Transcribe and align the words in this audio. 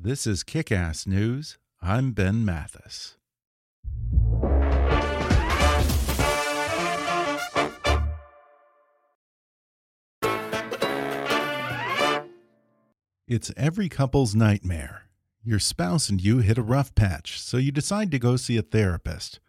This 0.00 0.28
is 0.28 0.44
Kickass 0.44 1.08
News. 1.08 1.58
I'm 1.82 2.12
Ben 2.12 2.44
Mathis. 2.44 3.16
It's 13.26 13.50
every 13.56 13.88
couple's 13.88 14.36
nightmare. 14.36 15.08
Your 15.42 15.58
spouse 15.58 16.08
and 16.08 16.20
you 16.20 16.38
hit 16.38 16.58
a 16.58 16.62
rough 16.62 16.94
patch, 16.94 17.40
so 17.40 17.56
you 17.56 17.72
decide 17.72 18.12
to 18.12 18.20
go 18.20 18.36
see 18.36 18.56
a 18.56 18.62
therapist. 18.62 19.40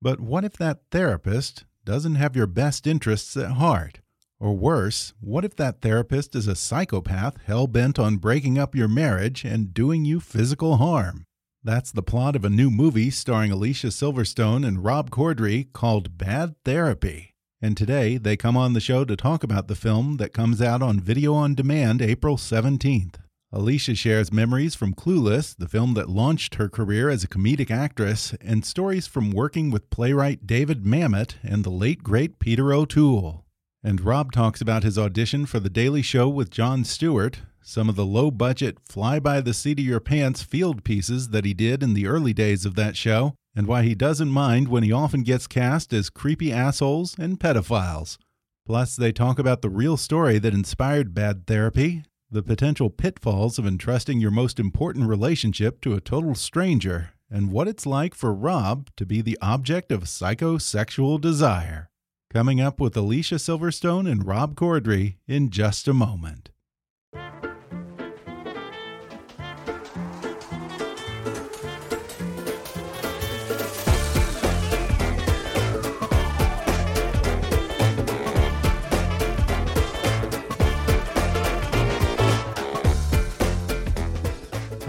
But 0.00 0.18
what 0.18 0.44
if 0.44 0.54
that 0.54 0.80
therapist 0.90 1.64
doesn't 1.84 2.16
have 2.16 2.34
your 2.34 2.48
best 2.48 2.88
interests 2.88 3.36
at 3.36 3.52
heart? 3.52 4.00
Or 4.42 4.54
worse, 4.54 5.12
what 5.20 5.44
if 5.44 5.54
that 5.54 5.82
therapist 5.82 6.34
is 6.34 6.48
a 6.48 6.56
psychopath 6.56 7.36
hell 7.44 7.68
bent 7.68 7.96
on 7.96 8.16
breaking 8.16 8.58
up 8.58 8.74
your 8.74 8.88
marriage 8.88 9.44
and 9.44 9.72
doing 9.72 10.04
you 10.04 10.18
physical 10.18 10.78
harm? 10.78 11.22
That's 11.62 11.92
the 11.92 12.02
plot 12.02 12.34
of 12.34 12.44
a 12.44 12.50
new 12.50 12.68
movie 12.68 13.10
starring 13.10 13.52
Alicia 13.52 13.86
Silverstone 13.86 14.66
and 14.66 14.82
Rob 14.82 15.10
Corddry 15.10 15.72
called 15.72 16.18
Bad 16.18 16.56
Therapy. 16.64 17.36
And 17.60 17.76
today 17.76 18.16
they 18.16 18.36
come 18.36 18.56
on 18.56 18.72
the 18.72 18.80
show 18.80 19.04
to 19.04 19.14
talk 19.14 19.44
about 19.44 19.68
the 19.68 19.76
film 19.76 20.16
that 20.16 20.34
comes 20.34 20.60
out 20.60 20.82
on 20.82 20.98
video 20.98 21.34
on 21.34 21.54
demand 21.54 22.02
April 22.02 22.36
17th. 22.36 23.14
Alicia 23.52 23.94
shares 23.94 24.32
memories 24.32 24.74
from 24.74 24.92
Clueless, 24.92 25.54
the 25.56 25.68
film 25.68 25.94
that 25.94 26.10
launched 26.10 26.56
her 26.56 26.68
career 26.68 27.08
as 27.08 27.22
a 27.22 27.28
comedic 27.28 27.70
actress, 27.70 28.34
and 28.40 28.64
stories 28.64 29.06
from 29.06 29.30
working 29.30 29.70
with 29.70 29.88
playwright 29.90 30.48
David 30.48 30.82
Mamet 30.82 31.34
and 31.44 31.62
the 31.62 31.70
late 31.70 32.02
great 32.02 32.40
Peter 32.40 32.72
O'Toole. 32.72 33.41
And 33.84 34.00
Rob 34.00 34.30
talks 34.30 34.60
about 34.60 34.84
his 34.84 34.96
audition 34.96 35.44
for 35.44 35.58
The 35.58 35.70
Daily 35.70 36.02
Show 36.02 36.28
with 36.28 36.50
Jon 36.50 36.84
Stewart, 36.84 37.40
some 37.62 37.88
of 37.88 37.96
the 37.96 38.06
low 38.06 38.30
budget, 38.30 38.78
fly 38.88 39.18
by 39.18 39.40
the 39.40 39.52
seat 39.52 39.80
of 39.80 39.84
your 39.84 39.98
pants 39.98 40.42
field 40.42 40.84
pieces 40.84 41.30
that 41.30 41.44
he 41.44 41.52
did 41.52 41.82
in 41.82 41.94
the 41.94 42.06
early 42.06 42.32
days 42.32 42.64
of 42.64 42.76
that 42.76 42.96
show, 42.96 43.34
and 43.56 43.66
why 43.66 43.82
he 43.82 43.94
doesn't 43.94 44.30
mind 44.30 44.68
when 44.68 44.82
he 44.82 44.92
often 44.92 45.22
gets 45.22 45.46
cast 45.46 45.92
as 45.92 46.10
creepy 46.10 46.52
assholes 46.52 47.16
and 47.18 47.40
pedophiles. 47.40 48.18
Plus, 48.64 48.94
they 48.94 49.10
talk 49.10 49.38
about 49.38 49.62
the 49.62 49.70
real 49.70 49.96
story 49.96 50.38
that 50.38 50.54
inspired 50.54 51.14
Bad 51.14 51.46
Therapy 51.46 52.04
the 52.32 52.42
potential 52.42 52.88
pitfalls 52.88 53.58
of 53.58 53.66
entrusting 53.66 54.18
your 54.18 54.30
most 54.30 54.58
important 54.58 55.06
relationship 55.06 55.82
to 55.82 55.92
a 55.92 56.00
total 56.00 56.34
stranger, 56.34 57.10
and 57.30 57.52
what 57.52 57.68
it's 57.68 57.84
like 57.84 58.14
for 58.14 58.32
Rob 58.32 58.88
to 58.96 59.04
be 59.04 59.20
the 59.20 59.38
object 59.42 59.92
of 59.92 60.04
psychosexual 60.04 61.20
desire. 61.20 61.90
Coming 62.32 62.62
up 62.62 62.80
with 62.80 62.96
Alicia 62.96 63.34
Silverstone 63.34 64.10
and 64.10 64.26
Rob 64.26 64.54
Corddry 64.54 65.16
in 65.28 65.50
just 65.50 65.86
a 65.86 65.92
moment. 65.92 66.48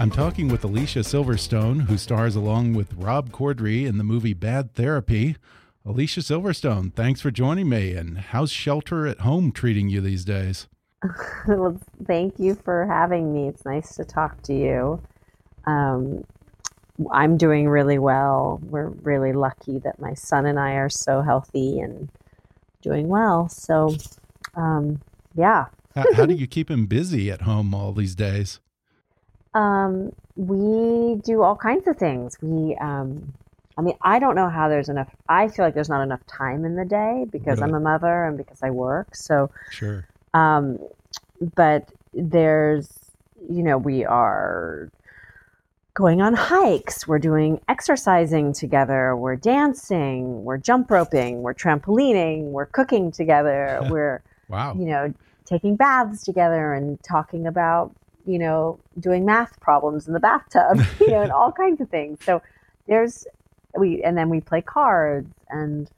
I'm 0.00 0.10
talking 0.10 0.48
with 0.48 0.64
Alicia 0.64 1.00
Silverstone, 1.00 1.82
who 1.82 1.98
stars 1.98 2.36
along 2.36 2.72
with 2.72 2.94
Rob 2.94 3.30
Corddry 3.32 3.84
in 3.84 3.98
the 3.98 4.04
movie 4.04 4.32
Bad 4.32 4.72
Therapy. 4.72 5.36
Alicia 5.86 6.20
Silverstone, 6.20 6.94
thanks 6.94 7.20
for 7.20 7.30
joining 7.30 7.68
me. 7.68 7.92
And 7.92 8.16
how's 8.16 8.50
shelter 8.50 9.06
at 9.06 9.20
home 9.20 9.52
treating 9.52 9.90
you 9.90 10.00
these 10.00 10.24
days? 10.24 10.66
well, 11.46 11.78
thank 12.06 12.38
you 12.38 12.54
for 12.54 12.86
having 12.86 13.34
me. 13.34 13.48
It's 13.48 13.66
nice 13.66 13.94
to 13.96 14.04
talk 14.04 14.40
to 14.44 14.54
you. 14.54 15.02
Um, 15.66 16.24
I'm 17.12 17.36
doing 17.36 17.68
really 17.68 17.98
well. 17.98 18.60
We're 18.62 18.88
really 18.88 19.34
lucky 19.34 19.78
that 19.80 20.00
my 20.00 20.14
son 20.14 20.46
and 20.46 20.58
I 20.58 20.72
are 20.72 20.88
so 20.88 21.20
healthy 21.20 21.80
and 21.80 22.08
doing 22.80 23.08
well. 23.08 23.50
So, 23.50 23.94
um, 24.54 25.02
yeah. 25.34 25.66
how, 25.94 26.04
how 26.14 26.24
do 26.24 26.34
you 26.34 26.46
keep 26.46 26.70
him 26.70 26.86
busy 26.86 27.30
at 27.30 27.42
home 27.42 27.74
all 27.74 27.92
these 27.92 28.14
days? 28.14 28.58
Um, 29.52 30.12
we 30.34 31.20
do 31.20 31.42
all 31.42 31.56
kinds 31.56 31.86
of 31.86 31.98
things. 31.98 32.38
We, 32.40 32.74
um, 32.76 33.34
I 33.76 33.82
mean, 33.82 33.96
I 34.02 34.18
don't 34.18 34.34
know 34.36 34.48
how 34.48 34.68
there's 34.68 34.88
enough. 34.88 35.08
I 35.28 35.48
feel 35.48 35.64
like 35.64 35.74
there's 35.74 35.88
not 35.88 36.02
enough 36.02 36.24
time 36.26 36.64
in 36.64 36.76
the 36.76 36.84
day 36.84 37.26
because 37.30 37.58
Really? 37.60 37.70
I'm 37.70 37.74
a 37.74 37.80
mother 37.80 38.24
and 38.24 38.36
because 38.38 38.62
I 38.62 38.70
work. 38.70 39.14
So, 39.16 39.50
Sure. 39.70 40.06
um, 40.32 40.78
but 41.56 41.88
there's, 42.12 42.88
you 43.50 43.62
know, 43.64 43.76
we 43.76 44.04
are 44.04 44.88
going 45.94 46.20
on 46.20 46.34
hikes. 46.34 47.06
We're 47.06 47.18
doing 47.18 47.60
exercising 47.68 48.52
together. 48.52 49.16
We're 49.16 49.36
dancing. 49.36 50.44
We're 50.44 50.58
jump 50.58 50.90
roping. 50.90 51.42
We're 51.42 51.54
trampolining. 51.54 52.44
We're 52.52 52.66
cooking 52.66 53.10
together. 53.12 53.80
we're 53.90 54.22
Wow. 54.48 54.74
you 54.74 54.84
know, 54.84 55.12
taking 55.46 55.74
baths 55.74 56.22
together 56.22 56.74
and 56.74 57.02
talking 57.02 57.46
about, 57.46 57.92
you 58.26 58.38
know, 58.38 58.78
doing 59.00 59.24
math 59.24 59.58
problems 59.60 60.06
in 60.06 60.12
the 60.14 60.20
bathtub, 60.20 60.78
you 61.00 61.10
know, 61.10 61.22
and 61.22 61.32
all 61.32 61.50
kinds 61.50 61.80
of 61.80 61.88
things. 61.88 62.18
So 62.24 62.42
there's 62.86 63.26
we 63.78 64.02
and 64.02 64.16
then 64.16 64.28
we 64.28 64.40
play 64.40 64.60
cards 64.62 65.32
and 65.50 65.90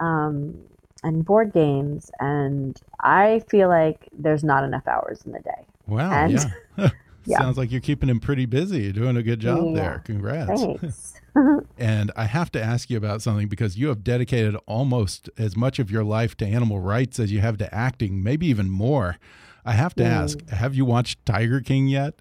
um 0.00 0.54
and 1.02 1.24
board 1.24 1.52
games 1.52 2.10
and 2.20 2.80
I 3.00 3.42
feel 3.48 3.68
like 3.68 4.08
there's 4.16 4.44
not 4.44 4.64
enough 4.64 4.86
hours 4.86 5.22
in 5.24 5.32
the 5.32 5.40
day. 5.40 5.64
Wow. 5.86 6.10
And- 6.12 6.32
yeah. 6.76 6.88
Yeah. 7.26 7.38
Sounds 7.38 7.58
like 7.58 7.70
you're 7.70 7.82
keeping 7.82 8.08
him 8.08 8.18
pretty 8.18 8.46
busy. 8.46 8.80
You're 8.84 8.92
doing 8.94 9.18
a 9.18 9.22
good 9.22 9.40
job 9.40 9.62
Yeah. 9.62 9.74
there. 9.82 10.02
Congrats. 10.06 11.14
And 11.78 12.10
I 12.16 12.24
have 12.24 12.50
to 12.52 12.62
ask 12.62 12.88
you 12.90 12.96
about 12.96 13.20
something 13.22 13.46
because 13.46 13.76
you 13.76 13.88
have 13.88 14.02
dedicated 14.02 14.56
almost 14.66 15.28
as 15.38 15.54
much 15.54 15.78
of 15.78 15.90
your 15.90 16.02
life 16.02 16.34
to 16.38 16.46
animal 16.46 16.80
rights 16.80 17.20
as 17.20 17.30
you 17.30 17.40
have 17.40 17.58
to 17.58 17.72
acting, 17.74 18.22
maybe 18.22 18.46
even 18.46 18.70
more. 18.70 19.18
I 19.66 19.72
have 19.72 19.94
to 19.96 20.04
ask, 20.04 20.38
Mm. 20.38 20.48
have 20.50 20.74
you 20.74 20.84
watched 20.86 21.24
Tiger 21.26 21.60
King 21.60 21.88
yet? 21.88 22.14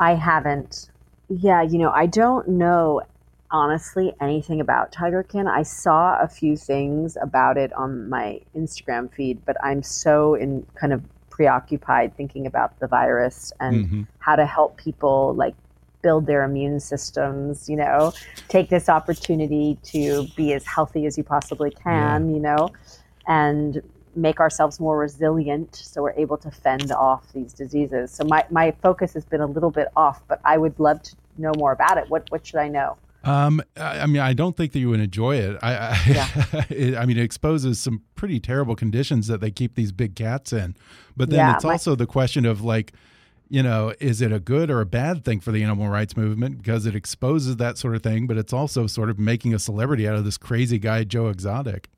I 0.00 0.14
haven't. 0.16 0.90
Yeah, 1.28 1.62
you 1.62 1.78
know, 1.78 1.90
I 1.90 2.06
don't 2.06 2.48
know 2.48 3.02
honestly 3.50 4.12
anything 4.20 4.60
about 4.60 4.92
Tiger 4.92 5.22
King. 5.22 5.46
I 5.46 5.62
saw 5.62 6.18
a 6.20 6.28
few 6.28 6.56
things 6.56 7.16
about 7.20 7.56
it 7.56 7.72
on 7.72 8.08
my 8.08 8.40
Instagram 8.56 9.12
feed, 9.12 9.44
but 9.44 9.56
I'm 9.62 9.82
so 9.82 10.34
in 10.34 10.66
kind 10.74 10.92
of 10.92 11.02
preoccupied 11.30 12.16
thinking 12.16 12.46
about 12.46 12.78
the 12.80 12.86
virus 12.86 13.52
and 13.60 13.86
Mhm. 13.86 14.06
how 14.18 14.36
to 14.36 14.44
help 14.46 14.76
people 14.76 15.34
like 15.34 15.54
build 16.02 16.26
their 16.26 16.44
immune 16.44 16.80
systems, 16.80 17.68
you 17.68 17.76
know, 17.76 18.12
take 18.48 18.68
this 18.70 18.88
opportunity 18.88 19.78
to 19.82 20.26
be 20.36 20.52
as 20.54 20.64
healthy 20.66 21.06
as 21.06 21.18
you 21.18 21.24
possibly 21.24 21.70
can, 21.70 22.34
you 22.34 22.40
know, 22.40 22.70
and 23.26 23.82
make 24.16 24.40
ourselves 24.40 24.80
more 24.80 24.98
resilient 24.98 25.74
so 25.76 26.02
we're 26.02 26.12
able 26.12 26.36
to 26.36 26.50
fend 26.50 26.90
off 26.90 27.32
these 27.32 27.52
diseases. 27.52 28.10
So 28.10 28.24
my, 28.24 28.44
my 28.50 28.72
focus 28.82 29.12
has 29.14 29.24
been 29.24 29.40
a 29.40 29.46
little 29.46 29.70
bit 29.70 29.88
off, 29.94 30.22
but 30.26 30.40
I 30.44 30.58
would 30.58 30.78
love 30.80 31.02
to 31.02 31.16
know 31.38 31.52
more 31.56 31.72
about 31.72 31.96
it. 31.98 32.08
What 32.10 32.30
what 32.30 32.46
should 32.46 32.58
I 32.60 32.68
know? 32.68 32.96
Um, 33.24 33.62
I, 33.76 34.00
I 34.00 34.06
mean, 34.06 34.22
I 34.22 34.32
don't 34.32 34.56
think 34.56 34.72
that 34.72 34.78
you 34.78 34.88
would 34.90 35.00
enjoy 35.00 35.36
it. 35.36 35.58
I, 35.62 35.74
I, 35.74 35.98
Yeah. 36.08 36.64
it, 36.70 36.96
I 36.96 37.04
mean, 37.06 37.18
it 37.18 37.22
exposes 37.22 37.78
some 37.78 38.02
pretty 38.14 38.40
terrible 38.40 38.74
conditions 38.76 39.26
that 39.26 39.40
they 39.40 39.50
keep 39.50 39.74
these 39.74 39.92
big 39.92 40.14
cats 40.16 40.52
in. 40.52 40.74
But 41.16 41.30
then 41.30 41.38
Yeah, 41.38 41.54
it's 41.56 41.64
also 41.64 41.94
the 41.94 42.06
question 42.06 42.46
of 42.46 42.62
like, 42.62 42.92
you 43.48 43.62
know, 43.62 43.92
is 44.00 44.22
it 44.22 44.32
a 44.32 44.38
good 44.40 44.70
or 44.70 44.80
a 44.80 44.86
bad 44.86 45.24
thing 45.24 45.40
for 45.40 45.50
the 45.52 45.62
animal 45.62 45.88
rights 45.88 46.16
movement 46.16 46.58
because 46.58 46.86
it 46.86 46.94
exposes 46.94 47.56
that 47.56 47.76
sort 47.78 47.94
of 47.96 48.02
thing, 48.02 48.26
but 48.26 48.38
it's 48.38 48.52
also 48.52 48.86
sort 48.86 49.10
of 49.10 49.18
making 49.18 49.52
a 49.52 49.58
celebrity 49.58 50.06
out 50.08 50.14
of 50.14 50.24
this 50.24 50.38
crazy 50.38 50.78
guy 50.78 51.04
Joe 51.04 51.28
Exotic. 51.28 51.88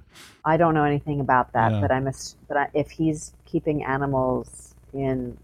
I 0.45 0.57
don't 0.57 0.75
know 0.75 0.85
anything 0.85 1.21
about 1.21 1.53
that, 1.53 1.73
Yeah. 1.73 1.81
but 1.81 1.93
I'm 1.93 2.07
a, 2.09 2.13
but 2.49 2.57
I, 2.57 2.69
if 2.75 2.91
he's 2.91 3.33
keeping 3.45 3.85
animals 3.85 4.75
in 4.95 5.37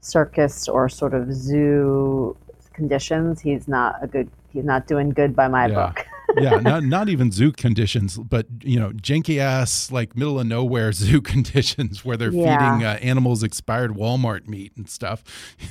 circus 0.00 0.68
or 0.68 0.88
sort 0.88 1.14
of 1.14 1.32
zoo 1.32 2.36
conditions, 2.72 3.40
he's 3.40 3.68
not 3.68 3.96
a 4.02 4.06
good. 4.06 4.30
He's 4.54 4.64
not 4.64 4.86
doing 4.86 5.10
good 5.10 5.36
by 5.36 5.48
my 5.48 5.66
Yeah. 5.66 5.74
book. 5.74 6.06
yeah, 6.36 6.58
not 6.60 6.82
not 6.96 7.08
even 7.10 7.30
zoo 7.30 7.52
conditions, 7.52 8.16
but 8.16 8.46
you 8.62 8.78
know, 8.80 8.90
janky 8.92 9.38
ass 9.38 9.90
like 9.92 10.16
middle 10.16 10.40
of 10.40 10.46
nowhere 10.46 10.92
zoo 11.04 11.20
conditions 11.20 12.04
where 12.04 12.16
they're 12.16 12.32
Yeah. 12.32 12.56
feeding 12.58 12.82
uh, 12.84 12.98
animals 13.02 13.42
expired 13.42 13.92
Walmart 13.92 14.48
meat 14.48 14.72
and 14.76 14.88
stuff. 14.88 15.22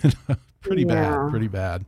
You 0.03 0.11
know, 0.29 0.35
pretty 0.61 0.83
Yeah. 0.83 0.87
bad, 1.23 1.31
pretty 1.31 1.47
bad. 1.47 1.85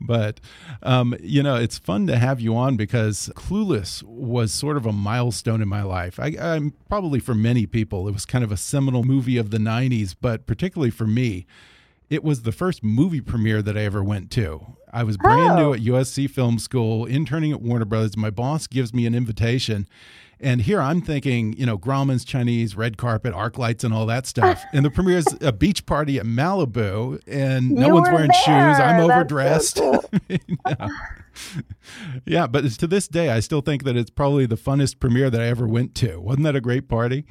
But 0.00 0.40
um, 0.82 1.14
you 1.22 1.42
know, 1.42 1.54
it's 1.54 1.78
fun 1.78 2.06
to 2.08 2.18
have 2.18 2.40
you 2.40 2.54
on 2.56 2.76
because 2.76 3.30
Clueless 3.36 4.02
was 4.02 4.52
sort 4.52 4.76
of 4.76 4.84
a 4.86 4.92
milestone 4.92 5.62
in 5.62 5.68
my 5.68 5.82
life. 5.82 6.18
I, 6.20 6.34
I'm 6.40 6.74
probably 6.88 7.20
for 7.20 7.34
many 7.34 7.64
people, 7.64 8.06
it 8.08 8.12
was 8.12 8.26
kind 8.26 8.42
of 8.44 8.50
a 8.52 8.56
seminal 8.56 9.04
movie 9.04 9.36
of 9.38 9.50
the 9.50 9.58
'90s, 9.58 10.14
but 10.20 10.46
particularly 10.46 10.90
for 10.90 11.06
me, 11.06 11.46
it 12.10 12.22
was 12.24 12.42
the 12.42 12.52
first 12.52 12.82
movie 12.82 13.20
premiere 13.20 13.62
that 13.62 13.78
I 13.78 13.82
ever 13.82 14.02
went 14.02 14.30
to. 14.32 14.76
I 14.94 15.02
was 15.04 15.16
brand 15.16 15.56
new 15.56 15.70
Oh. 15.70 15.74
at 15.74 15.80
USC 15.80 16.30
Film 16.30 16.58
School, 16.58 17.04
interning 17.04 17.52
at 17.52 17.60
Warner 17.60 17.84
Brothers. 17.84 18.16
My 18.16 18.30
boss 18.30 18.66
gives 18.66 18.94
me 18.94 19.06
an 19.06 19.14
invitation. 19.14 19.88
And 20.40 20.62
here 20.62 20.80
I'm 20.80 21.00
thinking, 21.00 21.54
you 21.56 21.64
know, 21.64 21.78
Grauman's 21.78 22.24
Chinese, 22.24 22.76
red 22.76 22.96
carpet, 22.96 23.32
arc 23.32 23.56
lights, 23.56 23.82
and 23.84 23.94
all 23.94 24.04
that 24.06 24.26
stuff. 24.26 24.62
and 24.72 24.84
the 24.84 24.90
premiere's 24.90 25.26
a 25.40 25.52
beach 25.52 25.86
party 25.86 26.18
at 26.18 26.26
Malibu, 26.26 27.20
and 27.26 27.70
no 27.70 27.86
You 27.86 27.94
one's 27.94 28.08
wearing 28.10 28.30
shoes. 28.32 28.46
I'm 28.46 29.00
overdressed. 29.00 29.76
so 29.78 30.00
cool. 30.00 30.10
yeah. 30.66 30.88
yeah, 32.26 32.46
but 32.46 32.64
to 32.70 32.86
this 32.86 33.08
day, 33.08 33.30
I 33.30 33.40
still 33.40 33.60
think 33.60 33.84
that 33.84 33.96
it's 33.96 34.10
probably 34.10 34.46
the 34.46 34.56
funnest 34.56 35.00
premiere 35.00 35.30
that 35.30 35.40
I 35.40 35.46
ever 35.46 35.66
went 35.66 35.94
to. 35.96 36.20
Wasn't 36.20 36.44
that 36.44 36.56
a 36.56 36.60
great 36.60 36.88
party? 36.88 37.24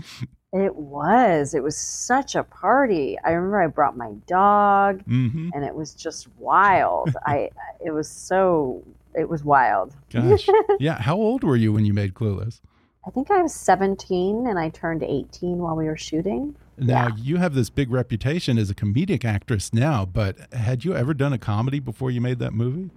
It 0.53 0.75
was. 0.75 1.53
It 1.53 1.63
was 1.63 1.75
such 1.75 2.35
a 2.35 2.43
party. 2.43 3.17
I 3.25 3.31
remember 3.31 3.61
I 3.61 3.67
brought 3.67 3.97
my 3.97 4.11
dog, 4.27 5.01
hmm 5.03 5.49
and 5.53 5.65
it 5.65 5.73
was 5.75 5.93
just 5.93 6.27
wild. 6.37 7.15
I. 7.25 7.49
It 7.83 7.91
was 7.91 8.07
so. 8.07 8.83
It 9.15 9.27
was 9.29 9.43
wild. 9.43 9.93
Gosh. 10.11 10.47
yeah. 10.79 11.01
How 11.01 11.15
old 11.15 11.43
were 11.43 11.55
you 11.55 11.73
when 11.73 11.85
you 11.85 11.93
made 11.93 12.13
Clueless? 12.13 12.61
I 13.05 13.09
think 13.11 13.29
I 13.29 13.41
was 13.41 13.53
17 13.53 14.47
and 14.47 14.57
I 14.57 14.69
turned 14.69 15.03
18 15.03 15.57
while 15.57 15.75
we 15.75 15.85
were 15.85 15.97
shooting. 15.97 16.55
Now, 16.77 17.07
Yeah. 17.09 17.15
you 17.17 17.35
have 17.37 17.53
this 17.53 17.69
big 17.69 17.91
reputation 17.91 18.57
as 18.57 18.69
a 18.69 18.73
comedic 18.75 19.25
actress 19.25 19.73
now, 19.73 20.05
but 20.05 20.37
had 20.53 20.85
you 20.85 20.95
ever 20.95 21.13
done 21.13 21.33
a 21.33 21.37
comedy 21.37 21.79
before 21.79 22.11
you 22.11 22.21
made 22.21 22.39
that 22.39 22.53
movie? 22.53 22.89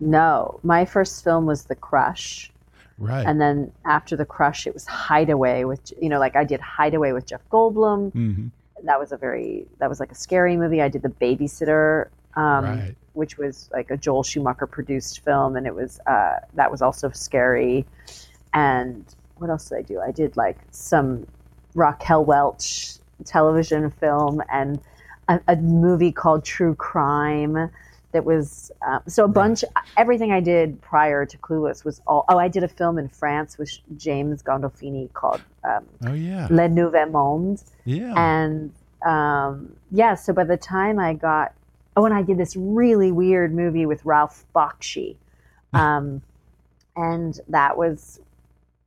No, 0.00 0.60
my 0.62 0.84
first 0.84 1.24
film 1.24 1.46
was 1.46 1.64
The 1.64 1.74
Crush. 1.76 2.52
Right. 2.98 3.26
And 3.26 3.40
then 3.40 3.72
after 3.84 4.16
The 4.16 4.24
Crush, 4.24 4.66
it 4.66 4.74
was 4.74 4.86
Hideaway 4.86 5.64
with, 5.64 5.92
you 6.00 6.08
know, 6.08 6.18
like 6.18 6.36
I 6.36 6.44
did 6.44 6.60
Hideaway 6.60 7.12
with 7.12 7.26
Jeff 7.26 7.40
Goldblum. 7.50 8.12
hmm 8.12 8.46
That 8.84 8.98
was 9.00 9.12
a 9.12 9.16
very, 9.16 9.66
that 9.78 9.88
was 9.88 10.00
like 10.00 10.12
a 10.12 10.14
scary 10.14 10.56
movie. 10.56 10.80
I 10.80 10.88
did 10.88 11.02
The 11.02 11.08
Babysitter, 11.08 12.08
um, 12.36 12.64
Right. 12.64 12.94
which 13.14 13.36
was 13.38 13.68
like 13.72 13.90
a 13.90 13.96
Joel 13.96 14.22
Schumacher 14.22 14.66
produced 14.66 15.20
film. 15.24 15.56
And 15.56 15.66
it 15.66 15.74
was, 15.74 16.00
uh, 16.06 16.36
that 16.54 16.70
was 16.70 16.82
also 16.82 17.10
scary. 17.10 17.84
And 18.52 19.04
what 19.38 19.50
else 19.50 19.68
did 19.68 19.78
I 19.78 19.82
do? 19.82 20.00
I 20.00 20.12
did 20.12 20.36
like 20.36 20.58
some 20.70 21.26
Raquel 21.74 22.24
Welch 22.24 22.94
television 23.24 23.90
film 23.90 24.42
and 24.52 24.80
a, 25.28 25.40
a 25.48 25.56
movie 25.56 26.12
called 26.12 26.44
True 26.44 26.74
Crime 26.74 27.70
that 28.14 28.24
was 28.24 28.70
uh, 28.86 29.00
so 29.08 29.24
a 29.24 29.28
bunch 29.28 29.64
everything 29.96 30.30
I 30.30 30.40
did 30.40 30.80
prior 30.80 31.26
to 31.26 31.36
Clueless 31.38 31.84
was 31.84 32.00
all 32.06 32.24
oh 32.28 32.38
I 32.38 32.46
did 32.46 32.62
a 32.62 32.68
film 32.68 32.96
in 32.96 33.08
France 33.08 33.58
with 33.58 33.70
James 33.96 34.40
Gandolfini 34.40 35.12
called 35.12 35.42
um, 35.64 35.84
Oh, 36.06 36.14
yeah. 36.14 36.46
Le 36.48 36.68
Nouveau 36.68 37.06
Monde 37.06 37.60
Yeah. 37.84 38.14
and 38.16 38.72
um, 39.04 39.74
yeah 39.90 40.14
so 40.14 40.32
by 40.32 40.44
the 40.44 40.56
time 40.56 41.00
I 41.00 41.12
got 41.14 41.54
oh 41.96 42.04
and 42.04 42.14
I 42.14 42.22
did 42.22 42.38
this 42.38 42.54
really 42.56 43.10
weird 43.10 43.52
movie 43.52 43.84
with 43.84 44.04
Ralph 44.04 44.44
Bakshi 44.54 45.16
um, 45.74 46.22
and 46.94 47.38
that 47.48 47.76
was 47.76 48.20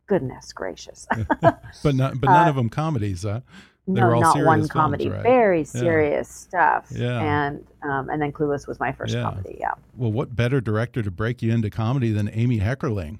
goodness 0.07 0.53
gracious 0.53 1.05
but 1.83 1.95
not, 1.95 2.19
but 2.21 2.27
none 2.29 2.47
uh, 2.47 2.49
of 2.49 2.55
them 2.55 2.69
comedies, 2.69 3.23
huh? 3.23 3.41
They 3.87 4.01
were 4.01 4.07
no, 4.09 4.15
all 4.15 4.21
not 4.21 4.33
serious 4.33 4.45
one 4.47 4.59
films, 4.59 4.71
comedy. 4.71 5.09
right? 5.09 5.23
Very 5.23 5.63
serious 5.63 6.27
stuff. 6.27 6.87
Yeah. 6.91 7.21
And 7.21 7.65
um, 7.83 8.09
and 8.09 8.21
then 8.21 8.31
Clueless 8.33 8.67
was 8.67 8.79
my 8.79 8.91
first 8.91 9.13
Yeah. 9.13 9.21
comedy. 9.23 9.57
Yeah. 9.59 9.71
Well, 9.95 10.11
what 10.11 10.35
better 10.35 10.59
director 10.59 11.01
to 11.01 11.09
break 11.11 11.41
you 11.41 11.53
into 11.53 11.69
comedy 11.69 12.11
than 12.11 12.29
Amy 12.33 12.59
Heckerling? 12.59 13.19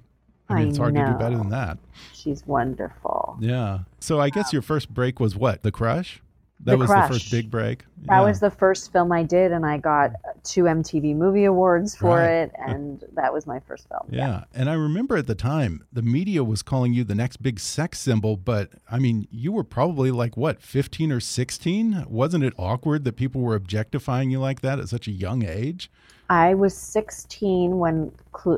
I 0.49 0.55
mean, 0.55 0.65
I 0.67 0.69
it's 0.69 0.77
hard 0.77 0.95
to 0.95 1.05
do 1.05 1.13
better 1.13 1.37
than 1.37 1.49
that. 1.49 1.77
She's 2.13 2.45
wonderful. 2.47 3.37
Yeah. 3.39 3.79
So 3.99 4.19
I 4.19 4.29
guess 4.29 4.51
your 4.53 4.61
first 4.61 4.93
break 4.93 5.19
was 5.19 5.35
what? 5.35 5.63
The 5.63 5.71
Crush? 5.71 6.21
That 6.61 6.71
The 6.71 6.77
was 6.77 6.89
the 6.89 7.07
first 7.07 7.31
big 7.31 7.51
break. 7.51 7.85
That 8.05 8.21
was 8.21 8.39
the 8.39 8.49
first 8.49 8.91
film 8.91 9.11
I 9.11 9.23
did, 9.23 9.51
and 9.51 9.65
I 9.65 9.77
got 9.77 10.11
two 10.43 10.63
MTV 10.63 11.15
Movie 11.15 11.45
Awards 11.45 11.95
for 11.95 12.15
Right. 12.17 12.29
it, 12.29 12.51
and 12.67 13.03
that 13.13 13.31
was 13.31 13.45
my 13.45 13.59
first 13.59 13.87
film. 13.87 14.07
Yeah. 14.09 14.45
And 14.55 14.69
I 14.69 14.73
remember 14.73 15.17
at 15.17 15.27
the 15.27 15.35
time, 15.35 15.83
the 15.93 16.01
media 16.01 16.43
was 16.43 16.63
calling 16.63 16.93
you 16.93 17.03
the 17.03 17.15
next 17.15 17.37
big 17.37 17.59
sex 17.59 17.99
symbol, 17.99 18.37
but 18.37 18.71
I 18.89 18.97
mean, 18.97 19.27
you 19.29 19.51
were 19.51 19.63
probably 19.63 20.09
like, 20.09 20.35
what, 20.35 20.61
15 20.61 21.11
or 21.11 21.19
16? 21.19 22.05
Wasn't 22.09 22.43
it 22.43 22.53
awkward 22.57 23.03
that 23.03 23.13
people 23.17 23.41
were 23.41 23.55
objectifying 23.55 24.31
you 24.31 24.39
like 24.39 24.61
that 24.61 24.79
at 24.79 24.89
such 24.89 25.07
a 25.07 25.11
young 25.11 25.45
age? 25.45 25.91
I 26.29 26.55
was 26.55 26.75
16 26.75 27.77
when 27.77 28.11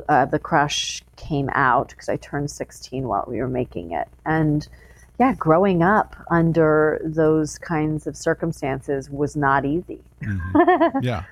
uh, 0.08 0.24
The 0.26 0.38
Crush 0.38 1.02
came 1.16 1.50
out 1.52 1.90
because 1.90 2.08
I 2.08 2.16
turned 2.16 2.50
16 2.50 3.06
while 3.06 3.24
we 3.28 3.40
were 3.40 3.46
making 3.48 3.92
it. 3.92 4.08
And 4.24 4.66
yeah, 5.20 5.34
growing 5.34 5.82
up 5.82 6.16
under 6.30 6.98
those 7.04 7.58
kinds 7.58 8.06
of 8.06 8.16
circumstances 8.16 9.10
was 9.10 9.36
not 9.36 9.64
easy. 9.66 10.00
Mm-hmm. 10.22 10.98
Yeah. 11.02 11.24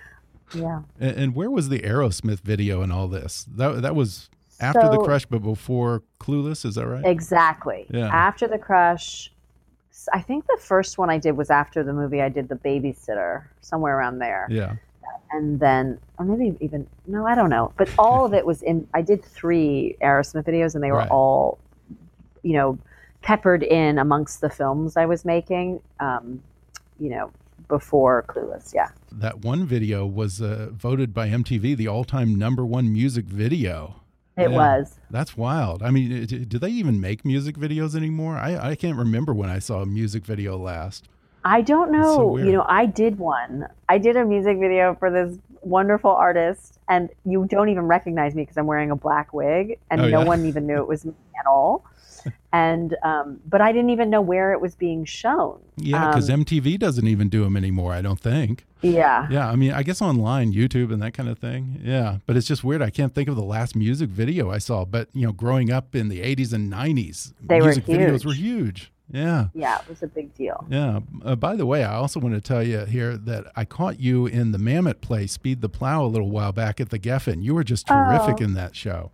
Yeah. 0.54 0.80
And, 1.00 1.16
and 1.16 1.34
where 1.34 1.50
was 1.50 1.68
the 1.68 1.80
Aerosmith 1.80 2.40
video 2.40 2.80
and 2.82 2.90
all 2.92 3.06
this? 3.08 3.46
That, 3.56 3.82
that 3.82 3.94
was 3.94 4.30
after 4.60 4.88
the 4.88 4.98
crush, 4.98 5.26
but 5.26 5.42
before 5.42 6.02
Clueless, 6.20 6.64
is 6.64 6.74
that 6.76 6.86
right? 6.86 7.04
Exactly. 7.04 7.86
Yeah. 7.90 8.08
After 8.08 8.46
the 8.48 8.58
crush, 8.58 9.30
I 10.12 10.20
think 10.20 10.46
the 10.46 10.58
first 10.60 10.96
one 10.98 11.10
I 11.10 11.18
did 11.18 11.36
was 11.36 11.50
after 11.50 11.82
the 11.82 11.92
movie. 11.92 12.22
I 12.22 12.28
did 12.30 12.48
the 12.48 12.54
babysitter 12.56 13.44
somewhere 13.60 13.98
around 13.98 14.20
there, 14.20 14.46
yeah. 14.50 14.76
and 15.32 15.60
then 15.60 15.98
or 16.18 16.24
maybe 16.24 16.56
even 16.60 16.86
no, 17.06 17.26
I 17.26 17.34
don't 17.34 17.50
know. 17.50 17.72
But 17.76 17.90
all 17.98 18.24
of 18.24 18.32
it 18.38 18.46
was 18.46 18.62
in. 18.62 18.88
I 18.94 19.02
did 19.02 19.22
three 19.22 19.96
Aerosmith 20.02 20.44
videos, 20.46 20.74
and 20.74 20.82
they 20.82 20.90
were 20.92 20.98
Right. 20.98 21.10
all, 21.10 21.58
you 22.42 22.54
know, 22.54 22.78
peppered 23.22 23.62
in 23.62 23.98
amongst 23.98 24.40
the 24.40 24.50
films 24.50 24.96
I 24.96 25.06
was 25.06 25.24
making. 25.24 25.80
Um, 26.00 26.42
you 27.00 27.10
know, 27.10 27.30
before 27.68 28.24
Clueless. 28.28 28.74
Yeah. 28.74 28.88
That 29.12 29.40
one 29.44 29.66
video 29.66 30.06
was 30.06 30.40
uh, 30.40 30.70
voted 30.72 31.12
by 31.14 31.28
MTV 31.28 31.76
the 31.76 31.88
all 31.88 32.04
time 32.04 32.34
number 32.36 32.64
one 32.64 32.92
music 32.92 33.26
video. 33.26 33.96
It 34.36 34.50
Yeah. 34.50 34.56
was. 34.56 34.98
That's 35.10 35.36
wild. 35.36 35.82
I 35.82 35.90
mean, 35.90 36.26
d- 36.26 36.44
do 36.44 36.58
they 36.58 36.68
even 36.70 37.00
make 37.00 37.24
music 37.24 37.56
videos 37.56 37.94
anymore? 37.96 38.36
I, 38.36 38.70
I 38.70 38.74
can't 38.74 38.96
remember 38.96 39.34
when 39.34 39.50
I 39.50 39.58
saw 39.58 39.80
a 39.82 39.86
music 39.86 40.24
video 40.24 40.56
last. 40.56 41.08
I 41.44 41.60
don't 41.60 41.94
It's 41.94 42.06
so 42.14 42.36
know. 42.36 42.44
you 42.44 42.52
know, 42.52 42.64
I 42.68 42.86
did 42.86 43.18
one. 43.18 43.66
I 43.88 43.98
did 43.98 44.16
a 44.16 44.24
music 44.24 44.58
video 44.58 44.94
for 44.96 45.10
this 45.10 45.38
wonderful 45.62 46.10
artist, 46.10 46.78
and 46.88 47.10
you 47.24 47.46
don't 47.48 47.68
even 47.68 47.86
recognize 47.86 48.34
me 48.34 48.42
because 48.42 48.56
I'm 48.56 48.66
wearing 48.66 48.90
a 48.90 48.96
black 48.96 49.32
wig, 49.32 49.78
and 49.90 50.00
Oh, 50.00 50.08
no 50.08 50.20
yeah? 50.20 50.26
one 50.26 50.46
even 50.46 50.66
knew 50.66 50.78
it 50.78 50.88
was 50.88 51.04
me 51.04 51.14
at 51.38 51.46
all. 51.46 51.84
And 52.52 52.96
um, 53.02 53.40
but 53.46 53.60
I 53.60 53.72
didn't 53.72 53.90
even 53.90 54.08
know 54.10 54.20
where 54.22 54.52
it 54.52 54.60
was 54.60 54.74
being 54.74 55.04
shown. 55.04 55.60
Yeah, 55.76 56.08
because 56.08 56.30
Um, 56.30 56.44
MTV 56.44 56.78
doesn't 56.78 57.06
even 57.06 57.28
do 57.28 57.44
them 57.44 57.56
anymore, 57.56 57.92
I 57.92 58.00
don't 58.02 58.20
think. 58.20 58.64
Yeah, 58.80 59.26
Yeah, 59.30 59.48
I 59.50 59.56
mean, 59.56 59.72
I 59.72 59.82
guess 59.82 60.00
online, 60.00 60.52
YouTube 60.52 60.92
and 60.92 61.02
that 61.02 61.12
kind 61.12 61.28
of 61.28 61.38
thing. 61.38 61.80
Yeah, 61.82 62.18
but 62.26 62.36
it's 62.36 62.46
just 62.46 62.62
weird. 62.64 62.80
I 62.80 62.90
can't 62.90 63.14
think 63.14 63.28
of 63.28 63.36
the 63.36 63.42
last 63.42 63.74
music 63.76 64.08
video 64.08 64.50
I 64.50 64.58
saw. 64.58 64.84
But, 64.84 65.08
you 65.12 65.26
know, 65.26 65.32
growing 65.32 65.70
up 65.72 65.94
in 65.96 66.08
the 66.08 66.20
80s 66.20 66.52
and 66.52 66.72
90s, 66.72 67.32
They 67.44 67.58
were 67.60 67.66
music 67.66 67.84
videos 67.86 68.24
were 68.24 68.32
huge. 68.34 68.92
Yeah. 69.10 69.48
yeah, 69.54 69.78
it 69.80 69.88
was 69.88 70.02
a 70.02 70.06
big 70.06 70.34
deal. 70.34 70.66
Yeah. 70.68 71.00
Uh, 71.24 71.34
by 71.34 71.56
the 71.56 71.64
way, 71.64 71.82
I 71.82 71.94
also 71.94 72.20
want 72.20 72.34
to 72.34 72.42
tell 72.42 72.62
you 72.62 72.84
here 72.84 73.16
that 73.16 73.46
I 73.56 73.64
caught 73.64 73.98
you 73.98 74.26
in 74.26 74.52
the 74.52 74.58
Mamet 74.58 75.00
play, 75.00 75.26
Speed 75.26 75.60
the 75.62 75.68
Plow, 75.70 76.04
a 76.04 76.06
little 76.06 76.30
while 76.30 76.52
back 76.52 76.78
at 76.78 76.90
the 76.90 76.98
Geffen. 76.98 77.42
You 77.42 77.54
were 77.54 77.64
just 77.64 77.86
terrific 77.86 78.36
Oh. 78.40 78.44
in 78.44 78.52
that 78.54 78.76
show. 78.76 79.10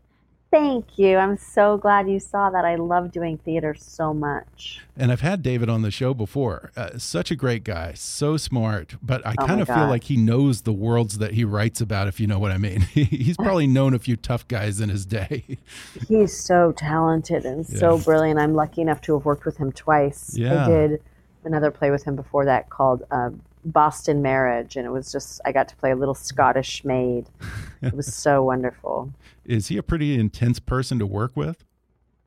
Thank 0.54 1.00
you. 1.00 1.16
I'm 1.16 1.36
so 1.36 1.76
glad 1.76 2.08
you 2.08 2.20
saw 2.20 2.48
that. 2.48 2.64
I 2.64 2.76
love 2.76 3.10
doing 3.10 3.38
theater 3.38 3.74
so 3.74 4.14
much. 4.14 4.82
And 4.96 5.10
I've 5.10 5.20
had 5.20 5.42
David 5.42 5.68
on 5.68 5.82
the 5.82 5.90
show 5.90 6.14
before. 6.14 6.70
Uh, 6.76 6.96
such 6.96 7.32
a 7.32 7.34
great 7.34 7.64
guy, 7.64 7.94
so 7.94 8.36
smart. 8.36 8.94
But 9.02 9.26
I 9.26 9.34
Oh 9.36 9.46
kind 9.46 9.60
of 9.60 9.66
feel 9.66 9.88
like 9.88 10.04
he 10.04 10.16
knows 10.16 10.62
the 10.62 10.72
worlds 10.72 11.18
that 11.18 11.32
he 11.32 11.44
writes 11.44 11.80
about, 11.80 12.06
if 12.06 12.20
you 12.20 12.28
know 12.28 12.38
what 12.38 12.52
I 12.52 12.58
mean. 12.58 12.82
He's 12.92 13.36
probably 13.42 13.66
known 13.66 13.94
a 13.94 13.98
few 13.98 14.14
tough 14.14 14.46
guys 14.46 14.78
in 14.78 14.90
his 14.90 15.04
day. 15.04 15.58
He's 16.06 16.38
so 16.38 16.70
talented 16.70 17.44
and 17.44 17.66
so 17.66 17.98
brilliant. 17.98 18.38
I'm 18.38 18.54
lucky 18.54 18.80
enough 18.80 19.00
to 19.02 19.14
have 19.14 19.24
worked 19.24 19.46
with 19.46 19.56
him 19.56 19.72
twice. 19.72 20.36
Yeah. 20.38 20.66
I 20.66 20.68
did 20.68 21.02
another 21.44 21.70
play 21.70 21.90
with 21.90 22.04
him 22.04 22.16
before 22.16 22.44
that 22.44 22.70
called 22.70 23.04
uh, 23.10 23.30
Boston 23.64 24.22
Marriage, 24.22 24.76
and 24.76 24.86
it 24.86 24.90
was 24.90 25.10
just 25.10 25.40
I 25.44 25.52
got 25.52 25.68
to 25.68 25.76
play 25.76 25.90
a 25.90 25.96
little 25.96 26.14
Scottish 26.14 26.84
maid. 26.84 27.26
It 27.82 27.92
was 27.92 28.14
so 28.14 28.42
wonderful. 28.42 29.12
Is 29.44 29.68
he 29.68 29.76
a 29.76 29.82
pretty 29.82 30.18
intense 30.18 30.58
person 30.58 30.98
to 31.00 31.06
work 31.06 31.36
with? 31.36 31.66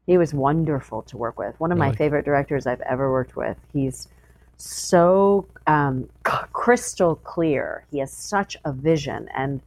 He 0.06 0.16
was 0.16 0.32
wonderful 0.32 1.02
to 1.02 1.18
work 1.18 1.40
with. 1.40 1.60
One 1.60 1.72
of 1.72 1.80
my 1.80 1.96
favorite 1.96 2.26
directors 2.26 2.68
I've 2.68 2.82
ever 2.82 3.12
worked 3.12 3.36
with. 3.36 3.58
He's 3.74 4.08
so 4.58 5.48
um, 5.66 6.08
c- 6.28 6.34
crystal 6.54 7.16
clear. 7.16 7.86
He 7.90 7.98
has 7.98 8.12
such 8.12 8.56
a 8.66 8.72
vision. 8.72 9.30
And 9.36 9.62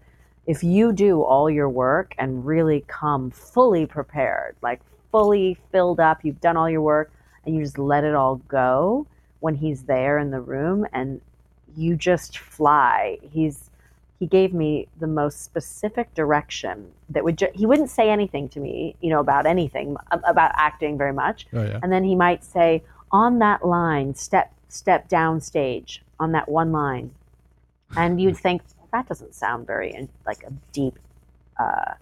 if 0.47 0.63
you 0.63 0.93
do 0.93 1.23
all 1.23 1.51
your 1.51 1.69
work 1.69 2.15
and 2.19 2.47
really 2.47 2.85
come 2.87 3.33
fully 3.33 3.85
prepared, 3.85 4.55
like 4.63 4.81
fully 5.11 5.59
filled 5.73 5.99
up, 5.99 6.25
you've 6.25 6.41
done 6.41 6.57
all 6.57 6.71
your 6.71 6.83
work, 6.83 7.11
and 7.45 7.57
you 7.57 7.65
just 7.65 7.79
let 7.79 8.05
it 8.05 8.15
all 8.15 8.37
go 8.47 9.09
when 9.41 9.55
he's 9.57 9.83
there 9.85 10.19
in 10.19 10.31
the 10.31 10.41
room 10.41 10.87
and 10.93 11.21
you 11.77 11.97
just 11.97 12.39
fly. 12.39 13.19
He's 13.33 13.71
he 14.19 14.27
gave 14.27 14.53
me 14.53 14.87
the 14.99 15.07
most 15.07 15.43
specific 15.45 16.13
direction 16.15 16.91
that 17.09 17.25
would 17.25 17.39
ju- 17.39 17.49
he 17.55 17.65
wouldn't 17.65 17.89
say 17.89 18.11
anything 18.11 18.51
to 18.51 18.61
me 18.61 18.95
you 19.01 19.09
know 19.09 19.19
about 19.21 19.47
anything 19.47 19.97
about 20.11 20.51
acting 20.57 20.99
very 20.99 21.13
much 21.15 21.47
Oh, 21.55 21.63
yeah. 21.63 21.79
and 21.83 21.91
then 21.91 22.05
he 22.05 22.15
might 22.15 22.45
say 22.45 22.83
on 23.11 23.39
that 23.39 23.65
line 23.65 24.15
step 24.15 24.53
step 24.69 25.09
down 25.09 25.41
stage 25.41 26.03
on 26.19 26.33
that 26.33 26.51
one 26.51 26.71
line 26.71 27.13
and 27.97 28.21
you'd 28.21 28.37
think 28.37 28.61
that 28.93 29.09
doesn't 29.09 29.35
sound 29.35 29.67
very 29.67 30.07
like 30.27 30.43
a 30.43 30.53
deep 30.73 30.99
uh, 31.59 31.95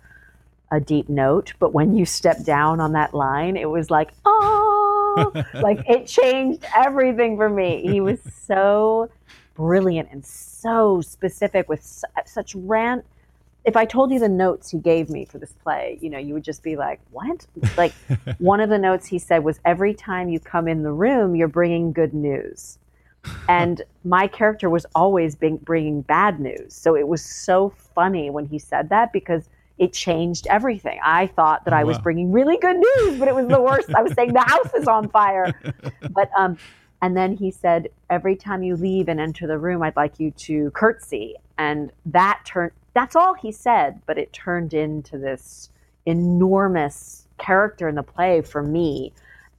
a 0.72 0.80
deep 0.80 1.08
note 1.08 1.52
but 1.60 1.72
when 1.72 1.94
you 1.94 2.04
step 2.04 2.42
down 2.42 2.80
on 2.80 2.92
that 2.94 3.14
line 3.14 3.56
it 3.56 3.70
was 3.70 3.90
like 3.92 4.10
oh 4.24 4.67
like 5.54 5.88
it 5.88 6.06
changed 6.06 6.64
everything 6.74 7.36
for 7.36 7.48
me. 7.48 7.82
He 7.82 8.00
was 8.00 8.18
so 8.46 9.10
brilliant 9.54 10.08
and 10.12 10.24
so 10.24 11.00
specific 11.00 11.68
with 11.68 11.82
su- 11.82 12.06
such 12.26 12.54
rant. 12.54 13.04
If 13.64 13.76
i 13.76 13.84
told 13.84 14.12
you 14.12 14.18
the 14.18 14.28
notes 14.28 14.70
he 14.70 14.78
gave 14.78 15.10
me 15.10 15.26
for 15.26 15.38
this 15.38 15.52
play 15.52 15.98
you 16.00 16.08
know 16.08 16.18
you 16.18 16.32
would 16.32 16.44
just 16.44 16.62
be 16.62 16.76
like 16.76 17.00
what? 17.10 17.46
Like 17.76 17.92
one 18.38 18.60
of 18.60 18.70
the 18.70 18.78
notes 18.78 19.06
he 19.06 19.18
said 19.18 19.44
was 19.44 19.60
every 19.64 19.94
time 19.94 20.28
you 20.28 20.40
come 20.40 20.68
in 20.68 20.82
the 20.82 20.92
room 20.92 21.34
you're 21.34 21.48
bringing 21.48 21.92
good 21.92 22.14
news. 22.14 22.78
And 23.48 23.82
my 24.04 24.26
character 24.26 24.70
was 24.70 24.86
always 24.94 25.34
being, 25.34 25.56
bringing 25.58 26.02
bad 26.02 26.38
news. 26.38 26.74
So 26.74 26.96
it 26.96 27.08
was 27.08 27.22
so 27.22 27.70
funny 27.94 28.30
when 28.30 28.46
he 28.46 28.58
said 28.58 28.88
that 28.90 29.12
because 29.12 29.48
it 29.78 29.92
changed 29.92 30.46
everything. 30.48 30.98
I 31.04 31.26
thought 31.28 31.64
that 31.64 31.74
Oh, 31.74 31.76
i 31.76 31.84
was 31.84 31.96
wow. 31.98 32.02
bringing 32.02 32.32
really 32.32 32.58
good 32.58 32.76
news 32.76 33.18
but 33.18 33.28
it 33.28 33.34
was 33.34 33.48
the 33.48 33.60
worst. 33.60 33.88
I 33.94 34.02
was 34.02 34.12
saying 34.14 34.32
the 34.32 34.40
house 34.40 34.72
is 34.74 34.86
on 34.88 35.08
fire. 35.10 35.52
But 36.10 36.30
um 36.36 36.58
and 37.00 37.16
then 37.16 37.36
he 37.36 37.50
said 37.52 37.88
every 38.10 38.34
time 38.36 38.62
you 38.64 38.74
leave 38.76 39.08
and 39.08 39.20
enter 39.20 39.46
the 39.46 39.58
room 39.58 39.82
i'd 39.82 39.96
like 39.96 40.18
you 40.20 40.30
to 40.32 40.70
curtsy. 40.72 41.36
And 41.58 41.92
that 42.06 42.40
turned 42.44 42.72
that's 42.94 43.16
all 43.16 43.34
he 43.34 43.52
said 43.52 44.00
but 44.06 44.18
it 44.18 44.32
turned 44.32 44.74
into 44.74 45.18
this 45.18 45.70
enormous 46.06 47.26
character 47.38 47.88
in 47.88 47.94
the 47.94 48.02
play 48.02 48.42
for 48.42 48.62
me. 48.62 49.12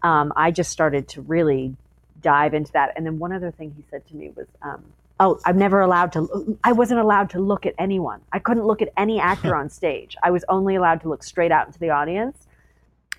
Um, 0.03 0.33
i 0.35 0.51
just 0.51 0.71
started 0.71 1.07
to 1.09 1.21
really 1.21 1.75
dive 2.21 2.53
into 2.53 2.71
that. 2.73 2.93
And 2.95 3.05
then 3.05 3.19
one 3.19 3.31
other 3.31 3.51
thing 3.51 3.73
he 3.77 3.83
said 3.89 4.05
to 4.07 4.15
me 4.15 4.31
was 4.35 4.47
um, 4.61 4.83
oh 5.19 5.39
i'm 5.45 5.57
never 5.57 5.81
allowed 5.81 6.11
to 6.11 6.57
i 6.63 6.71
wasn't 6.71 6.99
allowed 6.99 7.29
to 7.29 7.39
look 7.39 7.65
at 7.65 7.73
anyone. 7.77 8.21
I 8.31 8.39
couldn't 8.39 8.65
look 8.65 8.81
at 8.81 8.89
any 8.97 9.19
actor 9.19 9.55
on 9.61 9.69
stage. 9.69 10.15
I 10.23 10.31
was 10.31 10.43
only 10.49 10.75
allowed 10.75 11.01
to 11.01 11.09
look 11.09 11.23
straight 11.23 11.51
out 11.51 11.67
into 11.67 11.79
the 11.79 11.89
audience 11.89 12.47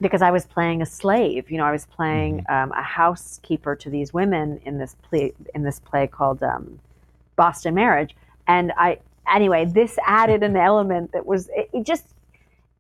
because 0.00 0.23
I 0.23 0.30
was 0.30 0.47
playing 0.47 0.83
a 0.83 0.87
slave. 0.87 1.50
You 1.50 1.59
know, 1.59 1.64
I 1.64 1.73
was 1.73 1.87
playing 1.87 2.45
um, 2.49 2.73
a 2.73 2.83
housekeeper 2.83 3.76
to 3.76 3.90
these 3.90 4.12
women 4.12 4.61
in 4.64 4.78
this 4.78 4.97
play 5.02 5.33
in 5.54 5.62
this 5.62 5.80
play 5.80 6.07
called 6.07 6.42
um, 6.42 6.80
Boston 7.37 7.75
Marriage, 7.75 8.16
and 8.47 8.73
I 8.76 8.99
anyway 9.33 9.64
this 9.66 9.99
added 10.07 10.42
an 10.42 10.57
element 10.71 11.12
that 11.12 11.26
was 11.26 11.49
it, 11.54 11.71
it 11.73 11.87
just 11.87 12.04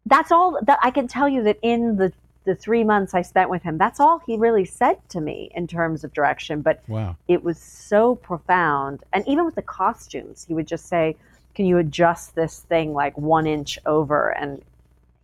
that's 0.06 0.32
all 0.32 0.58
that 0.62 0.78
I 0.82 0.90
can 0.90 1.06
tell 1.08 1.28
you 1.28 1.42
that 1.44 1.58
in 1.62 1.96
the 1.96 2.12
the 2.44 2.54
three 2.54 2.84
months 2.84 3.14
I 3.14 3.22
spent 3.22 3.50
with 3.50 3.62
him, 3.62 3.76
that's 3.78 4.00
all 4.00 4.18
he 4.26 4.36
really 4.36 4.64
said 4.64 4.96
to 5.10 5.20
me 5.20 5.50
in 5.54 5.66
terms 5.66 6.04
of 6.04 6.12
direction. 6.12 6.62
But 6.62 6.82
Wow. 6.88 7.16
it 7.28 7.44
was 7.44 7.58
so 7.58 8.14
profound. 8.14 9.04
And 9.12 9.26
even 9.28 9.44
with 9.44 9.54
the 9.54 9.62
costumes, 9.62 10.44
he 10.44 10.54
would 10.54 10.66
just 10.66 10.86
say, 10.86 11.16
Can 11.54 11.66
you 11.66 11.78
adjust 11.78 12.34
this 12.34 12.60
thing 12.60 12.94
like 12.94 13.18
one 13.18 13.46
inch 13.46 13.78
over? 13.84 14.30
And 14.30 14.62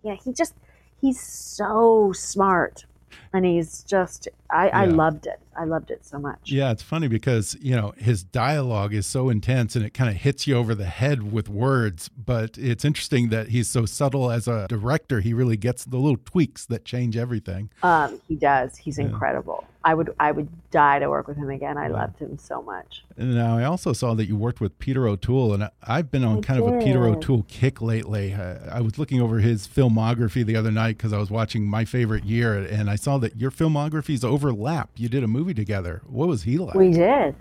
yeah, 0.03 0.17
he 0.23 0.33
just, 0.33 0.55
he's 1.01 1.21
so 1.21 2.13
smart. 2.13 2.85
And 3.37 3.45
he's 3.45 3.83
just, 3.83 4.29
I, 4.49 4.71
I 4.71 4.85
loved 4.87 5.27
it. 5.27 5.39
I 5.59 5.65
loved 5.65 5.91
it 5.91 6.05
so 6.07 6.19
much. 6.19 6.51
Yeah, 6.51 6.71
it's 6.71 6.83
funny 6.83 7.07
because, 7.07 7.55
you 7.61 7.77
know, 7.77 7.93
his 7.99 8.23
dialogue 8.23 8.95
is 8.95 9.07
so 9.07 9.29
intense 9.29 9.77
and 9.77 9.85
it 9.85 9.93
kind 9.93 10.09
of 10.09 10.17
hits 10.17 10.47
you 10.47 10.57
over 10.57 10.75
the 10.75 10.87
head 10.87 11.33
with 11.33 11.49
words. 11.51 12.09
But 12.09 12.57
it's 12.57 12.83
interesting 12.85 13.29
that 13.29 13.49
he's 13.49 13.69
so 13.69 13.85
subtle 13.85 14.31
as 14.31 14.49
a 14.49 14.67
director. 14.69 15.21
He 15.21 15.35
really 15.35 15.59
gets 15.59 15.85
the 15.85 15.99
little 15.99 16.19
tweaks 16.25 16.65
that 16.67 16.87
change 16.87 17.15
everything. 17.17 17.69
Um, 17.83 18.21
he 18.27 18.37
does. 18.37 18.79
He's 18.79 18.99
Yeah. 18.99 19.05
incredible. 19.07 19.65
I 19.85 19.95
would, 19.95 20.13
I 20.19 20.33
would 20.33 20.49
die 20.73 20.99
to 20.99 21.09
work 21.09 21.29
with 21.29 21.37
him 21.37 21.49
again. 21.49 21.79
I 21.79 21.87
Yeah. 21.89 21.93
loved 21.95 22.19
him 22.19 22.39
so 22.39 22.61
much. 22.61 23.05
Now 23.17 23.57
I 23.57 23.65
also 23.65 23.93
saw 23.93 24.15
that 24.15 24.27
you 24.27 24.37
worked 24.37 24.61
with 24.61 24.77
Peter 24.81 25.07
O'Toole, 25.07 25.55
and 25.55 25.65
I- 25.65 25.71
I've 25.85 26.11
been 26.11 26.25
on 26.25 26.39
I 26.39 26.41
kind 26.41 26.61
of 26.61 26.67
a 26.75 26.79
Peter. 26.85 27.05
O'Toole 27.05 27.45
kick 27.47 27.81
lately. 27.81 28.35
Uh, 28.35 28.57
I 28.71 28.81
was 28.81 28.99
looking 28.99 29.21
over 29.23 29.39
his 29.39 29.67
filmography 29.69 30.45
the 30.45 30.57
other 30.57 30.73
night 30.73 30.97
because 30.99 31.13
I 31.13 31.19
was 31.19 31.31
watching 31.31 31.67
My 31.69 31.85
Favorite 31.85 32.25
Year, 32.25 32.59
and 32.59 32.91
I 32.91 32.97
saw 32.97 33.17
that 33.19 33.26
your 33.35 33.51
filmographies 33.51 34.25
overlap. 34.25 34.91
You 34.97 35.09
did 35.09 35.25
a 35.25 35.29
movie 35.29 35.55
together. 35.55 36.03
What 36.07 36.29
was 36.29 36.43
he 36.43 36.59
like? 36.59 36.75
We 36.75 36.93
did. 36.93 37.35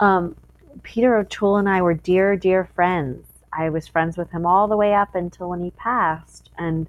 Um, 0.00 0.36
Peter 0.82 1.16
O'Toole 1.16 1.56
and 1.56 1.68
I 1.68 1.82
were 1.82 1.94
dear, 1.94 2.36
dear 2.36 2.64
friends. 2.74 3.26
I 3.52 3.70
was 3.70 3.88
friends 3.88 4.16
with 4.16 4.30
him 4.30 4.44
all 4.44 4.68
the 4.68 4.76
way 4.76 4.94
up 4.94 5.14
until 5.14 5.48
when 5.48 5.62
he 5.62 5.70
passed, 5.70 6.50
and 6.58 6.86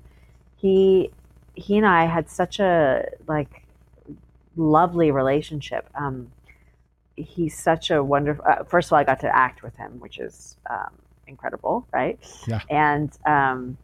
he 0.57 1.12
he 1.55 1.77
and 1.77 1.86
I 1.86 2.05
had 2.05 2.29
such 2.29 2.60
a 2.60 3.05
like 3.27 3.65
lovely 4.55 5.12
relationship. 5.12 5.89
Um, 5.96 6.31
he's 7.15 7.57
such 7.57 7.89
a 7.89 8.03
wonderful. 8.03 8.43
Uh, 8.46 8.63
first 8.63 8.89
of 8.89 8.93
all, 8.93 9.00
I 9.00 9.03
got 9.03 9.19
to 9.22 9.36
act 9.36 9.63
with 9.63 9.75
him, 9.77 10.00
which 10.00 10.19
is 10.19 10.57
um, 10.69 10.91
incredible, 11.27 11.88
right? 11.93 12.19
Yeah. 12.48 12.62
And 12.69 13.17
um, 13.25 13.77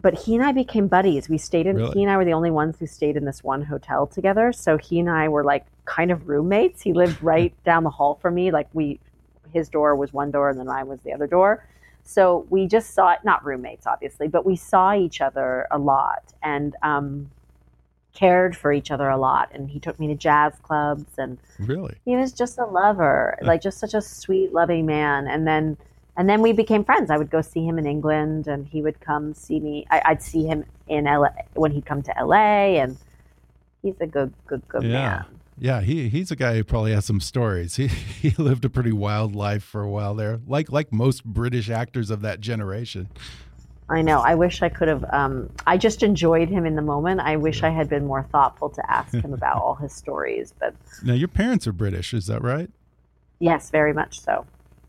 but 0.00 0.14
he 0.14 0.34
and 0.36 0.44
I 0.44 0.52
became 0.52 0.86
buddies. 0.86 1.28
We 1.28 1.38
stayed 1.38 1.66
in. 1.66 1.76
Really? 1.76 1.92
He 1.92 2.02
and 2.02 2.10
I 2.10 2.16
were 2.16 2.24
the 2.24 2.32
only 2.32 2.50
ones 2.50 2.76
who 2.78 2.86
stayed 2.86 3.16
in 3.16 3.24
this 3.24 3.42
one 3.42 3.62
hotel 3.62 4.06
together. 4.06 4.52
So 4.52 4.76
he 4.78 5.00
and 5.00 5.10
I 5.10 5.28
were 5.28 5.42
like 5.44 5.66
kind 5.86 6.10
of 6.10 6.28
roommates. 6.28 6.82
He 6.82 6.92
lived 6.92 7.22
right 7.22 7.52
down 7.64 7.84
the 7.84 7.90
hall 7.90 8.18
from 8.20 8.34
me. 8.34 8.50
Like 8.50 8.68
we, 8.72 9.00
his 9.52 9.68
door 9.68 9.96
was 9.96 10.12
one 10.12 10.30
door, 10.30 10.50
and 10.50 10.58
then 10.58 10.66
mine 10.66 10.86
was 10.86 11.00
the 11.00 11.12
other 11.12 11.26
door. 11.26 11.66
So 12.04 12.46
we 12.48 12.66
just 12.66 12.94
saw 12.94 13.10
it. 13.12 13.18
Not 13.24 13.44
roommates, 13.44 13.86
obviously, 13.86 14.28
but 14.28 14.46
we 14.46 14.56
saw 14.56 14.94
each 14.94 15.20
other 15.20 15.66
a 15.70 15.78
lot 15.78 16.32
and 16.42 16.74
um, 16.82 17.30
cared 18.14 18.56
for 18.56 18.72
each 18.72 18.90
other 18.90 19.08
a 19.08 19.16
lot. 19.18 19.50
And 19.52 19.68
he 19.68 19.78
took 19.80 19.98
me 20.00 20.06
to 20.08 20.14
jazz 20.14 20.54
clubs 20.62 21.18
and 21.18 21.38
Really? 21.58 21.96
he 22.04 22.16
was 22.16 22.32
just 22.32 22.58
a 22.58 22.64
lover 22.64 23.36
like 23.42 23.60
just 23.60 23.78
such 23.78 23.94
a 23.94 24.00
sweet 24.00 24.52
loving 24.52 24.86
man 24.86 25.26
and 25.26 25.46
then 25.46 25.76
and 26.18 26.28
then 26.28 26.42
we 26.42 26.52
became 26.52 26.84
friends 26.84 27.10
i 27.10 27.16
would 27.16 27.30
go 27.30 27.40
see 27.40 27.64
him 27.64 27.78
in 27.78 27.86
england 27.86 28.46
and 28.46 28.66
he 28.66 28.82
would 28.82 29.00
come 29.00 29.32
see 29.32 29.58
me 29.60 29.86
I, 29.90 30.02
i'd 30.06 30.22
see 30.22 30.44
him 30.44 30.64
in 30.88 31.04
la 31.04 31.28
when 31.54 31.70
he'd 31.72 31.86
come 31.86 32.02
to 32.02 32.12
la 32.22 32.36
and 32.36 32.98
he's 33.82 33.98
a 34.00 34.06
good 34.06 34.32
good 34.46 34.62
good 34.68 34.82
Yeah. 34.82 34.90
man 34.92 35.24
Yeah, 35.60 35.80
he 35.80 36.08
he's 36.08 36.30
a 36.30 36.36
guy 36.36 36.54
who 36.56 36.62
probably 36.64 36.92
has 36.92 37.04
some 37.04 37.20
stories. 37.20 37.74
He 37.82 37.88
he 37.88 38.30
lived 38.42 38.64
a 38.64 38.70
pretty 38.70 38.92
wild 38.92 39.34
life 39.34 39.64
for 39.64 39.80
a 39.82 39.90
while 39.90 40.14
there, 40.14 40.38
like 40.46 40.70
like 40.70 40.92
most 40.92 41.24
British 41.24 41.68
actors 41.70 42.10
of 42.10 42.20
that 42.22 42.38
generation. 42.40 43.08
i 43.88 44.00
know 44.08 44.18
i 44.20 44.34
wish 44.44 44.56
i 44.62 44.68
could 44.68 44.86
have 44.94 45.04
um, 45.20 45.34
i 45.66 45.74
just 45.86 46.02
enjoyed 46.02 46.48
him 46.56 46.64
in 46.70 46.74
the 46.80 46.86
moment 46.94 47.18
i 47.32 47.34
wish 47.36 47.62
i 47.62 47.70
had 47.70 47.88
been 47.88 48.04
more 48.12 48.22
thoughtful 48.34 48.68
to 48.78 48.82
ask 48.98 49.12
him 49.26 49.32
about 49.40 49.56
all 49.62 49.74
his 49.84 49.92
stories 50.02 50.52
but 50.60 50.74
Now 51.02 51.14
your 51.22 51.32
parents 51.42 51.66
are 51.66 51.72
British, 51.84 52.12
is 52.20 52.26
that 52.26 52.42
right? 52.52 52.70
yes 53.50 53.70
very 53.70 53.94
much 54.00 54.20
so 54.20 54.44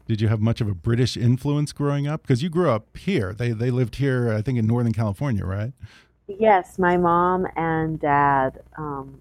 Did 0.10 0.22
you 0.22 0.28
have 0.28 0.42
much 0.42 0.60
of 0.60 0.68
a 0.68 0.74
British 0.74 1.16
influence 1.16 1.72
growing 1.72 2.08
up? 2.08 2.24
Because 2.24 2.42
you 2.42 2.50
grew 2.50 2.72
up 2.72 2.98
here. 2.98 3.32
They 3.32 3.52
they 3.52 3.70
lived 3.70 3.98
here, 3.98 4.34
I 4.34 4.42
think, 4.42 4.58
in 4.58 4.66
Northern 4.66 4.92
California, 4.92 5.46
right? 5.46 5.72
Yes, 6.28 6.80
my 6.80 6.98
mom 6.98 7.46
and 7.56 8.00
dad 8.00 8.60
um, 8.76 9.20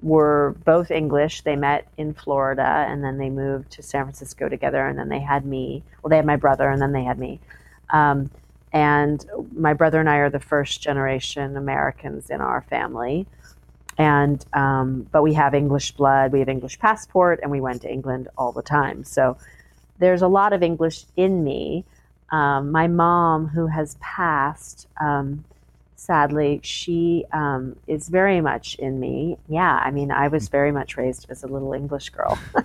were 0.00 0.56
both 0.64 0.90
English. 0.90 1.42
They 1.42 1.56
met 1.56 1.88
in 1.98 2.14
Florida 2.14 2.86
and 2.88 3.04
then 3.04 3.18
they 3.18 3.28
moved 3.28 3.70
to 3.72 3.82
San 3.82 4.04
Francisco 4.04 4.48
together 4.48 4.86
and 4.86 4.98
then 4.98 5.10
they 5.10 5.20
had 5.20 5.44
me. 5.44 5.82
Well, 6.02 6.08
they 6.08 6.16
had 6.16 6.24
my 6.24 6.36
brother 6.36 6.70
and 6.70 6.80
then 6.80 6.92
they 6.92 7.04
had 7.04 7.18
me. 7.18 7.38
Um, 7.90 8.30
and 8.72 9.22
my 9.54 9.74
brother 9.74 10.00
and 10.00 10.08
I 10.08 10.16
are 10.16 10.30
the 10.30 10.40
first 10.40 10.80
generation 10.80 11.54
Americans 11.58 12.30
in 12.30 12.40
our 12.40 12.62
family. 12.62 13.26
And 13.98 14.42
um, 14.54 15.06
but 15.12 15.22
we 15.22 15.34
have 15.34 15.52
English 15.52 15.92
blood, 15.92 16.32
we 16.32 16.38
have 16.38 16.48
English 16.48 16.78
passport, 16.78 17.40
and 17.42 17.50
we 17.50 17.60
went 17.60 17.82
to 17.82 17.92
England 17.92 18.28
all 18.38 18.52
the 18.52 18.62
time. 18.62 19.04
So 19.04 19.36
there's 19.98 20.22
a 20.22 20.28
lot 20.28 20.52
of 20.52 20.62
English 20.62 21.04
in 21.16 21.44
me. 21.44 21.84
Um, 22.30 22.70
my 22.70 22.88
mom, 22.88 23.48
who 23.48 23.66
has 23.68 23.96
passed, 24.00 24.88
um, 25.00 25.44
sadly, 25.94 26.60
she 26.62 27.24
um, 27.32 27.76
is 27.86 28.08
very 28.08 28.40
much 28.40 28.74
in 28.76 28.98
me. 29.00 29.38
Yeah, 29.48 29.80
I 29.82 29.90
mean, 29.90 30.10
I 30.10 30.28
was 30.28 30.48
very 30.48 30.72
much 30.72 30.96
raised 30.96 31.26
as 31.30 31.42
a 31.42 31.46
little 31.46 31.72
English 31.72 32.10
girl. 32.10 32.38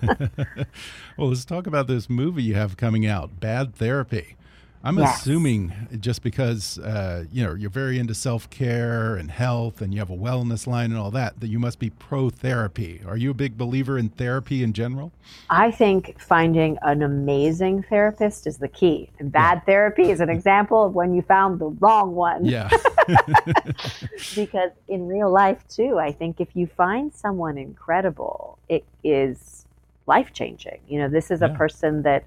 well, 1.16 1.28
let's 1.28 1.44
talk 1.44 1.66
about 1.66 1.86
this 1.86 2.10
movie 2.10 2.42
you 2.42 2.54
have 2.54 2.76
coming 2.76 3.06
out, 3.06 3.40
Bad 3.40 3.74
Therapy. 3.74 4.36
I'm 4.82 4.96
yes. 4.96 5.20
assuming 5.20 5.74
just 6.00 6.22
because 6.22 6.78
uh, 6.78 7.24
you 7.30 7.44
know 7.44 7.52
you're 7.52 7.68
very 7.68 7.98
into 7.98 8.14
self 8.14 8.48
care 8.48 9.16
and 9.16 9.30
health, 9.30 9.82
and 9.82 9.92
you 9.92 10.00
have 10.00 10.08
a 10.08 10.16
wellness 10.16 10.66
line 10.66 10.90
and 10.90 10.98
all 10.98 11.10
that, 11.10 11.38
that 11.40 11.48
you 11.48 11.58
must 11.58 11.78
be 11.78 11.90
pro 11.90 12.30
therapy. 12.30 13.02
Are 13.06 13.16
you 13.16 13.30
a 13.30 13.34
big 13.34 13.58
believer 13.58 13.98
in 13.98 14.08
therapy 14.08 14.62
in 14.62 14.72
general? 14.72 15.12
I 15.50 15.70
think 15.70 16.18
finding 16.18 16.78
an 16.80 17.02
amazing 17.02 17.82
therapist 17.82 18.46
is 18.46 18.56
the 18.56 18.68
key, 18.68 19.10
and 19.18 19.30
bad 19.30 19.56
yeah. 19.58 19.72
therapy 19.72 20.10
is 20.10 20.20
an 20.20 20.30
example 20.30 20.84
of 20.84 20.94
when 20.94 21.12
you 21.12 21.20
found 21.20 21.58
the 21.58 21.68
wrong 21.68 22.14
one. 22.14 22.46
Yeah. 22.46 22.70
because 24.34 24.70
in 24.88 25.08
real 25.08 25.30
life 25.30 25.62
too, 25.68 25.98
I 25.98 26.10
think 26.10 26.40
if 26.40 26.48
you 26.54 26.66
find 26.66 27.12
someone 27.12 27.58
incredible, 27.58 28.58
it 28.70 28.84
is 29.04 29.66
life 30.06 30.32
changing. 30.32 30.80
You 30.88 31.00
know, 31.00 31.08
this 31.08 31.30
is 31.30 31.42
yeah. 31.42 31.48
a 31.48 31.54
person 31.54 32.02
that. 32.02 32.24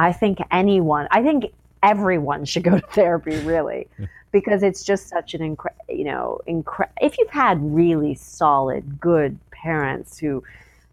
I 0.00 0.12
think 0.12 0.38
anyone, 0.52 1.08
I 1.10 1.24
think 1.24 1.46
everyone 1.82 2.44
should 2.44 2.62
go 2.62 2.78
to 2.78 2.86
therapy 2.92 3.36
really 3.40 3.86
because 4.32 4.62
it's 4.62 4.84
just 4.84 5.08
such 5.08 5.34
an 5.34 5.56
incre- 5.56 5.74
you 5.88 6.04
know 6.04 6.40
incre- 6.48 6.88
if 7.00 7.18
you've 7.18 7.30
had 7.30 7.58
really 7.62 8.14
solid 8.14 9.00
good 9.00 9.38
parents 9.50 10.18
who 10.18 10.42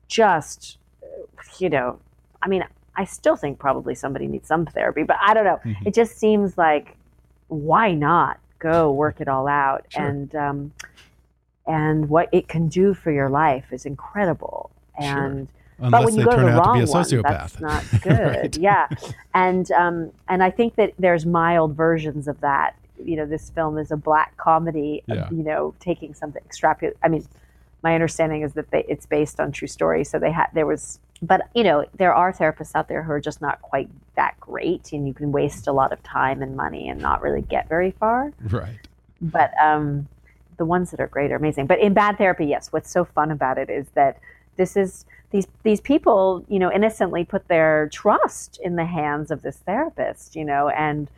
just 0.08 0.78
you 1.60 1.70
know 1.70 2.00
i 2.42 2.48
mean 2.48 2.64
i 2.96 3.04
still 3.04 3.36
think 3.36 3.60
probably 3.60 3.96
somebody 3.96 4.28
needs 4.28 4.48
some 4.48 4.66
therapy 4.66 5.04
but 5.04 5.18
i 5.22 5.34
don't 5.34 5.46
know. 5.46 5.60
Mm-hmm. 5.66 5.88
it 5.88 5.94
just 5.94 6.18
seems 6.18 6.58
like 6.58 6.96
why 7.48 7.94
not 7.94 8.40
go 8.60 8.92
work 8.92 9.22
it 9.22 9.28
all 9.28 9.48
out? 9.48 9.86
Sure. 9.90 10.04
and 10.04 10.36
um, 10.36 10.74
and 11.68 12.10
what 12.10 12.30
it 12.32 12.48
can 12.48 12.68
do 12.68 12.94
for 12.94 13.12
your 13.12 13.30
life 13.30 13.66
is 13.72 13.86
incredible. 13.86 14.72
And 14.98 15.48
sure 15.48 15.56
Unless 15.80 15.92
but 15.92 16.06
when 16.06 16.16
you 16.16 16.26
go 16.26 16.32
to 16.32 16.38
the 16.38 16.52
wrong 16.54 16.86
to 16.86 16.92
one, 16.92 17.22
that's 17.24 17.60
not 17.60 17.84
good. 18.02 18.20
right. 18.20 18.58
Yeah, 18.58 18.88
and 19.34 19.70
um, 19.72 20.12
and 20.30 20.42
I 20.42 20.50
think 20.50 20.76
that 20.76 20.94
there's 20.98 21.26
mild 21.26 21.76
versions 21.76 22.28
of 22.28 22.40
that. 22.42 22.76
You 23.04 23.18
know, 23.18 23.26
this 23.26 23.50
film 23.50 23.78
is 23.78 23.92
a 23.92 23.98
black 23.98 24.38
comedy. 24.38 25.04
Yeah. 25.08 25.30
You 25.30 25.44
know, 25.44 25.76
taking 25.80 26.14
something 26.14 26.42
extrapolate. 26.46 26.96
I 27.04 27.10
mean, 27.10 27.28
my 27.84 27.94
understanding 27.94 28.42
is 28.42 28.54
that 28.54 28.72
they, 28.72 28.86
it's 28.88 29.06
based 29.06 29.40
on 29.40 29.52
true 29.52 29.68
story. 29.68 30.04
So 30.06 30.18
they 30.18 30.32
had 30.32 30.48
there 30.54 30.66
was, 30.66 31.00
but 31.22 31.42
you 31.54 31.64
know, 31.64 31.86
there 31.96 32.14
are 32.16 32.32
therapists 32.32 32.72
out 32.74 32.88
there 32.88 33.04
who 33.04 33.12
are 33.12 33.20
just 33.20 33.42
not 33.42 33.62
quite 33.62 33.90
that 34.16 34.40
great, 34.40 34.94
and 34.94 35.08
you 35.08 35.14
can 35.14 35.34
waste 35.34 35.68
a 35.68 35.74
lot 35.74 35.92
of 35.92 36.02
time 36.04 36.42
and 36.42 36.56
money 36.56 36.88
and 36.88 37.02
not 37.02 37.22
really 37.22 37.42
get 37.42 37.68
very 37.68 37.92
far. 37.92 38.32
Right. 38.50 38.80
But 39.22 39.52
um, 39.62 40.08
the 40.58 40.66
ones 40.66 40.92
that 40.92 41.00
are 41.00 41.08
great 41.08 41.32
are 41.32 41.36
amazing. 41.36 41.68
But 41.68 41.80
in 41.80 41.94
bad 41.94 42.18
therapy, 42.18 42.46
yes, 42.46 42.72
what's 42.72 42.90
so 42.90 43.04
fun 43.04 43.30
about 43.30 43.58
it 43.58 43.70
is 43.70 43.88
that 43.94 44.20
this 44.58 44.78
is 44.78 45.06
these 45.36 45.48
these 45.64 45.82
people, 45.82 46.46
you 46.48 46.60
know, 46.60 46.72
innocently 46.72 47.26
put 47.26 47.48
their 47.50 47.90
trust 47.92 48.60
in 48.64 48.78
the 48.78 48.86
hands 48.86 49.32
of 49.32 49.42
this 49.42 49.58
therapist, 49.58 50.36
you 50.36 50.46
know, 50.46 50.70
and 50.70 51.10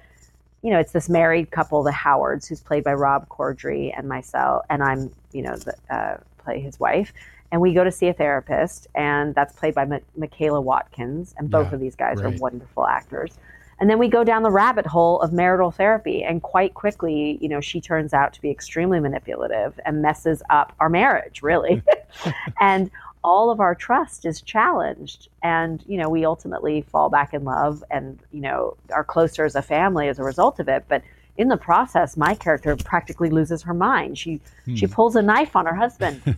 you 0.63 0.71
know, 0.71 0.79
it's 0.79 0.91
this 0.91 1.07
married 1.07 1.51
couple, 1.51 1.83
the 1.83 1.91
Howards, 1.91 2.47
who's 2.47 2.61
played 2.61 2.83
by 2.83 2.93
Rob 2.93 3.29
Corddry 3.29 3.93
and 3.95 4.09
myself, 4.09 4.65
and 4.71 4.83
I'm, 4.83 5.11
you 5.31 5.43
know, 5.43 5.55
the, 5.55 5.75
uh, 5.95 6.17
play 6.39 6.59
his 6.59 6.79
wife. 6.79 7.13
And 7.51 7.61
we 7.61 7.73
go 7.73 7.83
to 7.83 7.91
see 7.91 8.07
a 8.07 8.13
therapist, 8.13 8.87
and 8.95 9.35
that's 9.35 9.53
played 9.53 9.75
by 9.75 9.83
M- 9.83 10.01
Michaela 10.17 10.59
Watkins, 10.59 11.35
and 11.37 11.49
both 11.49 11.67
yeah, 11.67 11.75
of 11.75 11.79
these 11.79 11.95
guys 11.95 12.17
right. 12.17 12.33
are 12.33 12.37
wonderful 12.37 12.87
actors. 12.87 13.37
And 13.79 13.87
then 13.89 13.99
we 13.99 14.07
go 14.07 14.23
down 14.23 14.41
the 14.41 14.49
rabbit 14.49 14.87
hole 14.87 15.21
of 15.21 15.31
marital 15.31 15.69
therapy, 15.69 16.23
and 16.23 16.41
quite 16.41 16.73
quickly, 16.73 17.37
you 17.39 17.47
know, 17.47 17.61
she 17.61 17.79
turns 17.79 18.11
out 18.13 18.33
to 18.33 18.41
be 18.41 18.49
extremely 18.49 18.99
manipulative 18.99 19.79
and 19.85 20.01
messes 20.01 20.41
up 20.49 20.73
our 20.79 20.89
marriage, 20.89 21.43
really. 21.43 21.83
and 22.59 22.89
all 23.27 23.49
of 23.49 23.59
our 23.59 23.75
trust 23.75 24.25
is 24.25 24.41
challenged 24.41 25.27
and 25.43 25.83
you 25.85 25.97
know 25.97 26.07
we 26.07 26.23
ultimately 26.23 26.81
fall 26.81 27.09
back 27.09 27.33
in 27.33 27.43
love 27.43 27.83
and 27.91 28.17
you 28.31 28.39
know 28.39 28.77
are 28.93 29.03
closer 29.03 29.43
as 29.43 29.53
a 29.53 29.61
family 29.61 30.07
as 30.07 30.17
a 30.17 30.23
result 30.23 30.61
of 30.61 30.69
it. 30.69 30.85
But 30.87 31.03
in 31.37 31.49
the 31.49 31.57
process, 31.57 32.17
my 32.17 32.33
character 32.33 32.75
practically 32.75 33.29
loses 33.29 33.61
her 33.61 33.73
mind. 33.73 34.17
She 34.17 34.41
hmm. 34.65 34.75
she 34.75 34.87
pulls 34.87 35.15
a 35.15 35.21
knife 35.21 35.55
on 35.55 35.67
her 35.67 35.75
husband. 35.75 36.21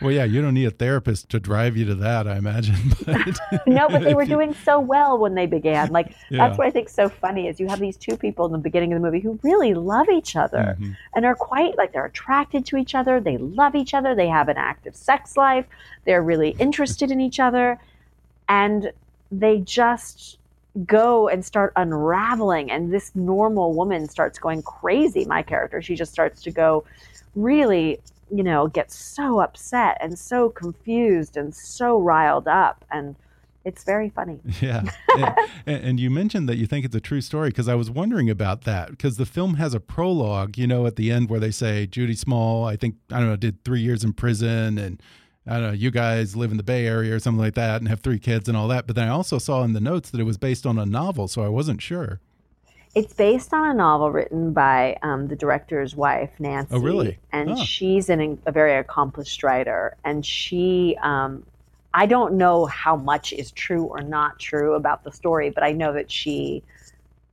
well, 0.00 0.10
yeah, 0.10 0.24
you 0.24 0.40
don't 0.40 0.54
need 0.54 0.64
a 0.64 0.70
therapist 0.70 1.28
to 1.30 1.40
drive 1.40 1.76
you 1.76 1.84
to 1.84 1.94
that, 1.96 2.26
I 2.26 2.36
imagine. 2.36 2.76
But 3.52 3.66
no, 3.66 3.88
but 3.88 4.02
they 4.02 4.14
were 4.14 4.24
doing 4.24 4.54
so 4.64 4.80
well 4.80 5.18
when 5.18 5.34
they 5.34 5.46
began. 5.46 5.90
Like 5.90 6.14
yeah. 6.30 6.46
that's 6.46 6.58
what 6.58 6.66
I 6.66 6.70
think 6.70 6.88
so 6.88 7.08
funny 7.08 7.48
is 7.48 7.60
you 7.60 7.68
have 7.68 7.80
these 7.80 7.96
two 7.96 8.16
people 8.16 8.46
in 8.46 8.52
the 8.52 8.58
beginning 8.58 8.92
of 8.92 9.00
the 9.00 9.04
movie 9.04 9.20
who 9.20 9.38
really 9.42 9.74
love 9.74 10.08
each 10.08 10.36
other 10.36 10.76
mm 10.78 10.84
-hmm. 10.84 10.96
and 11.14 11.26
are 11.26 11.34
quite 11.34 11.76
like 11.76 11.92
they're 11.92 12.06
attracted 12.06 12.64
to 12.66 12.76
each 12.76 12.94
other. 12.94 13.20
They 13.20 13.38
love 13.38 13.74
each 13.74 13.94
other. 13.94 14.14
They 14.14 14.28
have 14.28 14.50
an 14.50 14.56
active 14.56 14.96
sex 14.96 15.36
life. 15.36 15.66
They're 16.04 16.22
really 16.22 16.54
interested 16.58 17.10
in 17.10 17.20
each 17.20 17.40
other, 17.40 17.78
and 18.46 18.92
they 19.30 19.62
just 19.64 20.38
go 20.86 21.28
and 21.28 21.44
start 21.44 21.72
unraveling 21.76 22.70
and 22.70 22.92
this 22.92 23.14
normal 23.14 23.74
woman 23.74 24.08
starts 24.08 24.38
going 24.38 24.62
crazy 24.62 25.24
my 25.26 25.42
character 25.42 25.82
she 25.82 25.94
just 25.94 26.10
starts 26.10 26.40
to 26.42 26.50
go 26.50 26.82
really 27.34 28.00
you 28.30 28.42
know 28.42 28.68
get 28.68 28.90
so 28.90 29.40
upset 29.40 29.98
and 30.00 30.18
so 30.18 30.48
confused 30.48 31.36
and 31.36 31.54
so 31.54 31.98
riled 31.98 32.48
up 32.48 32.84
and 32.90 33.14
it's 33.64 33.84
very 33.84 34.10
funny. 34.10 34.40
Yeah. 34.60 34.84
and, 35.66 35.84
and, 35.84 36.00
you 36.00 36.10
mentioned 36.10 36.48
that 36.48 36.56
you 36.56 36.66
think 36.66 36.84
it's 36.84 36.94
a 36.94 37.00
true 37.00 37.20
story 37.20 37.48
because 37.48 37.68
I 37.68 37.74
was 37.74 37.90
wondering 37.90 38.30
about 38.30 38.62
that 38.62 38.90
because 38.90 39.16
the 39.16 39.26
film 39.26 39.54
has 39.54 39.74
a 39.74 39.80
prologue, 39.80 40.56
you 40.56 40.66
know, 40.66 40.86
at 40.86 40.96
the 40.96 41.10
end 41.10 41.28
where 41.28 41.40
they 41.40 41.50
say 41.50 41.86
Judy 41.86 42.14
Small, 42.14 42.64
I 42.64 42.76
think, 42.76 42.96
I 43.10 43.18
don't 43.18 43.28
know, 43.28 43.36
did 43.36 43.64
three 43.64 43.80
years 43.80 44.04
in 44.04 44.12
prison 44.12 44.78
and 44.78 45.02
I 45.46 45.54
don't 45.54 45.62
know, 45.62 45.72
you 45.72 45.90
guys 45.90 46.36
live 46.36 46.52
in 46.52 46.56
the 46.56 46.62
Bay 46.62 46.86
Area 46.86 47.14
or 47.14 47.18
something 47.18 47.40
like 47.40 47.54
that 47.54 47.80
and 47.80 47.88
have 47.88 48.00
three 48.00 48.20
kids 48.20 48.48
and 48.48 48.56
all 48.56 48.68
that. 48.68 48.86
But 48.86 48.94
then 48.94 49.08
I 49.08 49.10
also 49.10 49.38
saw 49.38 49.64
in 49.64 49.72
the 49.72 49.80
notes 49.80 50.10
that 50.10 50.20
it 50.20 50.24
was 50.24 50.38
based 50.38 50.66
on 50.66 50.78
a 50.78 50.86
novel, 50.86 51.26
so 51.26 51.42
I 51.42 51.48
wasn't 51.48 51.82
sure. 51.82 52.20
It's 52.94 53.14
based 53.14 53.52
on 53.54 53.70
a 53.70 53.74
novel 53.74 54.12
written 54.12 54.52
by 54.52 54.98
um, 55.02 55.26
the 55.28 55.34
director's 55.34 55.96
wife, 55.96 56.30
Nancy. 56.38 56.74
Oh, 56.74 56.78
really? 56.78 57.18
And 57.32 57.58
she's 57.58 58.10
an, 58.10 58.38
a 58.46 58.52
very 58.52 58.76
accomplished 58.76 59.42
writer. 59.42 59.96
And 60.04 60.24
she, 60.24 60.96
um, 61.02 61.42
I 61.94 62.06
don't 62.06 62.34
know 62.34 62.66
how 62.66 62.94
much 62.94 63.32
is 63.32 63.50
true 63.50 63.84
or 63.84 64.02
not 64.02 64.38
true 64.38 64.74
about 64.74 65.04
the 65.04 65.10
story, 65.10 65.50
but 65.50 65.64
I 65.64 65.72
know 65.72 65.92
that 65.94 66.10
she, 66.10 66.62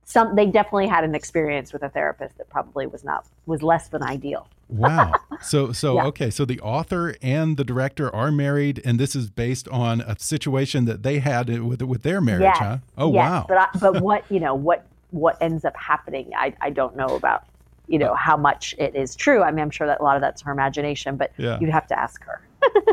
some, 0.04 0.34
they 0.34 0.46
definitely 0.46 0.88
had 0.88 1.04
an 1.04 1.14
experience 1.14 1.72
with 1.72 1.82
a 1.82 1.90
therapist 1.90 2.38
that 2.38 2.48
probably 2.48 2.86
was 2.86 3.04
not, 3.04 3.26
was 3.46 3.62
less 3.62 3.88
than 3.88 4.02
ideal. 4.02 4.48
Wow. 4.70 5.12
So 5.42 5.72
so 5.72 5.94
yeah. 5.96 6.06
okay, 6.06 6.30
so 6.30 6.44
the 6.44 6.60
author 6.60 7.16
and 7.22 7.56
the 7.56 7.64
director 7.64 8.14
are 8.14 8.30
married 8.30 8.80
and 8.84 8.98
this 8.98 9.16
is 9.16 9.30
based 9.30 9.68
on 9.68 10.00
a 10.00 10.18
situation 10.18 10.84
that 10.84 11.02
they 11.02 11.18
had 11.18 11.48
with 11.60 11.82
with 11.82 12.02
their 12.02 12.20
marriage, 12.20 12.42
yes. 12.42 12.58
huh? 12.58 12.78
Oh 12.96 13.12
yes. 13.12 13.28
wow. 13.28 13.46
But 13.48 13.58
I, 13.58 13.68
but 13.78 14.02
what, 14.02 14.24
you 14.30 14.40
know, 14.40 14.54
what 14.54 14.86
what 15.10 15.36
ends 15.40 15.64
up 15.64 15.76
happening, 15.76 16.30
I 16.36 16.54
I 16.60 16.70
don't 16.70 16.96
know 16.96 17.08
about 17.08 17.44
you 17.88 17.98
know 17.98 18.14
how 18.14 18.36
much 18.36 18.74
it 18.78 18.94
is 18.94 19.16
true. 19.16 19.42
I 19.42 19.50
mean, 19.50 19.60
I'm 19.60 19.70
sure 19.70 19.86
that 19.86 20.00
a 20.00 20.02
lot 20.02 20.16
of 20.16 20.22
that's 20.22 20.42
her 20.42 20.52
imagination, 20.52 21.16
but 21.16 21.32
yeah. 21.36 21.58
you'd 21.60 21.70
have 21.70 21.86
to 21.88 21.98
ask 21.98 22.22
her. 22.24 22.40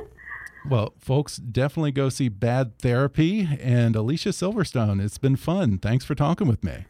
well, 0.70 0.94
folks, 0.98 1.38
definitely 1.38 1.92
go 1.92 2.10
see 2.10 2.30
Bad 2.30 2.78
Therapy 2.80 3.48
and 3.62 3.96
Alicia 3.96 4.30
Silverstone. 4.30 5.04
It's 5.04 5.20
been 5.20 5.36
fun. 5.36 5.78
Thanks 5.78 6.04
for 6.04 6.16
talking 6.16 6.48
with 6.48 6.64
me. 6.64 6.86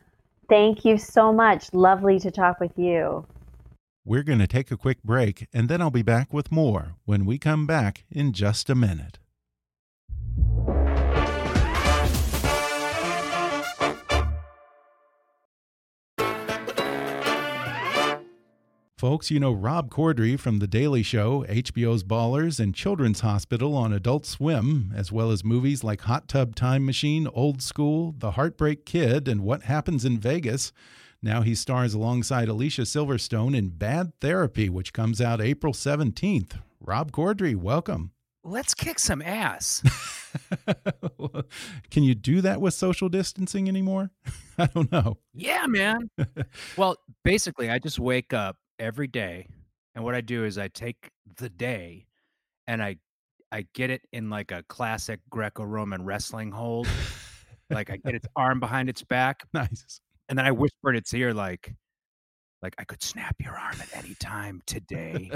Thank 0.47 0.85
you 0.85 0.97
so 0.97 1.33
much. 1.33 1.73
Lovely 1.73 2.19
to 2.19 2.31
talk 2.31 2.61
with 2.61 2.71
you. 2.77 3.25
We're 4.09 4.23
going 4.23 4.39
to 4.39 4.47
take 4.47 4.71
a 4.71 4.77
quick 4.77 5.03
break, 5.03 5.49
and 5.51 5.67
then 5.67 5.81
I'll 5.81 5.91
be 5.91 6.01
back 6.01 6.31
with 6.31 6.49
more 6.49 6.95
when 7.03 7.25
we 7.25 7.37
come 7.37 7.67
back 7.67 8.05
in 8.09 8.31
just 8.31 8.69
a 8.69 8.73
minute. 8.73 9.19
Folks, 18.97 19.29
you 19.29 19.41
know 19.41 19.51
Rob 19.51 19.89
Corddry 19.89 20.39
from 20.39 20.59
The 20.59 20.67
Daily 20.67 21.03
Show, 21.03 21.43
HBO's 21.49 22.05
Ballers, 22.05 22.61
and 22.61 22.73
Children's 22.73 23.19
Hospital 23.19 23.75
on 23.75 23.91
Adult 23.91 24.25
Swim, 24.25 24.93
as 24.95 25.11
well 25.11 25.31
as 25.31 25.43
movies 25.43 25.83
like 25.83 25.99
Hot 26.03 26.29
Tub 26.29 26.55
Time 26.55 26.85
Machine, 26.85 27.27
Old 27.33 27.61
School, 27.61 28.15
The 28.17 28.31
Heartbreak 28.31 28.85
Kid, 28.85 29.27
and 29.27 29.41
What 29.41 29.63
Happens 29.63 30.05
in 30.05 30.17
Vegas. 30.17 30.71
Now 31.21 31.41
he 31.41 31.55
stars 31.55 31.93
alongside 31.93 32.47
Alicia 32.47 32.83
Silverstone 32.83 33.55
in 33.57 33.69
Bad 33.69 34.13
Therapy, 34.21 34.69
which 34.69 34.93
comes 34.93 35.19
out 35.19 35.41
April 35.41 35.73
17th. 35.73 36.59
Rob 36.79 37.11
Corddry, 37.11 37.55
welcome. 37.55 38.11
Let's 38.43 38.73
kick 38.73 38.99
some 38.99 39.21
ass. 39.21 39.83
Can 41.91 42.03
you 42.03 42.15
do 42.15 42.41
that 42.41 42.61
with 42.61 42.73
social 42.73 43.09
distancing 43.09 43.67
anymore? 43.67 44.11
I 44.57 44.67
don't 44.67 44.91
know. 44.91 45.17
Yeah, 45.33 45.65
man. 45.67 46.09
well, 46.77 46.97
basically, 47.23 47.69
I 47.69 47.79
just 47.79 47.99
wake 47.99 48.31
up 48.31 48.55
every 48.79 49.07
day, 49.07 49.47
and 49.95 50.03
what 50.05 50.15
I 50.15 50.21
do 50.21 50.45
is 50.45 50.57
I 50.57 50.67
take 50.69 51.09
the 51.37 51.49
day, 51.49 52.05
and 52.67 52.81
I 52.81 52.97
I 53.51 53.65
get 53.73 53.89
it 53.89 54.01
in 54.13 54.29
like 54.29 54.51
a 54.51 54.63
classic 54.69 55.19
Greco-Roman 55.29 56.05
wrestling 56.05 56.51
hold. 56.51 56.87
like 57.69 57.89
I 57.89 57.97
get 57.97 58.15
its 58.15 58.27
arm 58.35 58.59
behind 58.59 58.87
its 58.87 59.03
back, 59.03 59.43
Nice. 59.53 59.99
And 60.29 60.37
then 60.37 60.45
I 60.45 60.51
whisper 60.51 60.89
in 60.89 60.95
its 60.95 61.13
ear 61.13 61.33
like, 61.33 61.73
like 62.61 62.75
I 62.79 62.83
could 62.83 63.03
snap 63.03 63.35
your 63.39 63.57
arm 63.57 63.75
at 63.81 64.03
any 64.03 64.15
time 64.15 64.61
today. 64.65 65.31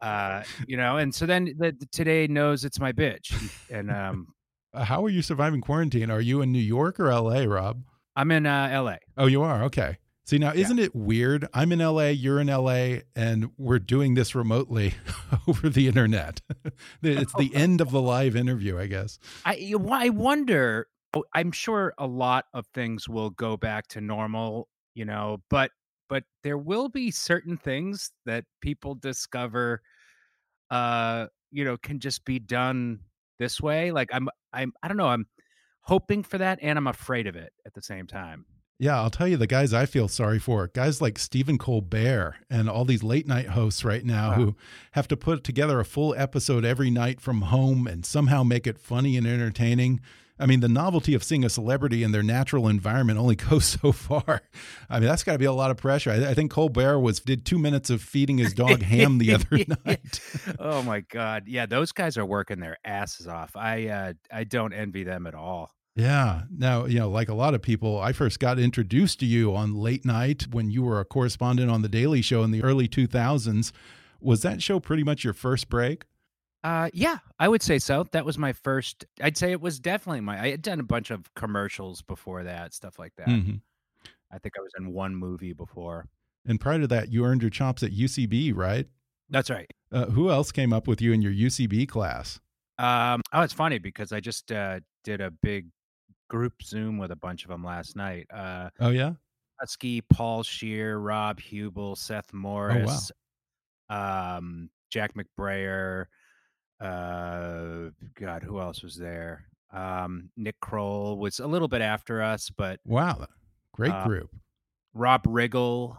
uh, 0.00 0.42
you 0.66 0.76
know, 0.76 0.96
and 0.96 1.14
so 1.14 1.26
then 1.26 1.44
the, 1.58 1.74
the 1.78 1.86
today 1.92 2.26
knows 2.26 2.64
it's 2.64 2.80
my 2.80 2.92
bitch, 2.92 3.32
and 3.70 3.90
um, 3.90 4.26
Uh, 4.74 4.84
How 4.84 5.04
are 5.04 5.10
you 5.10 5.22
surviving 5.22 5.60
quarantine? 5.60 6.10
Are 6.10 6.20
you 6.20 6.40
in 6.40 6.50
New 6.50 6.58
York 6.58 6.98
or 6.98 7.12
LA, 7.12 7.42
Rob? 7.42 7.82
I'm 8.16 8.30
in 8.30 8.46
uh, 8.46 8.68
L.A. 8.72 8.98
Oh, 9.16 9.26
you 9.26 9.42
are? 9.42 9.64
Okay. 9.64 9.98
See, 10.24 10.38
now, 10.38 10.52
isn't 10.52 10.78
it 10.78 10.94
weird? 10.94 11.46
I'm 11.52 11.72
in 11.72 11.80
LA, 11.80 12.08
you're 12.08 12.40
in 12.40 12.46
LA, 12.46 13.00
and 13.16 13.50
we're 13.58 13.80
doing 13.80 14.14
this 14.14 14.34
remotely 14.34 14.94
over 15.48 15.68
the 15.68 15.88
internet. 15.88 16.40
it's 17.02 17.34
the 17.34 17.54
end 17.54 17.80
of 17.80 17.90
the 17.90 18.00
live 18.00 18.36
interview, 18.36 18.78
I 18.78 18.86
guess. 18.86 19.18
I 19.44 19.74
I 19.90 20.10
wonder. 20.10 20.86
Oh, 21.14 21.24
I'm 21.34 21.52
sure 21.52 21.92
a 21.98 22.06
lot 22.06 22.46
of 22.54 22.66
things 22.74 23.08
will 23.08 23.30
go 23.30 23.56
back 23.56 23.88
to 23.88 24.00
normal, 24.00 24.68
you 24.94 25.04
know, 25.04 25.42
but 25.50 25.70
but 26.08 26.24
there 26.44 26.58
will 26.58 26.88
be 26.88 27.10
certain 27.10 27.56
things 27.56 28.10
that 28.26 28.44
people 28.60 28.94
discover, 28.94 29.80
uh, 30.70 31.26
you 31.50 31.64
know, 31.64 31.76
can 31.78 31.98
just 32.00 32.24
be 32.24 32.38
done 32.38 33.00
this 33.38 33.60
way. 33.60 33.92
Like 33.92 34.10
I'm 34.12 34.28
I'm 34.52 34.72
I 34.82 34.88
don't 34.88 34.96
know. 34.96 35.08
I'm 35.08 35.26
hoping 35.82 36.22
for 36.22 36.38
that, 36.38 36.58
and 36.62 36.78
I'm 36.78 36.86
afraid 36.86 37.26
of 37.26 37.36
it 37.36 37.52
at 37.66 37.74
the 37.74 37.82
same 37.82 38.06
time. 38.06 38.44
Yeah, 38.78 39.00
I'll 39.00 39.10
tell 39.10 39.28
you 39.28 39.36
the 39.36 39.46
guys 39.46 39.72
I 39.72 39.86
feel 39.86 40.08
sorry 40.08 40.40
for. 40.40 40.66
Guys 40.66 41.00
like 41.00 41.16
Stephen 41.16 41.56
Colbert 41.56 42.34
and 42.50 42.68
all 42.68 42.84
these 42.84 43.04
late 43.04 43.28
night 43.28 43.46
hosts 43.50 43.84
right 43.84 44.04
now 44.04 44.30
Wow. 44.30 44.34
who 44.36 44.56
have 44.92 45.06
to 45.08 45.16
put 45.16 45.44
together 45.44 45.78
a 45.78 45.84
full 45.84 46.14
episode 46.16 46.64
every 46.64 46.90
night 46.90 47.20
from 47.20 47.42
home 47.42 47.86
and 47.86 48.04
somehow 48.04 48.42
make 48.42 48.66
it 48.66 48.80
funny 48.80 49.16
and 49.16 49.24
entertaining. 49.24 50.00
I 50.42 50.46
mean, 50.46 50.58
the 50.58 50.68
novelty 50.68 51.14
of 51.14 51.22
seeing 51.22 51.44
a 51.44 51.48
celebrity 51.48 52.02
in 52.02 52.10
their 52.10 52.22
natural 52.22 52.66
environment 52.66 53.18
only 53.18 53.36
goes 53.50 53.64
so 53.64 53.92
far. 53.92 54.42
I 54.90 54.98
mean, 54.98 55.08
that's 55.08 55.22
got 55.22 55.32
to 55.32 55.38
be 55.38 55.44
a 55.44 55.52
lot 55.52 55.70
of 55.70 55.76
pressure. 55.76 56.10
I, 56.10 56.30
I 56.30 56.34
think 56.34 56.50
Colbert 56.50 56.98
was 56.98 57.20
did 57.20 57.46
two 57.46 57.58
minutes 57.58 57.90
of 57.90 58.02
feeding 58.02 58.38
his 58.38 58.52
dog 58.52 58.82
ham 58.82 59.18
the 59.18 59.34
other 59.34 59.46
night. 59.86 60.20
oh 60.58 60.82
my 60.82 61.00
god, 61.00 61.44
yeah, 61.46 61.66
those 61.66 61.92
guys 61.92 62.18
are 62.18 62.26
working 62.26 62.58
their 62.58 62.78
asses 62.84 63.28
off. 63.28 63.54
I 63.56 63.86
uh, 63.86 64.12
I 64.32 64.44
don't 64.44 64.72
envy 64.72 65.04
them 65.04 65.26
at 65.26 65.34
all. 65.34 65.70
Yeah. 65.94 66.42
Now, 66.50 66.86
you 66.86 66.98
know, 66.98 67.10
like 67.10 67.28
a 67.28 67.34
lot 67.34 67.54
of 67.54 67.60
people, 67.60 68.00
I 68.00 68.12
first 68.12 68.40
got 68.40 68.58
introduced 68.58 69.20
to 69.20 69.26
you 69.26 69.54
on 69.54 69.74
late 69.74 70.06
night 70.06 70.46
when 70.50 70.70
you 70.70 70.82
were 70.82 70.98
a 70.98 71.04
correspondent 71.04 71.70
on 71.70 71.82
The 71.82 71.88
Daily 71.88 72.22
Show 72.22 72.42
in 72.42 72.50
the 72.50 72.62
early 72.62 72.88
2000s. 72.88 73.72
Was 74.18 74.40
that 74.40 74.62
show 74.62 74.80
pretty 74.80 75.04
much 75.04 75.22
your 75.22 75.34
first 75.34 75.68
break? 75.68 76.04
Uh, 76.64 76.88
yeah, 76.92 77.18
I 77.38 77.48
would 77.48 77.62
say 77.62 77.78
so. 77.78 78.06
That 78.12 78.24
was 78.24 78.38
my 78.38 78.52
first. 78.52 79.04
I'd 79.20 79.36
say 79.36 79.50
it 79.52 79.60
was 79.60 79.80
definitely 79.80 80.20
my. 80.20 80.40
I 80.40 80.50
had 80.50 80.62
done 80.62 80.78
a 80.80 80.84
bunch 80.84 81.10
of 81.10 81.32
commercials 81.34 82.02
before 82.02 82.44
that, 82.44 82.72
stuff 82.72 82.98
like 82.98 83.14
that. 83.16 83.26
Mhm. 83.28 83.60
I 84.30 84.38
think 84.38 84.54
I 84.56 84.60
was 84.62 84.72
in 84.78 84.92
one 84.92 85.14
movie 85.16 85.52
before. 85.52 86.08
And 86.46 86.60
prior 86.60 86.80
to 86.80 86.86
that, 86.88 87.12
you 87.12 87.24
earned 87.24 87.42
your 87.42 87.50
chops 87.50 87.82
at 87.82 87.92
UCB, 87.92 88.52
right? 88.54 88.88
That's 89.28 89.50
right. 89.50 89.70
Uh, 89.90 90.06
who 90.06 90.30
else 90.30 90.52
came 90.52 90.72
up 90.72 90.86
with 90.88 91.00
you 91.02 91.12
in 91.12 91.20
your 91.22 91.32
UCB 91.32 91.86
class? 91.86 92.40
Um, 92.78 93.20
oh, 93.32 93.42
it's 93.42 93.52
funny 93.52 93.78
because 93.78 94.12
I 94.12 94.20
just 94.20 94.50
uh, 94.50 94.80
did 95.04 95.20
a 95.20 95.30
big 95.30 95.68
group 96.28 96.62
Zoom 96.62 96.96
with 96.98 97.10
a 97.10 97.16
bunch 97.16 97.44
of 97.44 97.50
them 97.50 97.62
last 97.64 97.94
night. 97.96 98.26
Uh, 98.32 98.70
Oh, 98.80 98.88
yeah? 98.90 99.12
Huskey, 99.62 100.00
Paul 100.08 100.42
Scheer, 100.42 100.98
Rob 100.98 101.38
Huebel, 101.38 101.94
Seth 101.94 102.32
Morris, 102.32 103.12
um, 103.88 104.70
Jack 104.90 105.12
McBrayer. 105.14 106.06
Uh, 106.82 107.90
God, 108.14 108.42
who 108.42 108.60
else 108.60 108.82
was 108.82 108.96
there? 108.96 109.44
Um, 109.72 110.30
Nick 110.36 110.58
Kroll 110.60 111.16
was 111.18 111.38
a 111.40 111.46
little 111.46 111.68
bit 111.68 111.80
after 111.80 112.20
us, 112.22 112.50
but 112.50 112.80
Wow. 112.84 113.26
Great 113.72 113.92
Uh, 113.92 114.04
group. 114.06 114.30
Rob 114.94 115.22
Riggle. 115.24 115.96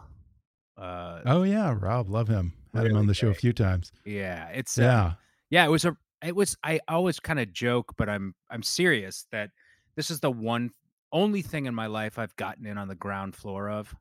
Uh, 0.76 1.20
Oh, 1.26 1.42
yeah. 1.42 1.76
Rob, 1.78 2.08
love 2.10 2.28
him. 2.28 2.52
Had 2.72 2.86
him 2.86 2.92
on 2.92 2.96
really 2.98 3.06
the 3.08 3.14
show 3.14 3.28
a 3.28 3.34
few 3.34 3.52
times. 3.52 3.92
yeah, 4.04 4.48
it's 4.48 4.78
uh, 4.78 4.82
Yeah. 4.82 5.12
yeah. 5.50 5.64
It 5.64 5.70
was 5.70 5.84
a. 5.84 5.96
It 6.22 6.34
was. 6.34 6.56
I 6.64 6.80
always 6.88 7.20
kind 7.20 7.38
of 7.38 7.52
joke, 7.52 7.94
but 7.96 8.08
I'm 8.08 8.34
I'm 8.50 8.62
serious 8.64 9.26
that 9.30 9.50
this 9.94 10.10
is 10.10 10.18
the 10.20 10.30
one 10.30 10.70
only 11.12 11.42
thing 11.42 11.66
in 11.66 11.74
my 11.74 11.86
life 11.86 12.18
I've 12.18 12.34
gotten 12.36 12.66
in 12.66 12.76
on 12.78 12.88
the 12.88 12.94
ground 12.96 13.36
floor 13.36 13.68
of 13.70 13.94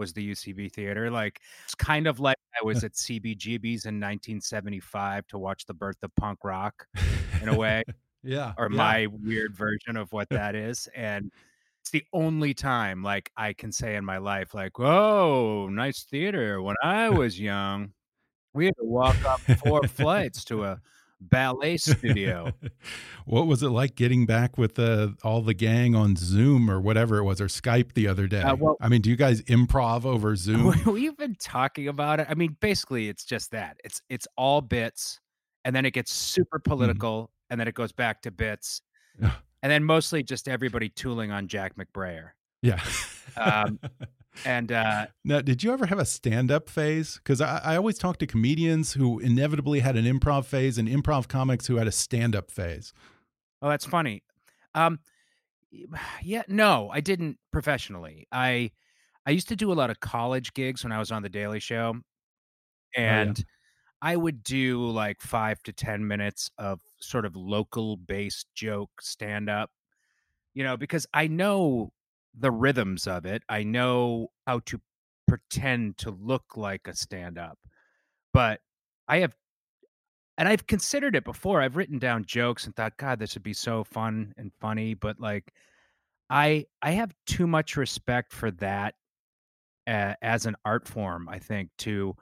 was 0.00 0.12
the 0.12 0.32
UCB 0.32 0.72
theater. 0.72 1.10
Like 1.10 1.40
it's 1.64 1.76
kind 1.76 2.08
of 2.08 2.18
like 2.18 2.38
I 2.60 2.64
was 2.64 2.82
at 2.84 2.94
CBGB's 2.94 3.84
in 3.86 4.00
1975 4.00 5.28
to 5.28 5.38
watch 5.38 5.66
the 5.66 5.74
birth 5.74 6.02
of 6.02 6.12
punk 6.16 6.42
rock 6.42 6.86
in 7.40 7.48
a 7.48 7.56
way. 7.56 7.84
Yeah. 8.22 8.52
or 8.58 8.68
yeah. 8.70 8.76
my 8.76 9.06
weird 9.06 9.56
version 9.56 9.96
of 9.96 10.12
what 10.12 10.28
that 10.30 10.54
is 10.54 10.86
and 10.94 11.32
it's 11.80 11.88
the 11.88 12.04
only 12.12 12.52
time 12.52 13.02
like 13.02 13.32
i 13.34 13.54
can 13.54 13.72
say 13.72 13.96
in 13.96 14.04
my 14.04 14.18
life 14.18 14.52
like 14.52 14.78
oh 14.78 15.70
nice 15.70 16.02
theater 16.04 16.60
when 16.60 16.76
i 16.82 17.08
was 17.08 17.40
young 17.40 17.94
we 18.52 18.66
had 18.66 18.76
to 18.76 18.84
walk 18.84 19.16
up 19.24 19.40
four 19.64 19.80
flights 19.88 20.44
to 20.44 20.64
a 20.64 20.78
ballet 21.20 21.76
studio 21.76 22.50
what 23.26 23.46
was 23.46 23.62
it 23.62 23.68
like 23.68 23.94
getting 23.94 24.24
back 24.26 24.56
with 24.56 24.74
the 24.74 25.14
all 25.22 25.42
the 25.42 25.54
gang 25.54 25.94
on 25.94 26.16
Zoom 26.16 26.70
or 26.70 26.80
whatever 26.80 27.18
it 27.18 27.24
was 27.24 27.40
or 27.40 27.46
Skype 27.46 27.92
the 27.92 28.08
other 28.08 28.26
day? 28.26 28.40
Uh, 28.40 28.54
well- 28.56 28.76
I 28.80 28.88
mean, 28.88 29.02
do 29.02 29.10
you 29.10 29.16
guys 29.16 29.42
improv 29.42 30.04
over 30.04 30.34
Zoom? 30.36 30.72
We- 30.86 30.92
we've 30.92 31.16
been 31.16 31.36
talking 31.38 31.88
about 31.88 32.20
it 32.20 32.26
i 32.30 32.34
mean 32.34 32.56
basically 32.60 33.08
it's 33.08 33.24
just 33.24 33.50
that 33.50 33.76
it's 33.84 34.00
it's 34.08 34.26
all 34.36 34.60
bits 34.60 35.20
and 35.64 35.74
then 35.76 35.84
it 35.84 35.92
gets 35.92 36.12
super 36.12 36.58
political 36.58 37.30
and 37.50 37.60
then 37.60 37.68
it 37.68 37.74
goes 37.74 37.92
back 37.92 38.22
to 38.22 38.30
bits 38.30 38.82
and 39.20 39.30
then 39.70 39.84
mostly 39.84 40.22
just 40.22 40.48
everybody 40.48 40.88
tooling 40.88 41.30
on 41.30 41.46
jack 41.48 41.74
mcbrayer 41.76 42.30
yeah. 42.62 42.80
Um, 43.36 43.78
and 44.44 44.72
uh 44.72 45.06
Now, 45.24 45.40
did 45.40 45.62
you 45.62 45.72
ever 45.72 45.86
have 45.86 45.98
a 45.98 46.04
stand 46.04 46.50
up 46.50 46.68
phase? 46.68 47.16
Because 47.16 47.40
I, 47.40 47.58
I 47.58 47.76
always 47.76 47.98
talk 47.98 48.18
to 48.18 48.26
comedians 48.26 48.92
who 48.94 49.18
inevitably 49.18 49.80
had 49.80 49.96
an 49.96 50.04
improv 50.04 50.46
phase 50.46 50.78
and 50.78 50.88
improv 50.88 51.28
comics 51.28 51.66
who 51.66 51.76
had 51.76 51.86
a 51.86 51.92
stand 51.92 52.34
up 52.36 52.50
phase. 52.50 52.92
Oh, 53.62 53.68
that's 53.68 53.84
funny. 53.84 54.22
Um, 54.74 55.00
yeah, 56.22 56.42
no, 56.48 56.90
I 56.92 57.00
didn't 57.00 57.38
professionally. 57.52 58.26
I 58.32 58.70
I 59.26 59.30
used 59.30 59.48
to 59.48 59.56
do 59.56 59.72
a 59.72 59.74
lot 59.74 59.90
of 59.90 60.00
college 60.00 60.54
gigs 60.54 60.82
when 60.82 60.92
I 60.92 60.98
was 60.98 61.12
on 61.12 61.22
the 61.22 61.28
Daily 61.28 61.60
Show, 61.60 61.96
and 62.96 63.44
I 64.02 64.16
would 64.16 64.42
do 64.42 64.90
like 64.90 65.20
five 65.20 65.62
to 65.64 65.72
ten 65.72 66.06
minutes 66.06 66.50
of 66.58 66.80
sort 67.00 67.26
of 67.26 67.36
local 67.36 67.96
based 67.96 68.48
joke 68.54 68.90
stand 69.00 69.50
up. 69.50 69.70
You 70.54 70.64
know, 70.64 70.76
because 70.76 71.06
I 71.14 71.28
know 71.28 71.92
the 72.34 72.50
rhythms 72.50 73.06
of 73.06 73.26
it. 73.26 73.42
I 73.48 73.62
know 73.64 74.28
how 74.46 74.60
to 74.60 74.80
pretend 75.28 75.98
to 75.98 76.10
look 76.10 76.56
like 76.56 76.88
a 76.88 76.94
stand 76.94 77.38
up, 77.38 77.58
but 78.32 78.60
I 79.08 79.18
have 79.18 79.36
and 80.38 80.48
I've 80.48 80.66
considered 80.66 81.16
it 81.16 81.24
before. 81.24 81.60
I've 81.60 81.76
written 81.76 81.98
down 81.98 82.24
jokes 82.24 82.64
and 82.66 82.74
thought, 82.74 82.96
God, 82.96 83.18
this 83.18 83.34
would 83.34 83.42
be 83.42 83.52
so 83.52 83.84
fun 83.84 84.32
and 84.36 84.52
funny. 84.60 84.94
But 84.94 85.20
like, 85.20 85.52
I 86.30 86.66
I 86.82 86.92
have 86.92 87.14
too 87.26 87.46
much 87.46 87.76
respect 87.76 88.32
for 88.32 88.50
that 88.52 88.94
uh, 89.86 90.14
as 90.22 90.46
an 90.46 90.56
art 90.64 90.88
form. 90.88 91.28
I 91.28 91.38
think 91.40 91.70
to, 91.80 92.16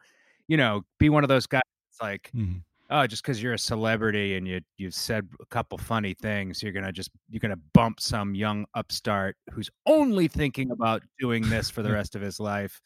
you 0.49 0.57
know, 0.59 0.85
be 0.99 1.11
one 1.11 1.25
of 1.25 1.29
those 1.29 1.47
guys. 1.47 1.63
It's 1.91 2.03
like, 2.03 2.35
Mhm. 2.35 2.65
Oh, 2.91 3.07
just 3.07 3.23
because 3.23 3.43
you're 3.43 3.55
a 3.55 3.59
celebrity 3.59 4.37
and 4.37 4.47
you 4.47 4.61
you've 4.77 4.95
said 4.95 5.29
a 5.41 5.47
couple 5.47 5.79
funny 5.79 6.15
things, 6.15 6.63
you're 6.63 6.73
gonna 6.73 6.93
just 6.93 7.11
you're 7.29 7.41
gonna 7.41 7.57
bump 7.75 8.01
some 8.01 8.35
young 8.35 8.67
upstart 8.75 9.37
who's 9.53 9.71
only 9.87 10.29
thinking 10.29 10.71
about 10.71 11.03
doing 11.19 11.49
this 11.49 11.71
for 11.71 11.83
the 11.83 11.93
rest 11.99 12.15
of 12.17 12.23
his 12.23 12.41
life. 12.41 12.81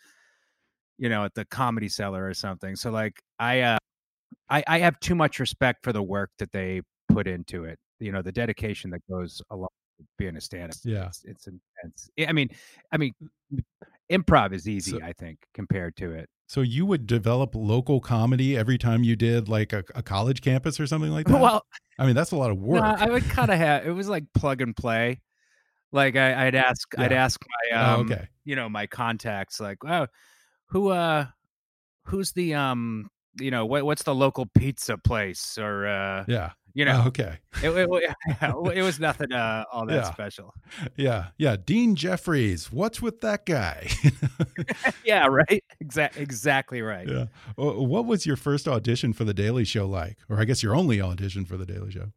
You 0.98 1.08
know, 1.08 1.24
at 1.24 1.34
the 1.34 1.44
comedy 1.46 1.88
cellar 1.88 2.24
or 2.24 2.34
something. 2.34 2.76
So 2.76 2.90
like, 2.90 3.20
I 3.38 3.60
uh, 3.60 3.78
I, 4.50 4.62
I 4.66 4.78
have 4.80 5.00
too 5.00 5.14
much 5.14 5.40
respect 5.40 5.82
for 5.82 5.92
the 5.92 6.02
work 6.02 6.30
that 6.38 6.52
they 6.52 6.82
put 7.08 7.26
into 7.26 7.64
it. 7.64 7.78
You 8.00 8.12
know, 8.12 8.22
the 8.22 8.32
dedication 8.32 8.90
that 8.90 9.00
goes 9.10 9.40
along 9.50 9.68
with 9.98 10.06
being 10.18 10.36
a 10.36 10.40
stand-up. 10.40 10.76
Yeah. 10.84 11.06
It's, 11.06 11.24
it's 11.24 11.46
intense. 11.46 12.10
I- 12.28 12.32
mean, 12.32 12.48
I 12.92 12.98
mean, 12.98 13.12
improv 14.10 14.52
is 14.52 14.68
easy, 14.68 14.92
So- 14.92 15.02
I 15.02 15.12
think, 15.12 15.38
compared 15.54 15.96
to 15.96 16.12
it. 16.12 16.28
So 16.52 16.60
you 16.60 16.84
would 16.84 17.06
develop 17.06 17.54
local 17.54 17.98
comedy 17.98 18.58
every 18.58 18.76
time 18.76 19.04
you 19.04 19.16
did 19.16 19.48
like 19.48 19.72
a, 19.72 19.84
a 19.94 20.02
college 20.02 20.42
campus 20.42 20.78
or 20.78 20.86
something 20.86 21.10
like 21.10 21.26
that? 21.28 21.40
Well, 21.40 21.64
I 21.98 22.04
mean, 22.04 22.14
that's 22.14 22.32
a 22.32 22.36
lot 22.36 22.50
of 22.50 22.58
work. 22.58 22.82
no, 22.82 22.94
I 22.98 23.08
would 23.08 23.24
kind 23.30 23.50
of 23.50 23.56
have. 23.56 23.86
It 23.86 23.92
was 23.92 24.06
like 24.06 24.24
plug 24.34 24.60
and 24.60 24.76
play. 24.76 25.22
Like 25.92 26.14
I, 26.14 26.48
I'd 26.48 26.54
ask, 26.54 26.86
I'd 26.98 27.10
ask 27.10 27.40
my, 27.72 27.78
Oh, 27.80 27.94
um, 27.94 28.00
okay. 28.02 28.28
you 28.44 28.54
know, 28.54 28.68
my 28.68 28.86
contacts, 28.86 29.60
like, 29.60 29.78
oh, 29.86 30.08
who, 30.66 30.88
uh, 30.90 31.24
who's 32.04 32.32
the, 32.32 32.52
um, 32.52 33.08
you 33.40 33.50
know, 33.50 33.64
what, 33.64 33.86
what's 33.86 34.02
the 34.02 34.14
local 34.14 34.44
pizza 34.44 34.98
place 34.98 35.56
or, 35.56 35.86
uh, 35.86 36.26
Yeah. 36.28 36.50
You 36.74 36.86
know, 36.86 37.02
Oh, 37.04 37.08
okay. 37.08 37.38
it, 37.62 37.68
it, 37.70 37.88
it 38.78 38.82
was 38.82 38.98
nothing 38.98 39.32
uh, 39.32 39.64
all 39.72 39.84
that 39.86 39.94
Yeah. 39.94 40.12
special. 40.12 40.54
Yeah. 40.96 41.26
Yeah. 41.36 41.56
Dean 41.62 41.94
Jeffries. 41.96 42.72
What's 42.72 43.02
with 43.02 43.20
that 43.20 43.44
guy? 43.46 43.88
Yeah, 45.04 45.26
right. 45.26 45.62
Exactly. 45.80 46.22
Exactly 46.22 46.82
right. 46.82 47.08
yeah. 47.08 47.26
What 47.56 48.06
was 48.06 48.24
your 48.24 48.36
first 48.36 48.66
audition 48.68 49.12
for 49.12 49.24
The 49.24 49.34
Daily 49.34 49.64
Show 49.64 49.86
like? 49.86 50.16
Or 50.28 50.40
I 50.40 50.44
guess 50.44 50.62
your 50.62 50.74
only 50.74 51.00
audition 51.00 51.44
for 51.44 51.56
The 51.56 51.66
Daily 51.66 51.90
Show? 51.90 52.12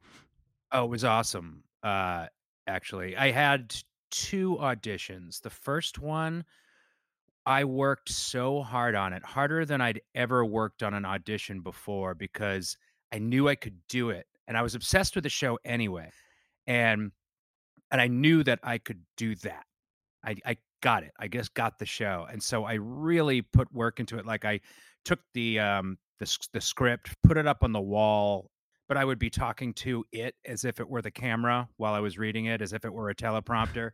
Oh, 0.72 0.86
it 0.86 0.90
was 0.90 1.04
awesome. 1.04 1.64
Uh, 1.84 2.28
actually, 2.68 3.18
I 3.18 3.32
had 3.32 3.76
two 4.12 4.58
auditions. 4.62 5.42
The 5.42 5.50
first 5.50 6.00
one, 6.00 6.46
I 7.46 7.64
worked 7.66 8.10
so 8.10 8.62
hard 8.62 8.96
on 8.96 9.14
it, 9.14 9.24
harder 9.24 9.66
than 9.66 9.82
I'd 9.82 10.02
ever 10.14 10.46
worked 10.46 10.84
on 10.84 10.94
an 10.94 11.06
audition 11.06 11.62
before 11.62 12.14
because 12.16 12.78
I 13.12 13.20
knew 13.20 13.48
I 13.50 13.56
could 13.56 13.80
do 13.88 14.10
it, 14.10 14.28
and 14.48 14.58
I 14.58 14.62
was 14.62 14.76
obsessed 14.76 15.16
with 15.16 15.24
the 15.24 15.30
show 15.30 15.58
anyway, 15.66 16.10
and 16.68 17.12
and 17.92 18.02
I 18.02 18.08
knew 18.08 18.44
that 18.44 18.60
I 18.64 18.78
could 18.78 19.02
do 19.18 19.36
that. 19.36 19.64
I 20.24 20.36
I 20.46 20.58
got 20.82 21.04
it. 21.04 21.12
I 21.20 21.28
just 21.28 21.54
got 21.54 21.80
the 21.80 21.86
show, 21.86 22.28
and 22.32 22.42
so 22.42 22.64
I 22.64 22.74
really 22.74 23.42
put 23.42 23.72
work 23.74 24.00
into 24.00 24.18
it. 24.18 24.26
Like 24.26 24.46
I 24.46 24.60
took 25.04 25.20
the 25.34 25.60
um 25.60 25.98
the 26.20 26.38
the 26.54 26.62
script, 26.62 27.16
put 27.24 27.38
it 27.38 27.48
up 27.48 27.64
on 27.64 27.72
the 27.72 27.82
wall, 27.82 28.50
but 28.88 28.98
I 28.98 29.06
would 29.06 29.20
be 29.20 29.30
talking 29.30 29.74
to 29.76 30.04
it 30.12 30.36
as 30.46 30.66
if 30.66 30.80
it 30.80 30.88
were 30.88 31.02
the 31.02 31.12
camera 31.12 31.68
while 31.78 31.94
I 31.94 32.00
was 32.00 32.18
reading 32.18 32.46
it, 32.46 32.62
as 32.62 32.74
if 32.74 32.86
it 32.86 32.94
were 32.94 33.10
a 33.10 33.16
teleprompter, 33.16 33.92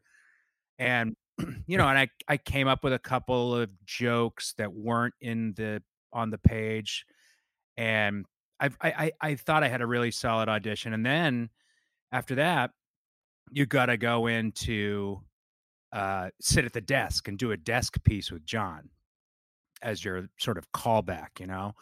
and 0.79 1.15
you 1.67 1.77
know, 1.77 1.87
and 1.87 1.97
I 1.97 2.07
I 2.27 2.37
came 2.37 2.67
up 2.67 2.83
with 2.83 2.93
a 2.93 2.99
couple 2.99 3.55
of 3.55 3.69
jokes 3.85 4.53
that 4.57 4.73
weren't 4.73 5.15
in 5.21 5.53
the 5.55 5.81
on 6.13 6.29
the 6.29 6.37
page, 6.37 7.05
and 7.77 8.25
I 8.61 8.69
I 8.81 8.91
I 8.91 9.11
I 9.21 9.35
thought 9.35 9.63
I 9.63 9.67
had 9.67 9.81
a 9.81 9.87
really 9.87 10.11
solid 10.11 10.47
audition, 10.47 10.93
and 10.93 11.05
then 11.05 11.49
after 12.11 12.35
that, 12.35 12.71
you 13.51 13.65
got 13.65 13.87
to 13.87 13.97
go 13.97 14.27
into 14.27 15.21
uh, 15.91 16.29
sit 16.39 16.65
at 16.65 16.73
the 16.73 16.81
desk 16.81 17.27
and 17.27 17.37
do 17.37 17.51
a 17.51 17.57
desk 17.57 18.01
piece 18.03 18.31
with 18.31 18.45
Jon 18.45 18.89
as 19.81 20.03
your 20.03 20.29
sort 20.39 20.57
of 20.57 20.71
callback, 20.71 21.39
you 21.39 21.47
know? 21.47 21.73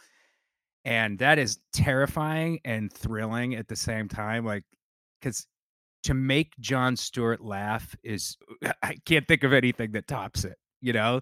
And 0.85 1.19
that 1.19 1.37
is 1.37 1.59
terrifying 1.73 2.59
and 2.65 2.91
thrilling 2.91 3.55
at 3.55 3.67
the 3.67 3.75
same 3.75 4.07
time. 4.07 4.45
Like, 4.45 4.63
because 5.19 5.45
to 6.03 6.13
make 6.13 6.57
Jon 6.59 6.95
Stewart 6.95 7.41
laugh 7.41 7.95
is, 8.03 8.37
I 8.83 8.95
can't 9.05 9.27
think 9.27 9.43
of 9.43 9.53
anything 9.53 9.91
that 9.91 10.07
tops 10.07 10.45
it, 10.45 10.57
you 10.81 10.93
know? 10.93 11.21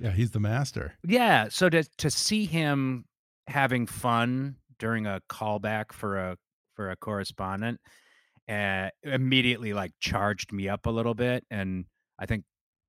Yeah. 0.00 0.10
He's 0.10 0.30
the 0.30 0.40
master. 0.40 0.94
Yeah. 1.06 1.48
So 1.50 1.68
to, 1.68 1.84
to 1.98 2.10
see 2.10 2.46
him 2.46 3.04
having 3.46 3.86
fun 3.86 4.56
during 4.84 5.06
a 5.06 5.18
callback 5.30 5.92
for 5.92 6.18
a, 6.18 6.36
for 6.76 6.90
a 6.90 6.96
correspondent, 6.96 7.80
uh, 8.50 8.88
immediately 9.02 9.72
like 9.72 9.92
charged 9.98 10.52
me 10.52 10.68
up 10.68 10.84
a 10.84 10.90
little 10.90 11.14
bit. 11.14 11.42
And 11.50 11.86
I 12.18 12.26
think 12.26 12.44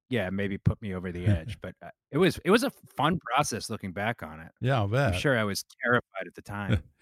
yeah, 0.10 0.30
maybe 0.30 0.58
put 0.58 0.82
me 0.82 0.94
over 0.94 1.14
the 1.14 1.26
edge. 1.26 1.58
But 1.62 1.74
uh, 1.82 1.90
it 2.12 2.18
was 2.18 2.38
it 2.44 2.52
was 2.52 2.64
a 2.64 2.72
fun 2.98 3.18
process 3.34 3.70
looking 3.70 3.94
back 3.94 4.24
on 4.24 4.42
it. 4.42 4.52
Yeah. 4.60 4.76
I'll 4.76 4.90
bet. 4.90 5.14
I'm 5.14 5.20
sure 5.20 5.40
I 5.40 5.46
was 5.46 5.64
terrified 5.84 6.28
at 6.28 6.36
the 6.36 6.42
time. 6.42 6.84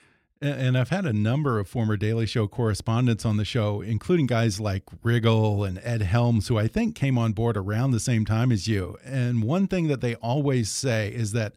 And 0.41 0.59
and 0.59 0.77
I've 0.77 0.89
had 0.89 1.05
a 1.05 1.13
number 1.13 1.57
of 1.57 1.69
former 1.69 1.95
Daily 1.95 2.25
Show 2.25 2.49
correspondents 2.49 3.23
on 3.23 3.37
the 3.37 3.45
show, 3.45 3.79
including 3.79 4.25
guys 4.25 4.59
like 4.59 4.83
Riggle 5.01 5.65
and 5.65 5.79
Ed 5.81 6.01
Helms, 6.01 6.49
who 6.49 6.57
I 6.57 6.67
think 6.67 6.95
came 6.95 7.17
on 7.17 7.31
board 7.31 7.55
around 7.55 7.91
the 7.91 7.99
same 7.99 8.25
time 8.25 8.51
as 8.51 8.67
you. 8.67 8.97
And 9.05 9.41
one 9.43 9.67
thing 9.67 9.87
that 9.87 10.01
they 10.01 10.15
always 10.15 10.69
say 10.69 11.13
is 11.13 11.31
that 11.31 11.53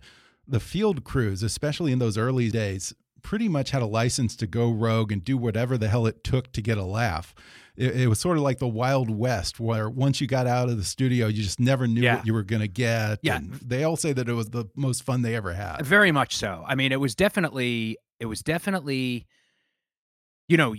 the 0.46 0.61
field 0.61 1.03
crews, 1.03 1.42
especially 1.42 1.90
in 1.90 1.99
those 1.99 2.16
early 2.16 2.49
days, 2.49 2.94
pretty 3.26 3.48
much 3.48 3.70
had 3.72 3.82
a 3.82 3.86
license 3.86 4.36
to 4.36 4.46
go 4.46 4.70
rogue 4.70 5.10
and 5.10 5.24
do 5.24 5.36
whatever 5.36 5.76
the 5.76 5.88
hell 5.88 6.06
it 6.06 6.22
took 6.22 6.52
to 6.52 6.62
get 6.62 6.78
a 6.78 6.84
laugh. 6.84 7.34
It, 7.76 8.02
it 8.02 8.06
was 8.06 8.20
sort 8.20 8.36
of 8.36 8.44
like 8.44 8.58
the 8.60 8.68
Wild 8.68 9.10
West, 9.10 9.58
where 9.58 9.90
once 9.90 10.20
you 10.20 10.28
got 10.28 10.46
out 10.46 10.68
of 10.68 10.76
the 10.76 10.84
studio, 10.84 11.26
you 11.26 11.42
just 11.42 11.58
never 11.58 11.88
knew 11.88 12.02
Yeah. 12.02 12.16
what 12.18 12.26
you 12.26 12.32
were 12.32 12.44
going 12.44 12.60
to 12.62 12.68
get. 12.68 13.18
Yeah. 13.22 13.38
And 13.38 13.52
they 13.54 13.82
all 13.82 13.96
say 13.96 14.12
that 14.12 14.28
it 14.28 14.32
was 14.32 14.50
the 14.50 14.66
most 14.76 15.02
fun 15.02 15.22
they 15.22 15.34
ever 15.34 15.52
had. 15.54 15.84
Very 15.84 16.12
much 16.12 16.36
so. 16.36 16.62
I 16.68 16.76
mean, 16.76 16.92
it 16.92 17.00
was 17.00 17.14
definitely 17.16 17.98
it 18.20 18.26
was 18.26 18.42
definitely 18.42 19.26
you 20.48 20.56
know 20.56 20.74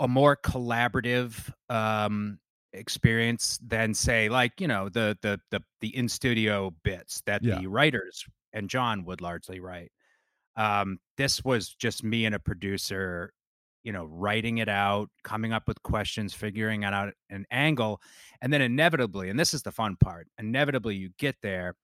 a 0.00 0.08
more 0.08 0.36
collaborative 0.36 1.52
um 1.70 2.38
experience 2.72 3.58
than 3.66 3.94
say 3.94 4.28
like 4.28 4.60
you 4.60 4.68
know 4.68 4.88
the 4.88 5.16
the 5.22 5.38
the, 5.50 5.60
the 5.80 5.96
in 5.96 6.08
studio 6.08 6.74
bits 6.82 7.22
that 7.26 7.42
Yeah. 7.44 7.60
the 7.60 7.68
writers 7.68 8.24
and 8.52 8.68
Jon 8.68 9.04
would 9.04 9.20
largely 9.20 9.60
write. 9.60 9.92
Um 10.56 10.98
this 11.16 11.44
was 11.44 11.74
just 11.74 12.04
me 12.04 12.24
and 12.24 12.34
a 12.34 12.38
producer 12.38 13.32
you 13.86 13.92
know 13.92 14.04
writing 14.04 14.58
it 14.58 14.68
out 14.68 15.08
coming 15.22 15.52
up 15.52 15.68
with 15.68 15.80
questions 15.84 16.34
figuring 16.34 16.84
out 16.84 17.12
an 17.30 17.46
angle 17.52 18.00
and 18.42 18.52
then 18.52 18.60
inevitably 18.60 19.30
and 19.30 19.38
this 19.38 19.54
is 19.54 19.62
the 19.62 19.70
fun 19.70 19.96
part 20.02 20.26
inevitably 20.38 20.96
you 20.96 21.10
get 21.18 21.36
there 21.40 21.74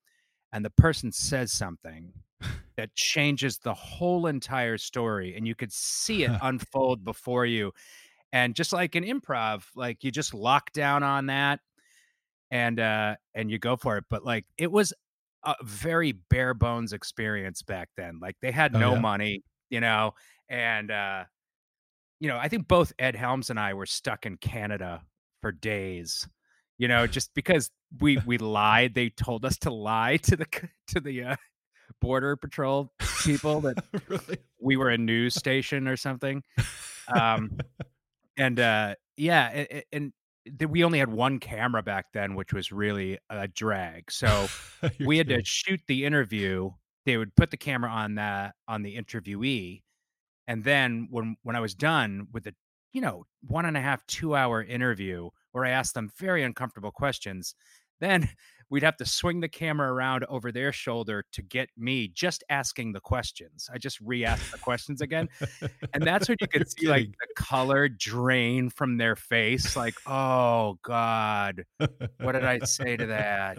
and 0.52 0.64
the 0.64 0.70
person 0.70 1.12
says 1.12 1.52
something 1.52 2.12
that 2.76 2.92
changes 2.96 3.58
the 3.58 3.72
whole 3.72 4.26
entire 4.26 4.76
story 4.76 5.36
and 5.36 5.46
you 5.46 5.54
could 5.54 5.72
see 5.72 6.24
it 6.24 6.32
unfold 6.42 7.04
before 7.04 7.46
you 7.46 7.70
and 8.32 8.56
just 8.56 8.72
like 8.72 8.96
an 8.96 9.04
improv 9.04 9.62
like 9.76 10.02
you 10.02 10.10
just 10.10 10.34
lock 10.34 10.72
down 10.72 11.04
on 11.04 11.26
that 11.26 11.60
and 12.50 12.80
uh 12.80 13.14
and 13.34 13.48
you 13.48 13.60
go 13.60 13.76
for 13.76 13.96
it 13.96 14.04
but 14.10 14.24
like 14.24 14.44
it 14.58 14.72
was 14.72 14.92
a 15.44 15.54
very 15.62 16.12
bare 16.12 16.54
bones 16.54 16.92
experience 16.92 17.62
back 17.62 17.88
then 17.96 18.18
like 18.20 18.36
they 18.42 18.50
had 18.50 18.74
Oh, 18.74 18.78
no 18.78 18.92
yeah? 18.92 19.00
money 19.00 19.42
you 19.70 19.80
know 19.80 20.14
and 20.48 20.90
uh 20.90 21.24
you 22.20 22.28
know 22.28 22.38
i 22.38 22.48
think 22.48 22.68
both 22.68 22.92
ed 22.98 23.16
helms 23.16 23.50
and 23.50 23.58
i 23.58 23.74
were 23.74 23.86
stuck 23.86 24.26
in 24.26 24.36
canada 24.36 25.02
for 25.40 25.50
days 25.50 26.28
you 26.78 26.86
know 26.88 27.06
just 27.08 27.34
because 27.34 27.70
we 28.00 28.18
we 28.26 28.38
lied 28.38 28.94
they 28.94 29.08
told 29.08 29.44
us 29.44 29.58
to 29.58 29.70
lie 29.70 30.16
to 30.18 30.36
the 30.36 30.46
to 30.86 31.00
the 31.00 31.22
uh, 31.24 31.36
border 32.00 32.36
patrol 32.36 32.92
people 33.24 33.60
that 33.60 33.76
really? 34.08 34.38
we 34.60 34.76
were 34.76 34.90
a 34.90 34.98
news 34.98 35.34
station 35.34 35.88
or 35.88 35.96
something 35.96 36.42
um 37.14 37.50
and 38.36 38.60
uh 38.60 38.94
yeah 39.16 39.66
and, 39.92 40.02
th- 40.02 40.12
we 40.68 40.84
only 40.84 40.98
had 40.98 41.10
one 41.10 41.38
camera 41.38 41.82
back 41.82 42.06
then 42.12 42.34
which 42.34 42.52
was 42.52 42.72
really 42.72 43.18
a 43.30 43.48
drag. 43.48 44.10
So 44.10 44.48
we 45.00 45.18
had 45.18 45.28
to 45.28 45.42
shoot 45.44 45.80
the 45.86 46.04
interview 46.04 46.70
they 47.04 47.16
would 47.16 47.34
put 47.34 47.50
the 47.50 47.56
camera 47.56 47.90
on 47.90 48.14
that 48.16 48.54
on 48.68 48.82
the 48.82 48.96
interviewee 48.96 49.82
and 50.46 50.64
then 50.64 51.08
when 51.10 51.36
when 51.42 51.56
i 51.56 51.60
was 51.60 51.74
done 51.74 52.26
with 52.32 52.44
the 52.44 52.54
you 52.92 53.00
know 53.00 53.24
one 53.46 53.66
and 53.66 53.76
a 53.76 53.80
half 53.80 54.04
two 54.06 54.34
hour 54.34 54.62
interview 54.62 55.28
where 55.52 55.64
i 55.64 55.70
asked 55.70 55.94
them 55.94 56.10
very 56.18 56.42
uncomfortable 56.42 56.90
questions 56.90 57.54
then 58.00 58.28
we'd 58.72 58.82
have 58.82 58.96
to 58.96 59.04
swing 59.04 59.40
the 59.40 59.48
camera 59.48 59.92
around 59.92 60.24
over 60.24 60.50
their 60.50 60.72
shoulder 60.72 61.24
to 61.30 61.42
get 61.42 61.68
me 61.76 62.08
just 62.08 62.42
asking 62.48 62.92
the 62.92 63.00
questions 63.00 63.68
i 63.72 63.78
just 63.78 64.00
re-asked 64.00 64.50
the 64.50 64.58
questions 64.58 65.00
again 65.00 65.28
and 65.92 66.02
that's 66.02 66.28
when 66.28 66.38
you 66.40 66.48
could 66.48 66.68
see 66.78 66.88
like 66.88 67.08
the 67.08 67.34
color 67.36 67.88
drain 67.88 68.70
from 68.70 68.96
their 68.96 69.14
face 69.14 69.76
like 69.76 69.94
oh 70.06 70.78
god 70.82 71.64
what 72.20 72.32
did 72.32 72.44
i 72.44 72.58
say 72.60 72.96
to 72.96 73.06
that 73.06 73.58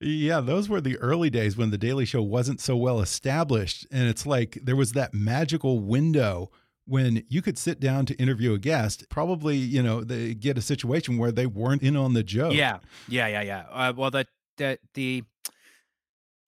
Yeah, 0.00 0.40
those 0.40 0.68
were 0.68 0.82
the 0.82 0.98
early 0.98 1.30
days 1.30 1.56
when 1.56 1.70
the 1.70 1.78
Daily 1.78 2.04
Show 2.04 2.20
wasn't 2.20 2.60
so 2.60 2.76
well 2.76 3.00
established. 3.00 3.86
And 3.90 4.06
it's 4.06 4.26
like 4.26 4.58
there 4.62 4.76
was 4.76 4.92
that 4.92 5.14
magical 5.14 5.80
window 5.80 6.50
when 6.86 7.24
you 7.28 7.40
could 7.40 7.56
sit 7.56 7.80
down 7.80 8.06
to 8.06 8.14
interview 8.16 8.52
a 8.52 8.58
guest, 8.58 9.08
probably, 9.08 9.56
you 9.56 9.82
know, 9.82 10.04
they 10.04 10.34
get 10.34 10.58
a 10.58 10.62
situation 10.62 11.16
where 11.16 11.32
they 11.32 11.46
weren't 11.46 11.82
in 11.82 11.96
on 11.96 12.12
the 12.12 12.22
joke. 12.22 12.52
Yeah, 12.52 12.78
yeah, 13.08 13.26
yeah, 13.26 13.42
yeah. 13.42 13.64
Uh, 13.70 13.92
well, 13.96 14.10
the 14.10 14.26
the 14.56 14.78
the 14.94 15.24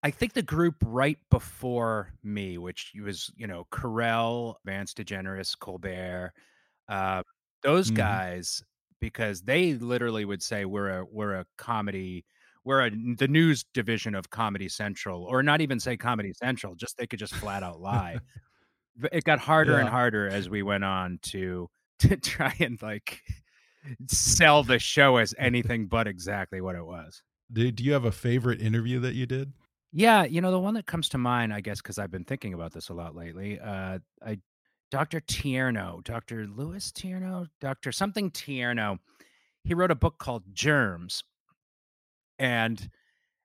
I 0.02 0.10
think 0.10 0.34
the 0.34 0.42
group 0.42 0.76
right 0.84 1.18
before 1.30 2.12
me, 2.22 2.58
which 2.58 2.92
was 3.02 3.30
you 3.36 3.46
know 3.46 3.66
Carell, 3.72 4.56
Vance 4.64 4.94
DeGeneres, 4.94 5.58
Colbert, 5.58 6.32
uh, 6.88 7.22
those 7.62 7.90
Mhm. 7.90 7.96
guys, 7.96 8.62
because 9.00 9.42
they 9.42 9.74
literally 9.74 10.24
would 10.24 10.42
say 10.42 10.64
we're 10.64 11.00
a 11.00 11.04
we're 11.06 11.34
a 11.34 11.46
comedy. 11.58 12.24
We're 12.64 12.86
a, 12.86 12.90
the 12.90 13.28
news 13.28 13.64
division 13.74 14.14
of 14.16 14.30
Comedy 14.30 14.68
Central, 14.68 15.22
or 15.24 15.40
not 15.42 15.60
even 15.60 15.78
say 15.78 15.96
Comedy 15.96 16.32
Central. 16.32 16.74
Just 16.74 16.96
they 16.98 17.06
could 17.06 17.20
just 17.20 17.34
flat 17.34 17.62
out 17.62 17.80
lie. 17.80 18.18
It 19.12 19.24
got 19.24 19.38
harder 19.40 19.78
and 19.78 19.88
harder 19.90 20.26
as 20.28 20.48
we 20.48 20.62
went 20.62 20.84
on 20.84 21.18
to 21.24 21.68
to 22.00 22.16
try 22.16 22.54
and 22.60 22.80
like 22.82 23.22
sell 24.08 24.62
the 24.62 24.78
show 24.78 25.18
as 25.18 25.34
anything 25.38 25.86
but 25.86 26.06
exactly 26.08 26.60
what 26.60 26.76
it 26.76 26.84
was. 26.84 27.22
Do, 27.52 27.70
do 27.70 27.84
you 27.84 27.92
have 27.92 28.04
a 28.04 28.12
favorite 28.12 28.60
interview 28.60 29.00
that 29.00 29.14
you 29.14 29.26
did? 29.26 29.52
Yeah, 29.92 30.24
you 30.24 30.40
know 30.40 30.50
the 30.50 30.58
one 30.58 30.74
that 30.74 30.86
comes 30.86 31.08
to 31.10 31.18
mind, 31.18 31.54
I 31.54 31.60
guess, 31.60 31.80
because 31.80 31.98
I've 31.98 32.10
been 32.10 32.24
thinking 32.24 32.54
about 32.54 32.72
this 32.72 32.88
a 32.88 32.94
lot 32.94 33.14
lately. 33.14 33.58
Uh, 33.58 34.00
I, 34.24 34.38
Dr. 34.90 35.20
Tierno, 35.20 36.02
Dr. 36.04 36.46
Louis 36.46 36.92
Tierno, 36.92 37.46
Dr. 37.60 37.92
something 37.92 38.30
Tierno, 38.30 38.98
he 39.64 39.74
wrote 39.74 39.90
a 39.90 39.96
book 39.96 40.18
called 40.18 40.42
Germs, 40.52 41.24
and 42.38 42.90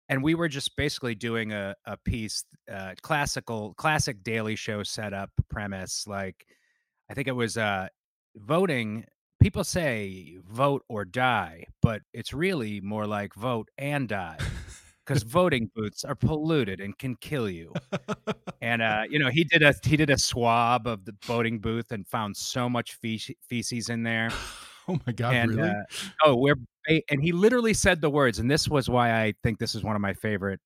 and 0.10 0.22
we 0.22 0.36
were 0.36 0.50
just 0.50 0.76
basically 0.76 1.16
doing 1.16 1.54
a 1.54 1.76
a 1.86 1.98
piece, 1.98 2.44
uh, 2.72 2.96
classical 3.02 3.74
classic 3.76 4.24
Daily 4.24 4.56
Show 4.56 4.84
setup 4.84 5.30
premise, 5.50 6.06
like 6.08 6.46
I 7.10 7.14
think 7.14 7.28
it 7.28 7.36
was 7.36 7.58
uh 7.58 7.88
voting 8.36 9.06
people 9.42 9.64
say 9.64 10.38
vote 10.48 10.84
or 10.88 11.04
die, 11.04 11.66
but 11.82 12.02
it's 12.14 12.34
really 12.34 12.80
more 12.82 13.06
like 13.06 13.34
vote 13.34 13.68
and 13.78 14.08
die 14.08 14.38
because 15.06 15.24
voting 15.40 15.70
booths 15.76 16.06
are 16.06 16.16
polluted 16.16 16.80
and 16.80 16.98
can 16.98 17.16
kill 17.16 17.50
you. 17.50 17.74
And 18.62 18.82
uh, 18.82 19.04
you 19.10 19.20
know, 19.20 19.30
he 19.30 19.44
did 19.44 19.64
a 19.64 19.74
he 19.84 19.98
did 19.98 20.10
a 20.10 20.18
swab 20.18 20.88
of 20.88 21.06
the 21.06 21.16
voting 21.26 21.60
booth 21.60 21.92
and 21.92 22.08
found 22.08 22.38
so 22.38 22.70
much 22.70 22.98
feces 23.02 23.90
in 23.90 24.04
there. 24.04 24.30
Oh 24.88 24.98
my 25.06 25.14
god! 25.14 25.34
And, 25.36 25.56
really? 25.56 25.70
Uh, 25.70 25.84
oh, 26.26 26.36
we're 26.36 26.56
and 26.88 27.22
he 27.22 27.32
literally 27.32 27.74
said 27.74 28.02
the 28.02 28.10
words, 28.10 28.40
and 28.40 28.50
this 28.50 28.68
was 28.68 28.90
why 28.90 29.22
I 29.22 29.34
think 29.44 29.60
this 29.60 29.76
is 29.76 29.84
one 29.84 29.96
of 29.96 30.02
my 30.02 30.14
favorite 30.14 30.60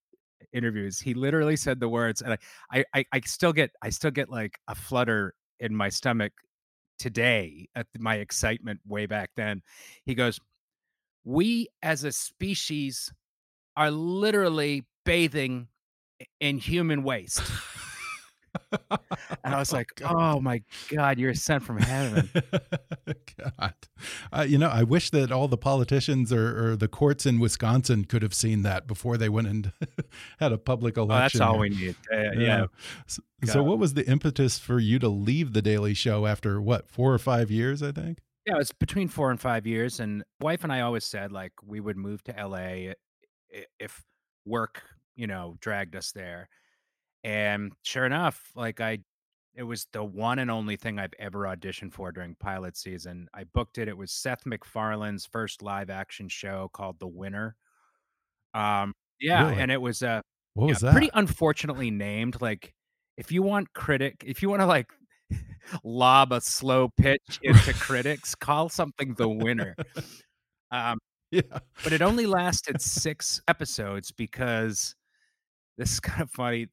interviews. 0.54 1.00
He 1.00 1.14
literally 1.14 1.56
said 1.56 1.80
the 1.80 1.90
words, 1.90 2.22
and 2.22 2.38
I, 2.72 2.86
I, 2.94 3.06
I 3.12 3.22
still 3.26 3.52
get, 3.52 3.72
I 3.82 3.90
still 3.90 4.12
get 4.12 4.30
like 4.30 4.58
a 4.70 4.76
flutter 4.76 5.36
in 5.60 5.76
my 5.76 5.90
stomach 5.90 6.32
today 6.98 7.68
at 7.76 7.88
my 7.98 8.16
excitement 8.16 8.80
way 8.88 9.06
back 9.06 9.32
then. 9.36 9.62
He 10.06 10.16
goes, 10.16 10.40
"We 11.24 11.68
as 11.82 12.04
a 12.04 12.12
species 12.12 13.14
are 13.76 13.92
literally 13.92 14.86
bathing 15.06 15.68
in 16.40 16.58
human 16.58 17.04
waste." 17.04 17.42
and 19.44 19.56
I 19.56 19.60
was 19.60 19.74
oh, 19.74 19.78
like, 19.78 19.96
God. 19.96 20.14
"Oh 20.16 20.40
my 20.40 20.62
God, 20.90 21.20
you're 21.20 21.34
sent 21.34 21.64
from 21.64 21.78
heaven." 21.78 22.30
God, 23.60 23.74
uh, 24.32 24.46
you 24.48 24.58
know, 24.58 24.70
I 24.70 24.84
wish 24.84 25.10
that 25.12 25.32
all 25.32 25.48
the 25.48 25.58
politicians 25.58 26.32
or, 26.32 26.72
or, 26.72 26.76
the 26.76 26.88
courts 26.88 27.26
in 27.26 27.40
Wisconsin 27.40 28.06
could 28.06 28.22
have 28.22 28.34
seen 28.34 28.64
that 28.64 28.88
before 28.88 29.18
they 29.18 29.30
went 29.30 29.48
and 29.48 29.72
had 30.40 30.52
a 30.52 30.58
public 30.58 30.98
election. 30.98 31.42
Oh, 31.42 31.46
that's 31.46 31.54
all 31.54 31.60
we 31.60 31.70
need. 31.70 31.96
Uh, 32.12 32.18
yeah. 32.18 32.32
yeah. 32.40 32.66
So, 33.08 33.22
so, 33.44 33.64
what 33.64 33.78
was 33.78 33.94
the 33.94 34.08
impetus 34.08 34.58
for 34.58 34.80
you 34.80 35.00
to 35.00 35.10
leave 35.10 35.54
the 35.54 35.62
Daily 35.62 35.94
Show 35.94 36.26
after 36.26 36.62
what 36.62 36.90
four 36.90 37.14
or 37.14 37.20
five 37.20 37.52
years? 37.52 37.84
I 37.84 37.92
think. 37.92 38.20
Yeah, 38.46 38.56
it 38.56 38.58
was 38.58 38.72
between 38.72 39.08
four 39.08 39.32
and 39.32 39.40
five 39.40 39.66
years, 39.66 40.00
and 40.00 40.24
wife 40.40 40.64
and 40.64 40.72
I 40.72 40.82
always 40.82 41.04
said 41.04 41.32
like 41.32 41.54
we 41.64 41.80
would 41.80 41.98
move 41.98 42.24
to 42.24 42.32
LA 42.38 42.94
if 43.80 44.04
work, 44.46 44.84
you 45.16 45.28
know, 45.28 45.56
dragged 45.60 45.96
us 45.96 46.12
there 46.12 46.50
and 47.26 47.74
sure 47.82 48.06
enough, 48.06 48.52
like 48.56 48.80
I 48.80 49.00
it 49.56 49.64
was 49.64 49.88
the 49.94 50.04
one 50.04 50.38
and 50.38 50.52
only 50.52 50.76
thing 50.76 51.00
I've 51.00 51.14
ever 51.18 51.40
auditioned 51.40 51.92
for 51.94 52.12
during 52.12 52.36
pilot 52.36 52.78
season. 52.78 53.28
I 53.34 53.46
booked 53.46 53.80
it. 53.80 53.88
It 53.88 53.98
was 53.98 54.12
Seth 54.12 54.46
MacFarlane's 54.46 55.26
first 55.26 55.64
live 55.64 55.90
action 55.90 56.30
show 56.30 56.70
called 56.72 57.00
The 57.00 57.08
Winner. 57.08 57.56
Um 58.54 58.94
yeah, 59.20 59.50
really? 59.50 59.62
and 59.62 59.72
it 59.72 59.82
was 59.82 60.04
uh 60.04 60.22
what 60.54 60.68
was 60.68 60.84
yeah, 60.84 60.90
that? 60.90 60.92
pretty 60.92 61.10
unfortunately 61.16 61.90
named. 61.90 62.42
Like 62.42 62.76
if 63.18 63.32
you 63.32 63.42
want 63.42 63.74
critic, 63.74 64.24
if 64.26 64.44
you 64.44 64.50
want 64.50 64.62
to 64.62 64.68
like 64.68 64.92
lob 65.84 66.32
a 66.32 66.42
slow 66.42 66.90
pitch 66.96 67.20
into 67.42 67.74
critics, 67.74 68.36
call 68.36 68.70
something 68.70 69.16
The 69.16 69.28
Winner. 69.28 69.76
Um 70.70 71.00
yeah. 71.32 71.42
But 71.84 71.92
it 71.92 72.04
only 72.04 72.28
lasted 72.28 72.80
6 72.82 73.42
episodes 73.48 74.12
because 74.12 74.94
this 75.76 75.94
is 75.94 76.00
kind 76.00 76.22
of 76.22 76.30
funny 76.30 76.68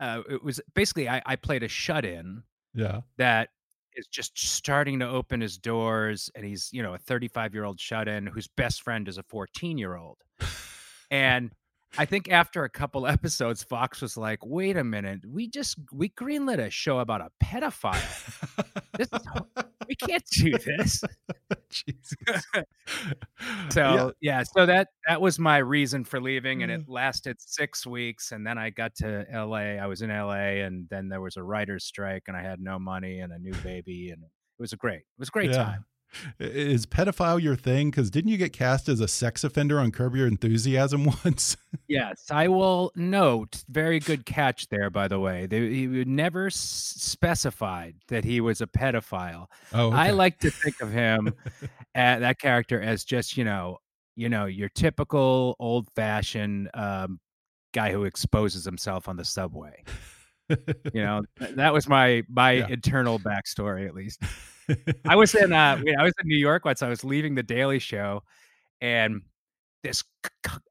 uh, 0.00 0.22
it 0.28 0.42
was 0.42 0.60
basically 0.74 1.08
I, 1.08 1.22
I 1.26 1.36
played 1.36 1.62
a 1.62 1.68
shut 1.68 2.04
in. 2.04 2.42
Yeah. 2.74 3.00
That 3.16 3.48
is 3.94 4.06
just 4.06 4.38
starting 4.38 4.98
to 5.00 5.08
open 5.08 5.40
his 5.40 5.56
doors, 5.56 6.30
and 6.34 6.44
he's 6.44 6.68
you 6.72 6.82
know 6.82 6.94
a 6.94 6.98
35 6.98 7.54
year 7.54 7.64
old 7.64 7.80
shut 7.80 8.08
in 8.08 8.26
whose 8.26 8.48
best 8.48 8.82
friend 8.82 9.08
is 9.08 9.18
a 9.18 9.22
14 9.24 9.78
year 9.78 9.96
old, 9.96 10.18
and 11.10 11.50
I 11.98 12.04
think 12.04 12.30
after 12.30 12.64
a 12.64 12.70
couple 12.70 13.06
episodes, 13.06 13.62
Fox 13.62 14.02
was 14.02 14.16
like, 14.16 14.44
"Wait 14.44 14.76
a 14.76 14.84
minute, 14.84 15.20
we 15.26 15.48
just 15.48 15.78
we 15.92 16.08
greenlit 16.10 16.58
a 16.58 16.70
show 16.70 16.98
about 16.98 17.20
a 17.20 17.30
pedophile. 17.42 17.94
this 18.96 19.08
we 19.88 19.94
can't 19.94 20.24
do 20.32 20.52
this." 20.58 21.02
so 23.70 24.14
yeah. 24.20 24.38
yeah. 24.38 24.42
so 24.42 24.66
that 24.66 24.88
that 25.06 25.20
was 25.20 25.38
my 25.38 25.58
reason 25.58 26.04
for 26.04 26.20
leaving, 26.20 26.62
and 26.62 26.72
it 26.72 26.80
mm. 26.82 26.88
lasted 26.88 27.36
six 27.40 27.86
weeks, 27.86 28.32
and 28.32 28.46
then 28.46 28.58
I 28.58 28.70
got 28.70 28.94
to 28.96 29.26
L.A. 29.30 29.78
I 29.78 29.86
was 29.86 30.02
in 30.02 30.10
L.A., 30.10 30.62
and 30.62 30.88
then 30.90 31.08
there 31.08 31.20
was 31.20 31.36
a 31.36 31.42
writers' 31.42 31.84
strike, 31.84 32.24
and 32.28 32.36
I 32.36 32.42
had 32.42 32.60
no 32.60 32.78
money 32.78 33.20
and 33.20 33.32
a 33.32 33.38
new 33.38 33.54
baby, 33.62 34.10
and 34.10 34.22
it 34.22 34.30
was 34.58 34.72
a 34.72 34.76
great, 34.76 35.00
it 35.00 35.18
was 35.18 35.28
a 35.28 35.32
great 35.32 35.50
yeah. 35.50 35.64
time. 35.64 35.84
Is 36.38 36.86
pedophile 36.86 37.40
your 37.40 37.56
thing? 37.56 37.90
Because 37.90 38.10
didn't 38.10 38.30
you 38.30 38.36
get 38.36 38.52
cast 38.52 38.88
as 38.88 39.00
a 39.00 39.08
sex 39.08 39.44
offender 39.44 39.78
on 39.80 39.90
Curb 39.90 40.16
Your 40.16 40.26
Enthusiasm 40.26 41.04
once? 41.24 41.56
yes, 41.88 42.26
I 42.30 42.48
will 42.48 42.92
note. 42.94 43.64
Very 43.68 44.00
good 44.00 44.26
catch 44.26 44.68
there, 44.68 44.90
by 44.90 45.08
the 45.08 45.18
way. 45.18 45.46
They, 45.46 45.72
he 45.72 45.86
never 45.86 46.50
specified 46.50 47.96
that 48.08 48.24
he 48.24 48.40
was 48.40 48.60
a 48.60 48.66
pedophile. 48.66 49.46
Oh, 49.72 49.88
okay. 49.88 49.96
I 49.96 50.10
like 50.10 50.38
to 50.40 50.50
think 50.62 50.80
of 50.80 50.92
him, 50.92 51.34
at, 51.94 52.20
that 52.20 52.38
character, 52.38 52.80
as 52.80 53.04
just 53.04 53.36
you 53.36 53.44
know, 53.44 53.78
you 54.16 54.28
know, 54.28 54.46
your 54.46 54.68
typical 54.68 55.56
old 55.58 55.88
fashioned 55.94 56.70
um, 56.74 57.20
guy 57.72 57.92
who 57.92 58.04
exposes 58.04 58.64
himself 58.64 59.08
on 59.08 59.16
the 59.16 59.24
subway. 59.24 59.84
You 60.48 61.02
know, 61.02 61.22
that 61.54 61.72
was 61.72 61.88
my 61.88 62.22
my 62.28 62.52
yeah. 62.52 62.68
internal 62.68 63.18
backstory, 63.18 63.86
at 63.86 63.94
least. 63.94 64.22
I 65.04 65.16
was 65.16 65.34
in 65.34 65.52
uh, 65.52 65.80
I 65.98 66.02
was 66.02 66.12
in 66.20 66.28
New 66.28 66.38
York 66.38 66.64
once. 66.64 66.82
I 66.82 66.88
was 66.88 67.04
leaving 67.04 67.34
the 67.34 67.42
Daily 67.42 67.78
Show, 67.78 68.22
and 68.80 69.22
this 69.82 70.02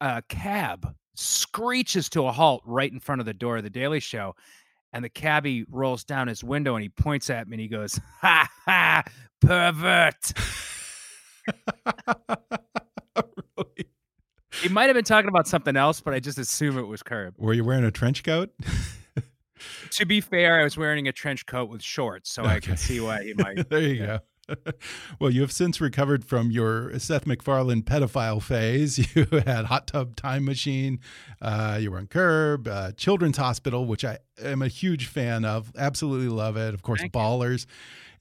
uh, 0.01 0.21
cab 0.27 0.93
screeches 1.15 2.09
to 2.09 2.27
a 2.27 2.31
halt 2.31 2.61
right 2.65 2.91
in 2.91 2.99
front 2.99 3.21
of 3.21 3.25
the 3.25 3.33
door 3.33 3.57
of 3.57 3.63
the 3.63 3.69
Daily 3.69 3.99
Show, 3.99 4.35
and 4.93 5.03
the 5.03 5.09
cabbie 5.09 5.65
rolls 5.69 6.03
down 6.03 6.27
his 6.27 6.43
window 6.43 6.75
and 6.75 6.83
he 6.83 6.89
points 6.89 7.29
at 7.29 7.47
me 7.47 7.55
and 7.55 7.61
he 7.61 7.67
goes, 7.67 7.99
"Ha 8.21 8.49
ha, 8.65 9.03
pervert." 9.41 10.33
really? 13.57 13.85
He 14.61 14.69
might 14.69 14.85
have 14.85 14.95
been 14.95 15.03
talking 15.03 15.29
about 15.29 15.47
something 15.47 15.75
else, 15.75 16.01
but 16.01 16.13
I 16.13 16.19
just 16.19 16.37
assume 16.37 16.77
it 16.77 16.87
was 16.87 17.03
Curb. 17.03 17.35
Were 17.37 17.53
you 17.53 17.63
wearing 17.63 17.83
a 17.83 17.91
trench 17.91 18.23
coat? 18.23 18.53
To 19.91 20.05
be 20.05 20.21
fair, 20.21 20.59
I 20.59 20.63
was 20.63 20.77
wearing 20.77 21.07
a 21.07 21.11
trench 21.11 21.45
coat 21.45 21.69
with 21.69 21.81
shorts, 21.81 22.31
so 22.31 22.43
okay. 22.43 22.55
I 22.55 22.59
can 22.59 22.77
see 22.77 22.99
why 22.99 23.23
he 23.23 23.33
might. 23.37 23.69
there 23.69 23.81
you 23.81 23.93
yeah. 23.93 24.05
go. 24.05 24.19
well, 25.19 25.29
you 25.29 25.41
have 25.41 25.51
since 25.51 25.81
recovered 25.81 26.23
from 26.23 26.51
your 26.51 26.97
Seth 26.99 27.25
MacFarlane 27.25 27.83
pedophile 27.83 28.41
phase. 28.41 28.99
You 29.15 29.25
had 29.45 29.65
Hot 29.65 29.87
Tub 29.87 30.15
Time 30.15 30.45
Machine. 30.45 30.99
Uh, 31.41 31.77
you 31.81 31.91
were 31.91 31.97
on 31.97 32.07
Curb, 32.07 32.67
uh, 32.67 32.91
Children's 32.91 33.37
Hospital, 33.37 33.85
which 33.85 34.03
I 34.03 34.19
am 34.41 34.61
a 34.61 34.67
huge 34.67 35.07
fan 35.07 35.45
of. 35.45 35.71
Absolutely 35.77 36.27
love 36.27 36.57
it. 36.57 36.73
Of 36.73 36.81
course, 36.81 36.99
Thank 36.99 37.13
Ballers. 37.13 37.65
You. 37.65 37.71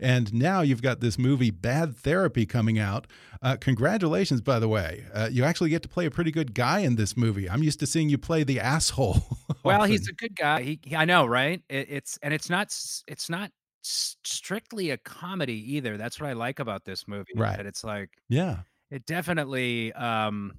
And 0.00 0.32
now 0.32 0.60
you've 0.60 0.82
got 0.82 1.00
this 1.00 1.18
movie, 1.18 1.50
Bad 1.50 1.96
Therapy, 1.96 2.46
coming 2.46 2.78
out. 2.78 3.06
Uh, 3.42 3.56
congratulations, 3.56 4.40
by 4.40 4.58
the 4.58 4.68
way. 4.68 5.04
Uh, 5.12 5.28
you 5.30 5.44
actually 5.44 5.70
get 5.70 5.82
to 5.82 5.88
play 5.88 6.06
a 6.06 6.10
pretty 6.10 6.30
good 6.30 6.54
guy 6.54 6.80
in 6.80 6.96
this 6.96 7.16
movie. 7.16 7.48
I'm 7.48 7.62
used 7.62 7.80
to 7.80 7.86
seeing 7.86 8.08
you 8.08 8.18
play 8.18 8.42
the 8.42 8.60
asshole. 8.60 9.22
well, 9.64 9.84
he's 9.84 10.08
a 10.08 10.12
good 10.12 10.34
guy. 10.34 10.62
He, 10.62 10.80
he, 10.82 10.96
I 10.96 11.04
know, 11.04 11.26
right? 11.26 11.62
It, 11.68 11.88
it's 11.90 12.18
and 12.22 12.32
it's 12.32 12.48
not 12.48 12.74
it's 13.06 13.28
not 13.28 13.50
strictly 13.82 14.90
a 14.90 14.98
comedy 14.98 15.74
either. 15.74 15.96
That's 15.96 16.18
what 16.20 16.30
I 16.30 16.32
like 16.32 16.58
about 16.58 16.84
this 16.84 17.06
movie. 17.06 17.32
Right. 17.36 17.56
That 17.56 17.66
it's 17.66 17.84
like 17.84 18.10
yeah, 18.28 18.58
it 18.90 19.04
definitely 19.06 19.92
um 19.92 20.54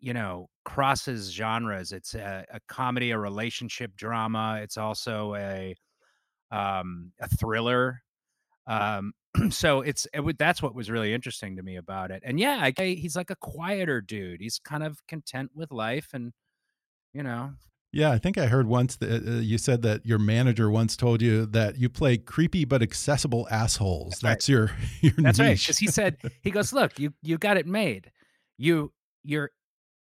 you 0.00 0.14
know 0.14 0.48
crosses 0.64 1.30
genres. 1.30 1.92
It's 1.92 2.14
a, 2.14 2.44
a 2.50 2.60
comedy, 2.68 3.10
a 3.10 3.18
relationship 3.18 3.96
drama. 3.96 4.60
It's 4.62 4.78
also 4.78 5.34
a 5.34 5.74
um 6.50 7.12
a 7.20 7.28
thriller 7.28 8.00
um, 8.66 9.12
so 9.50 9.80
it's 9.80 10.06
it 10.12 10.38
that's 10.38 10.62
what 10.62 10.74
was 10.74 10.90
really 10.90 11.12
interesting 11.12 11.56
to 11.56 11.62
me 11.62 11.76
about 11.76 12.10
it. 12.10 12.22
And 12.24 12.38
yeah, 12.38 12.70
I, 12.78 12.84
he's 12.84 13.16
like 13.16 13.30
a 13.30 13.36
quieter 13.36 14.00
dude. 14.00 14.40
He's 14.40 14.58
kind 14.58 14.82
of 14.82 14.98
content 15.06 15.50
with 15.54 15.72
life, 15.72 16.08
and 16.12 16.32
you 17.12 17.22
know. 17.22 17.52
Yeah, 17.92 18.10
I 18.10 18.18
think 18.18 18.38
I 18.38 18.46
heard 18.46 18.66
once 18.66 18.96
that 18.96 19.24
uh, 19.24 19.30
you 19.34 19.56
said 19.56 19.82
that 19.82 20.04
your 20.04 20.18
manager 20.18 20.68
once 20.68 20.96
told 20.96 21.22
you 21.22 21.46
that 21.46 21.78
you 21.78 21.88
play 21.88 22.16
creepy 22.16 22.64
but 22.64 22.82
accessible 22.82 23.46
assholes. 23.52 24.18
That's, 24.20 24.46
that's 24.48 24.48
right. 24.48 24.54
your 24.54 24.70
your 25.00 25.12
That's 25.18 25.38
niche. 25.38 25.46
right. 25.46 25.60
Because 25.60 25.78
he 25.78 25.86
said 25.86 26.16
he 26.42 26.50
goes, 26.50 26.72
look, 26.72 26.98
you 26.98 27.14
you 27.22 27.38
got 27.38 27.56
it 27.56 27.66
made. 27.66 28.10
You 28.58 28.92
you're 29.22 29.50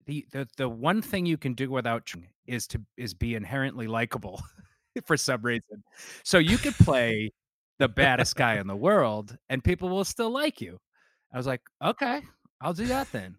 the 0.06 0.26
the 0.32 0.47
the 0.58 0.69
one 0.69 1.02
thing 1.02 1.26
you 1.26 1.38
can 1.38 1.54
do 1.54 1.69
without 1.69 2.10
is 2.47 2.65
to 2.67 2.82
is 2.97 3.13
be 3.13 3.36
inherently 3.36 3.88
likable 3.88 4.41
for 5.06 5.17
some 5.17 5.41
reason. 5.41 5.84
So 6.24 6.38
you 6.38 6.58
could 6.58 6.76
play 6.76 7.32
the 7.82 7.89
baddest 7.89 8.36
guy 8.36 8.58
in 8.58 8.67
the 8.67 8.76
world 8.76 9.36
and 9.50 9.63
people 9.63 9.89
will 9.89 10.06
still 10.06 10.30
like 10.30 10.62
you. 10.62 10.80
I 11.34 11.38
was 11.38 11.48
like, 11.48 11.62
okay, 11.84 12.22
I'll 12.62 12.74
do 12.74 12.86
that 12.86 13.12
then. 13.12 13.36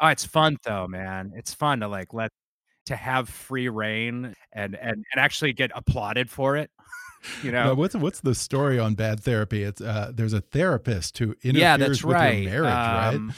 Oh, 0.00 0.06
it's 0.06 0.24
fun 0.24 0.56
though, 0.64 0.86
man. 0.86 1.32
It's 1.34 1.52
fun 1.52 1.80
to 1.80 1.88
like 1.88 2.14
let 2.14 2.30
to 2.86 2.96
have 2.96 3.28
free 3.28 3.68
reign 3.68 4.34
and 4.52 4.76
and 4.76 5.04
and 5.12 5.18
actually 5.18 5.52
get 5.52 5.70
applauded 5.74 6.30
for 6.30 6.56
it. 6.56 6.70
You 7.42 7.52
know, 7.52 7.64
now, 7.64 7.74
what's 7.74 7.94
what's 7.94 8.20
the 8.20 8.34
story 8.34 8.78
on 8.78 8.94
bad 8.94 9.20
therapy? 9.20 9.62
It's 9.62 9.82
uh, 9.82 10.10
there's 10.14 10.32
a 10.32 10.40
therapist 10.40 11.18
who 11.18 11.34
interferes 11.42 11.56
yeah, 11.60 11.76
that's 11.76 12.02
with 12.02 12.14
right. 12.14 12.44
your 12.44 12.62
marriage, 12.62 13.14
um, 13.14 13.26
right? 13.26 13.36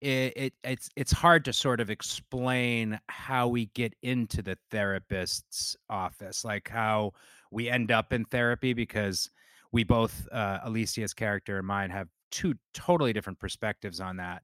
It, 0.00 0.32
it 0.36 0.54
it's 0.62 0.88
it's 0.94 1.10
hard 1.10 1.44
to 1.46 1.52
sort 1.52 1.80
of 1.80 1.90
explain 1.90 3.00
how 3.08 3.48
we 3.48 3.66
get 3.74 3.92
into 4.02 4.40
the 4.40 4.56
therapist's 4.70 5.76
office, 5.90 6.44
like 6.44 6.68
how 6.68 7.10
we 7.50 7.68
end 7.68 7.90
up 7.90 8.12
in 8.12 8.24
therapy 8.24 8.72
because 8.72 9.30
we 9.72 9.84
both 9.84 10.26
uh, 10.32 10.60
Alicia's 10.64 11.14
character 11.14 11.58
and 11.58 11.66
mine 11.66 11.90
have 11.90 12.08
two 12.30 12.54
totally 12.74 13.12
different 13.12 13.38
perspectives 13.38 14.00
on 14.00 14.16
that. 14.16 14.42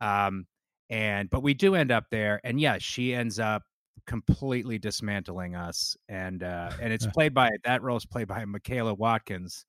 Um, 0.00 0.46
and 0.90 1.28
but 1.28 1.42
we 1.42 1.54
do 1.54 1.74
end 1.74 1.90
up 1.90 2.04
there, 2.10 2.40
and 2.44 2.60
yeah, 2.60 2.78
she 2.78 3.14
ends 3.14 3.38
up 3.38 3.62
completely 4.06 4.78
dismantling 4.78 5.54
us, 5.54 5.96
and 6.08 6.42
uh, 6.42 6.70
and 6.80 6.92
it's 6.92 7.06
played 7.14 7.34
by 7.34 7.50
that 7.64 7.82
role 7.82 7.96
is 7.96 8.06
played 8.06 8.28
by 8.28 8.44
Michaela 8.44 8.94
Watkins. 8.94 9.66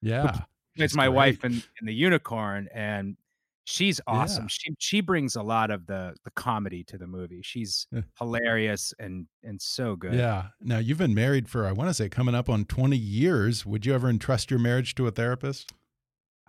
Yeah, 0.00 0.40
it's 0.76 0.94
my 0.94 1.06
great. 1.06 1.16
wife 1.16 1.44
in, 1.44 1.62
in 1.80 1.86
the 1.86 1.94
Unicorn, 1.94 2.68
and 2.72 3.16
she's 3.64 4.00
awesome. 4.06 4.44
Yeah. 4.44 4.48
She 4.50 4.74
she 4.78 5.00
brings 5.00 5.36
a 5.36 5.42
lot 5.42 5.70
of 5.70 5.86
the 5.86 6.14
the 6.24 6.30
comedy 6.32 6.84
to 6.84 6.98
the 6.98 7.06
movie. 7.06 7.40
She's 7.42 7.86
hilarious 8.18 8.92
and 8.98 9.26
and 9.42 9.60
so 9.60 9.96
good. 9.96 10.14
Yeah. 10.14 10.48
Now 10.60 10.78
you've 10.78 10.98
been 10.98 11.14
married 11.14 11.48
for 11.48 11.66
I 11.66 11.72
want 11.72 11.90
to 11.90 11.94
say 11.94 12.08
coming 12.08 12.34
up 12.34 12.48
on 12.48 12.64
20 12.64 12.96
years. 12.96 13.64
Would 13.66 13.86
you 13.86 13.94
ever 13.94 14.08
entrust 14.08 14.50
your 14.50 14.60
marriage 14.60 14.94
to 14.96 15.06
a 15.06 15.10
therapist? 15.10 15.72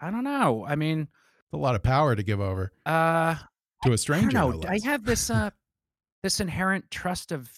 I 0.02 0.12
don't 0.12 0.24
know. 0.24 0.66
I 0.68 0.76
mean, 0.76 1.08
a 1.52 1.58
lot 1.58 1.76
of 1.76 1.84
power 1.84 2.16
to 2.16 2.24
give 2.24 2.40
over. 2.40 2.72
Uh 2.86 3.36
to 3.84 3.94
a 3.94 3.98
stranger. 3.98 4.38
I, 4.38 4.42
don't. 4.42 4.66
I 4.66 4.80
have 4.86 5.04
this 5.04 5.30
uh 5.30 5.50
this 6.24 6.40
inherent 6.40 6.90
trust 6.90 7.32
of 7.32 7.52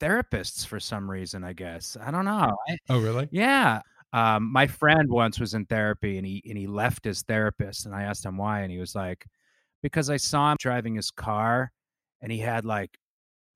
therapists 0.00 0.66
for 0.66 0.80
some 0.80 1.10
reason, 1.10 1.44
I 1.44 1.52
guess. 1.52 1.96
I 2.00 2.10
don't 2.10 2.24
know. 2.24 2.56
I, 2.68 2.76
oh, 2.88 3.00
really? 3.00 3.28
Yeah. 3.30 3.80
Um, 4.12 4.52
my 4.52 4.66
friend 4.66 5.08
once 5.08 5.38
was 5.38 5.54
in 5.54 5.66
therapy 5.66 6.18
and 6.18 6.26
he 6.26 6.42
and 6.48 6.58
he 6.58 6.66
left 6.66 7.04
his 7.04 7.22
therapist 7.22 7.86
and 7.86 7.94
I 7.94 8.02
asked 8.02 8.24
him 8.24 8.36
why 8.36 8.60
and 8.60 8.72
he 8.72 8.78
was 8.78 8.94
like, 8.94 9.24
because 9.82 10.10
I 10.10 10.16
saw 10.16 10.50
him 10.50 10.56
driving 10.58 10.96
his 10.96 11.10
car 11.10 11.70
and 12.20 12.32
he 12.32 12.38
had 12.38 12.64
like 12.64 12.98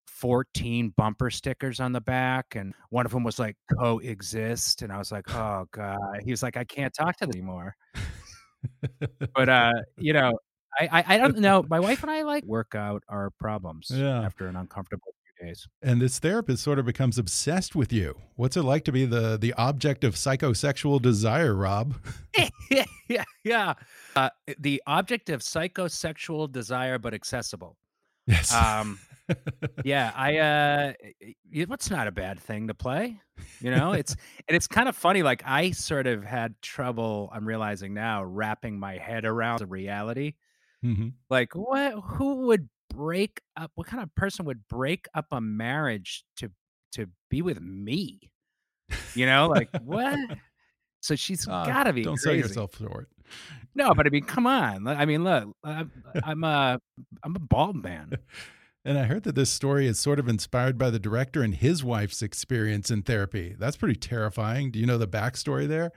14 0.07 0.95
bumper 0.97 1.31
stickers 1.31 1.81
on 1.81 1.93
the 1.93 2.01
back 2.01 2.55
and 2.55 2.73
one 2.91 3.05
of 3.05 3.13
them 3.13 3.25
was 3.25 3.39
like 3.39 3.57
coexist 3.79 4.83
and 4.83 4.93
I 4.93 4.99
was 4.99 5.11
like, 5.11 5.29
oh 5.35 5.67
god. 5.73 6.21
He 6.25 6.31
was 6.31 6.43
like, 6.43 6.57
I 6.57 6.65
can't 6.65 6.95
talk 6.95 7.17
to 7.17 7.27
them 7.27 7.33
anymore. 7.35 7.75
but 9.35 9.49
uh, 9.49 9.73
you 9.99 10.13
know, 10.13 10.39
I, 10.79 10.89
I, 10.91 11.15
I 11.15 11.19
don't 11.19 11.39
know. 11.39 11.65
My 11.69 11.81
wife 11.81 12.03
and 12.03 12.11
I 12.11 12.23
like 12.23 12.45
work 12.45 12.75
out 12.75 13.03
our 13.09 13.31
problems 13.39 13.91
yeah. 13.93 14.23
after 14.23 14.47
an 14.47 14.57
uncomfortable 14.57 15.15
days. 15.45 15.69
And 15.83 16.01
this 16.01 16.19
therapist 16.19 16.63
sort 16.63 16.79
of 16.79 16.87
becomes 16.87 17.19
obsessed 17.19 17.75
with 17.75 17.93
you. 17.93 18.17
What's 18.37 18.57
it 18.57 18.63
like 18.63 18.85
to 18.85 18.93
be 18.93 19.05
the 19.05 19.37
the 19.37 19.53
object 19.55 20.05
of 20.05 20.15
psychosexual 20.15 21.01
desire, 21.01 21.55
Rob? 21.55 21.95
yeah, 22.71 22.85
yeah, 23.09 23.25
yeah. 23.45 23.75
Uh, 24.17 24.31
the 24.59 24.83
object 24.87 25.31
of 25.31 25.41
psychosexual 25.41 26.51
desire, 26.51 26.99
but 26.99 27.15
accessible. 27.15 27.77
Yes. 28.27 28.53
Um, 28.53 28.99
yeah, 29.85 30.13
I. 30.15 30.39
uh 30.39 30.93
What's 31.67 31.91
not 31.91 32.07
a 32.07 32.13
bad 32.13 32.41
thing 32.41 32.69
to 32.69 32.75
play, 32.75 33.21
you 33.61 33.71
know? 33.71 33.93
It's 33.93 34.17
and 34.49 34.57
it's 34.57 34.67
kind 34.67 34.89
of 34.89 34.97
funny. 34.97 35.23
Like 35.23 35.43
I 35.47 35.71
sort 35.71 36.07
of 36.07 36.25
had 36.25 36.61
trouble. 36.63 37.31
I'm 37.33 37.47
realizing 37.47 37.95
now 37.95 38.25
wrapping 38.25 38.79
my 38.79 38.99
head 38.99 39.25
around 39.25 39.61
the 39.61 39.67
reality. 39.67 40.35
Mm 40.85 40.97
-hmm. 40.97 41.13
Like 41.31 41.55
what? 41.55 41.93
Who 42.19 42.47
would 42.47 42.69
break 42.95 43.41
up 43.57 43.71
what 43.75 43.87
kind 43.87 44.03
of 44.03 44.15
person 44.15 44.45
would 44.47 44.67
break 44.69 45.07
up 45.15 45.27
a 45.33 45.41
marriage 45.41 46.25
to 46.39 46.51
to 46.93 47.07
be 47.31 47.43
with 47.43 47.61
me? 47.61 48.31
You 49.15 49.27
know, 49.27 49.49
like 49.49 49.69
what? 49.83 50.19
So 51.01 51.17
she's 51.17 51.47
uh, 51.47 51.67
got 51.67 51.85
to 51.85 51.93
be. 51.93 52.03
Don't 52.03 52.15
crazy. 52.15 52.23
sell 52.23 52.35
yourself 52.35 52.79
short. 52.79 53.11
No, 53.75 53.93
but 53.93 54.07
I 54.07 54.09
mean, 54.09 54.25
come 54.25 54.47
on. 54.47 54.89
I 54.89 55.05
mean, 55.05 55.23
look, 55.23 55.55
I'm, 55.63 55.93
I'm 56.23 56.43
a 56.45 56.81
I'm 57.23 57.37
a 57.37 57.41
bald 57.41 57.83
man. 57.83 58.13
And 58.87 58.99
I 58.99 59.05
heard 59.05 59.23
that 59.23 59.35
this 59.35 59.49
story 59.49 59.87
is 59.87 59.99
sort 59.99 60.19
of 60.19 60.29
inspired 60.29 60.77
by 60.77 60.91
the 60.91 60.99
director 60.99 61.43
and 61.43 61.55
his 61.55 61.83
wife's 61.83 62.21
experience 62.21 62.91
in 62.91 63.01
therapy. 63.01 63.57
That's 63.59 63.79
pretty 63.79 63.99
terrifying. 63.99 64.71
Do 64.71 64.79
you 64.79 64.85
know 64.85 64.99
the 64.99 65.09
backstory 65.09 65.67
there? 65.67 65.91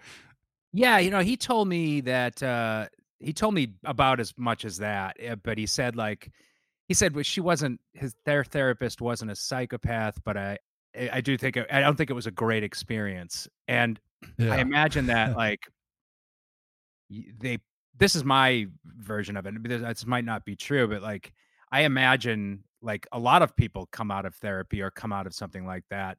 Yeah, 0.72 0.98
you 1.00 1.12
know, 1.12 1.20
he 1.20 1.36
told 1.36 1.68
me 1.68 2.00
that 2.02 2.42
uh, 2.42 2.88
he 3.20 3.34
told 3.34 3.56
me 3.56 3.74
about 3.84 4.22
as 4.22 4.34
much 4.38 4.64
as 4.64 4.78
that, 4.78 5.18
eh, 5.20 5.36
but 5.36 5.58
he 5.58 5.66
said 5.66 5.98
like 5.98 6.32
he 6.88 6.94
said 6.94 7.14
well, 7.14 7.24
she 7.24 7.42
wasn't 7.42 7.80
his 7.94 8.16
their 8.26 8.44
therapist 8.44 9.02
wasn't 9.02 9.32
a 9.32 9.36
psychopath, 9.36 10.20
but 10.24 10.38
I 10.38 10.58
I 11.12 11.22
do 11.22 11.38
think 11.38 11.58
I 11.72 11.80
don't 11.80 11.96
think 11.96 12.10
it 12.10 12.14
was 12.14 12.28
a 12.28 12.32
great 12.32 12.64
experience, 12.64 13.48
and 13.68 14.00
yeah. 14.38 14.54
I 14.54 14.58
imagine 14.58 15.08
that 15.08 15.36
like 15.38 15.62
they 17.10 17.60
this 17.98 18.16
is 18.16 18.24
my 18.24 18.68
version 18.86 19.38
of 19.38 19.46
it. 19.46 19.64
This 19.64 20.06
might 20.06 20.26
not 20.26 20.46
be 20.46 20.56
true, 20.56 20.88
but 20.88 21.02
like 21.02 21.34
I 21.72 21.82
imagine 21.82 22.64
like 22.82 23.08
a 23.12 23.20
lot 23.20 23.42
of 23.42 23.56
people 23.56 23.88
come 23.92 24.12
out 24.12 24.26
of 24.26 24.36
therapy 24.36 24.82
or 24.82 24.92
come 24.92 25.12
out 25.12 25.28
of 25.28 25.34
something 25.34 25.66
like 25.66 25.84
that 25.90 26.18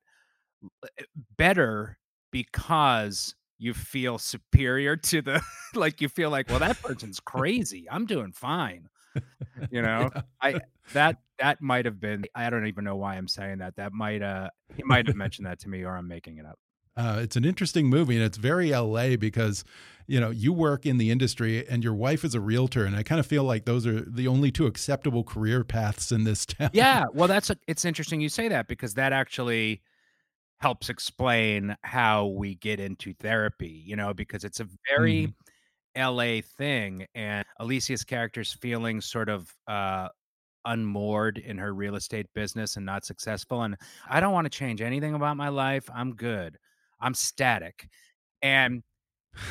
eh, 0.99 1.05
better 1.37 1.99
because 2.31 3.35
you 3.59 3.75
feel 3.75 4.19
superior 4.19 4.97
to 4.97 5.23
the 5.23 5.41
like 5.75 6.01
you 6.01 6.09
feel 6.09 6.31
like 6.31 6.49
well 6.49 6.59
that 6.59 6.81
person's 6.83 7.21
crazy 7.25 7.87
i'm 7.91 8.07
doing 8.07 8.33
fine 8.33 8.89
you 9.71 9.83
know 9.83 10.11
yeah. 10.15 10.23
i 10.41 10.61
that 10.93 11.17
that 11.39 11.61
might 11.61 11.85
have 11.85 12.01
been 12.01 12.25
i 12.35 12.49
don't 12.51 12.67
even 12.67 12.85
know 12.85 12.97
why 12.97 13.17
i'm 13.17 13.29
saying 13.29 13.59
that 13.59 13.77
that 13.77 13.93
might 13.93 14.23
uh 14.23 14.49
he 14.77 14.83
might 14.85 15.07
have 15.07 15.17
mentioned 15.17 15.47
that 15.47 15.59
to 15.59 15.69
me 15.69 15.85
or 15.85 15.97
i'm 15.97 16.09
making 16.09 16.39
it 16.39 16.47
up 16.47 16.59
uh, 16.99 17.21
it's 17.21 17.37
an 17.37 17.45
interesting 17.45 17.87
movie 17.87 18.17
and 18.17 18.25
it's 18.25 18.37
very 18.37 18.71
LA 18.71 19.15
because 19.15 19.63
you 20.09 20.19
know 20.19 20.31
you 20.31 20.53
work 20.53 20.85
in 20.85 20.99
the 20.99 21.13
industry 21.13 21.65
and 21.69 21.85
your 21.85 21.95
wife 21.95 22.25
is 22.25 22.35
a 22.35 22.41
realtor 22.41 22.85
and 22.85 22.97
I 22.97 23.05
kind 23.05 23.21
of 23.21 23.27
feel 23.27 23.45
like 23.45 23.67
those 23.67 23.87
are 23.87 24.01
the 24.01 24.27
only 24.27 24.51
two 24.51 24.67
acceptable 24.67 25.23
career 25.23 25.63
paths 25.63 26.11
in 26.11 26.25
this 26.25 26.45
town. 26.47 26.71
Yeah, 26.73 27.05
well 27.15 27.29
that's 27.29 27.51
a, 27.51 27.57
it's 27.69 27.85
interesting 27.85 28.21
you 28.21 28.29
say 28.29 28.49
that 28.49 28.67
because 28.67 28.95
that 28.95 29.13
actually 29.13 29.81
helps 30.59 30.89
explain 30.89 31.77
how 31.83 32.27
we 32.27 32.57
get 32.57 32.81
into 32.81 33.15
therapy, 33.15 33.81
you 33.87 33.95
know, 33.95 34.13
because 34.13 34.43
it's 34.43 34.59
a 34.59 34.67
very 34.89 35.29
mm. 35.29 35.35
LA 35.99 36.41
thing 36.57 37.07
and 37.15 37.45
Alicia's 37.59 38.05
character's 38.05 38.53
feeling 38.53 39.01
sort 39.01 39.29
of 39.29 39.53
uh 39.67 40.09
unmoored 40.65 41.39
in 41.39 41.57
her 41.57 41.73
real 41.73 41.95
estate 41.97 42.27
business 42.35 42.77
and 42.77 42.85
not 42.85 43.05
successful 43.05 43.63
and 43.63 43.77
I 44.09 44.21
don't 44.21 44.33
want 44.33 44.45
to 44.45 44.51
change 44.51 44.83
anything 44.83 45.15
about 45.15 45.37
my 45.37 45.49
life. 45.49 45.89
I'm 45.95 46.15
good. 46.15 46.59
I'm 47.01 47.15
static. 47.15 47.89
And 48.43 48.83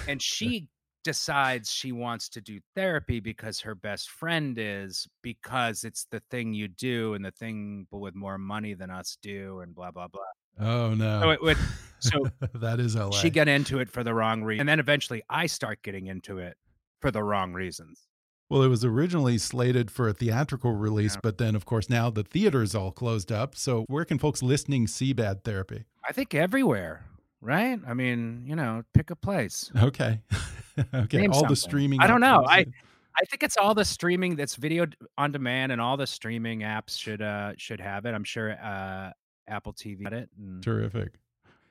and 0.08 0.22
she 0.22 0.70
decides 1.04 1.72
she 1.72 1.94
wants 1.94 2.28
to 2.28 2.42
do 2.42 2.60
therapy 2.76 3.22
because 3.22 3.62
her 3.62 3.76
best 3.76 4.10
friend 4.10 4.58
is 4.60 5.08
because 5.22 5.86
it's 5.86 6.06
the 6.12 6.22
thing 6.30 6.54
you 6.54 6.68
do 6.68 7.14
and 7.14 7.24
the 7.24 7.32
thing 7.32 7.88
with 7.92 8.14
more 8.14 8.38
money 8.38 8.74
than 8.74 8.90
us 8.90 9.18
do 9.22 9.62
and 9.62 9.74
blah 9.74 9.92
blah 9.92 10.08
blah. 10.08 10.22
Oh 10.60 10.94
no. 10.94 11.22
So 11.22 11.30
it 11.32 11.42
would 11.42 11.58
so 12.00 12.26
that 12.56 12.80
is 12.80 12.96
LA. 12.96 13.12
She 13.12 13.30
got 13.30 13.48
into 13.48 13.80
it 13.80 13.90
for 13.90 14.04
the 14.04 14.14
wrong 14.14 14.44
reason. 14.44 14.62
And 14.62 14.70
then 14.70 14.80
eventually 14.80 15.22
I 15.30 15.48
start 15.48 15.82
getting 15.84 16.08
into 16.08 16.38
it 16.40 16.58
for 17.02 17.12
the 17.12 17.24
wrong 17.24 17.54
reasons. 17.54 18.08
Well, 18.50 18.64
it 18.64 18.70
was 18.70 18.86
originally 18.86 19.38
slated 19.40 19.92
for 19.92 20.08
a 20.08 20.14
theatrical 20.14 20.72
release, 20.72 21.16
yeah. 21.16 21.20
but 21.22 21.38
then, 21.38 21.54
of 21.54 21.66
course, 21.66 21.90
now 21.90 22.10
the 22.10 22.24
theater's 22.24 22.74
all 22.74 22.94
closed 22.94 23.30
up. 23.30 23.58
So, 23.58 23.84
where 23.90 24.06
can 24.06 24.18
folks 24.20 24.42
listening 24.42 24.88
see 24.88 25.12
Bad 25.12 25.44
Therapy? 25.44 25.84
I 26.08 26.14
think 26.14 26.34
everywhere 26.34 27.04
right? 27.42 27.80
I 27.88 27.94
mean, 27.94 28.44
you 28.46 28.56
know, 28.56 28.84
pick 28.94 29.10
a 29.10 29.16
place. 29.16 29.72
Okay. 29.76 30.20
okay. 30.94 31.18
Name 31.18 31.32
all 31.32 31.40
something. 31.40 31.50
the 31.50 31.56
streaming. 31.56 32.02
I 32.02 32.08
don't 32.08 32.22
know. 32.22 32.46
I 32.48 32.66
I 33.20 33.26
think 33.26 33.42
it's 33.44 33.58
all 33.58 33.74
the 33.74 33.86
streaming 33.86 34.36
that's 34.36 34.56
video 34.56 34.86
on 35.18 35.32
demand, 35.32 35.72
and 35.72 35.82
all 35.82 35.98
the 35.98 36.08
streaming 36.08 36.60
apps 36.60 36.98
should 36.98 37.22
uh 37.22 37.54
should 37.58 37.80
have 37.80 38.06
it. 38.06 38.14
I'm 38.14 38.24
sure 38.24 38.52
uh 38.52 39.12
Apple 39.48 39.74
TV 39.74 40.04
got 40.04 40.14
it. 40.14 40.30
And, 40.38 40.64
Terrific. 40.64 41.14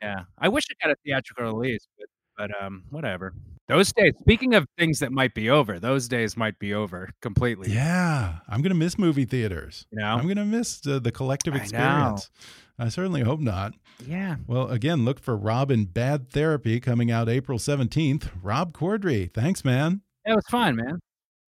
Yeah, 0.02 0.24
I 0.38 0.48
wish 0.48 0.64
it 0.70 0.76
got 0.82 0.92
a 0.92 0.96
theatrical 1.04 1.44
release, 1.44 1.86
but 1.98 2.06
but 2.36 2.62
um 2.62 2.84
whatever. 2.90 3.34
Those 3.68 3.92
days. 3.92 4.12
Speaking 4.20 4.54
of 4.54 4.64
things 4.78 5.00
that 5.00 5.10
might 5.10 5.34
be 5.34 5.50
over, 5.50 5.80
those 5.80 6.06
days 6.06 6.36
might 6.36 6.56
be 6.60 6.72
over 6.72 7.10
completely. 7.20 7.72
Yeah, 7.72 8.38
I'm 8.48 8.62
gonna 8.62 8.76
miss 8.76 8.96
movie 8.96 9.24
theaters. 9.24 9.86
You 9.90 9.98
know? 9.98 10.14
I'm 10.14 10.28
gonna 10.28 10.44
miss 10.44 10.80
the, 10.80 11.00
the 11.00 11.10
collective 11.10 11.56
experience. 11.56 12.30
I, 12.78 12.84
I 12.84 12.88
certainly 12.90 13.22
hope 13.22 13.40
not. 13.40 13.74
Yeah. 14.06 14.36
Well, 14.46 14.68
again, 14.68 15.04
look 15.04 15.18
for 15.18 15.36
Rob 15.36 15.72
in 15.72 15.86
Bad 15.86 16.30
Therapy 16.30 16.78
coming 16.78 17.10
out 17.10 17.28
April 17.28 17.58
17th. 17.58 18.28
Rob 18.40 18.72
Corddry, 18.72 19.32
thanks, 19.32 19.64
man. 19.64 20.02
It 20.24 20.34
was 20.34 20.44
fun, 20.48 20.76
man. 20.76 21.00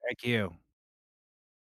Thank 0.05 0.25
you. 0.25 0.55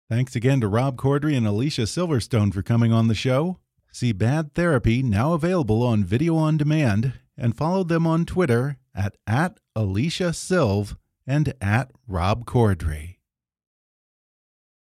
Thanks 0.10 0.36
again 0.36 0.62
to 0.62 0.70
Rob 0.70 0.96
Corddry 0.96 1.36
and 1.36 1.46
Alicia 1.46 1.82
Silverstone 1.82 2.54
for 2.54 2.62
coming 2.62 2.94
on 2.94 3.10
the 3.10 3.16
show. 3.16 3.60
See 4.00 4.12
Bad 4.12 4.54
Therapy 4.54 5.02
now 5.02 5.34
available 5.34 5.82
on 5.82 6.04
video 6.04 6.36
on 6.36 6.56
demand 6.56 7.14
and 7.36 7.58
follow 7.58 7.84
them 7.84 8.06
on 8.06 8.26
Twitter 8.26 8.78
at, 8.94 9.18
at 9.26 9.60
Alicia 9.76 10.34
Silv 10.34 10.96
and 11.26 11.56
at 11.60 11.90
Rob 12.08 12.46
Corddry. 12.46 13.16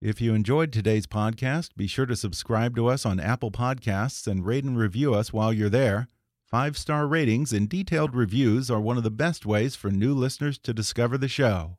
If 0.02 0.20
you 0.20 0.34
enjoyed 0.34 0.70
today's 0.70 1.06
podcast, 1.06 1.70
be 1.78 1.86
sure 1.86 2.04
to 2.04 2.14
subscribe 2.14 2.76
to 2.76 2.88
us 2.88 3.06
on 3.06 3.18
Apple 3.18 3.50
Podcasts 3.50 4.26
and 4.26 4.44
rate 4.44 4.64
and 4.64 4.76
review 4.76 5.14
us 5.14 5.32
while 5.32 5.50
you're 5.50 5.70
there. 5.70 6.08
Five 6.44 6.76
star 6.76 7.06
ratings 7.06 7.54
and 7.54 7.70
detailed 7.70 8.14
reviews 8.14 8.70
are 8.70 8.80
one 8.82 8.98
of 8.98 9.02
the 9.02 9.10
best 9.10 9.46
ways 9.46 9.74
for 9.74 9.90
new 9.90 10.12
listeners 10.12 10.58
to 10.58 10.74
discover 10.74 11.16
the 11.16 11.26
show. 11.26 11.78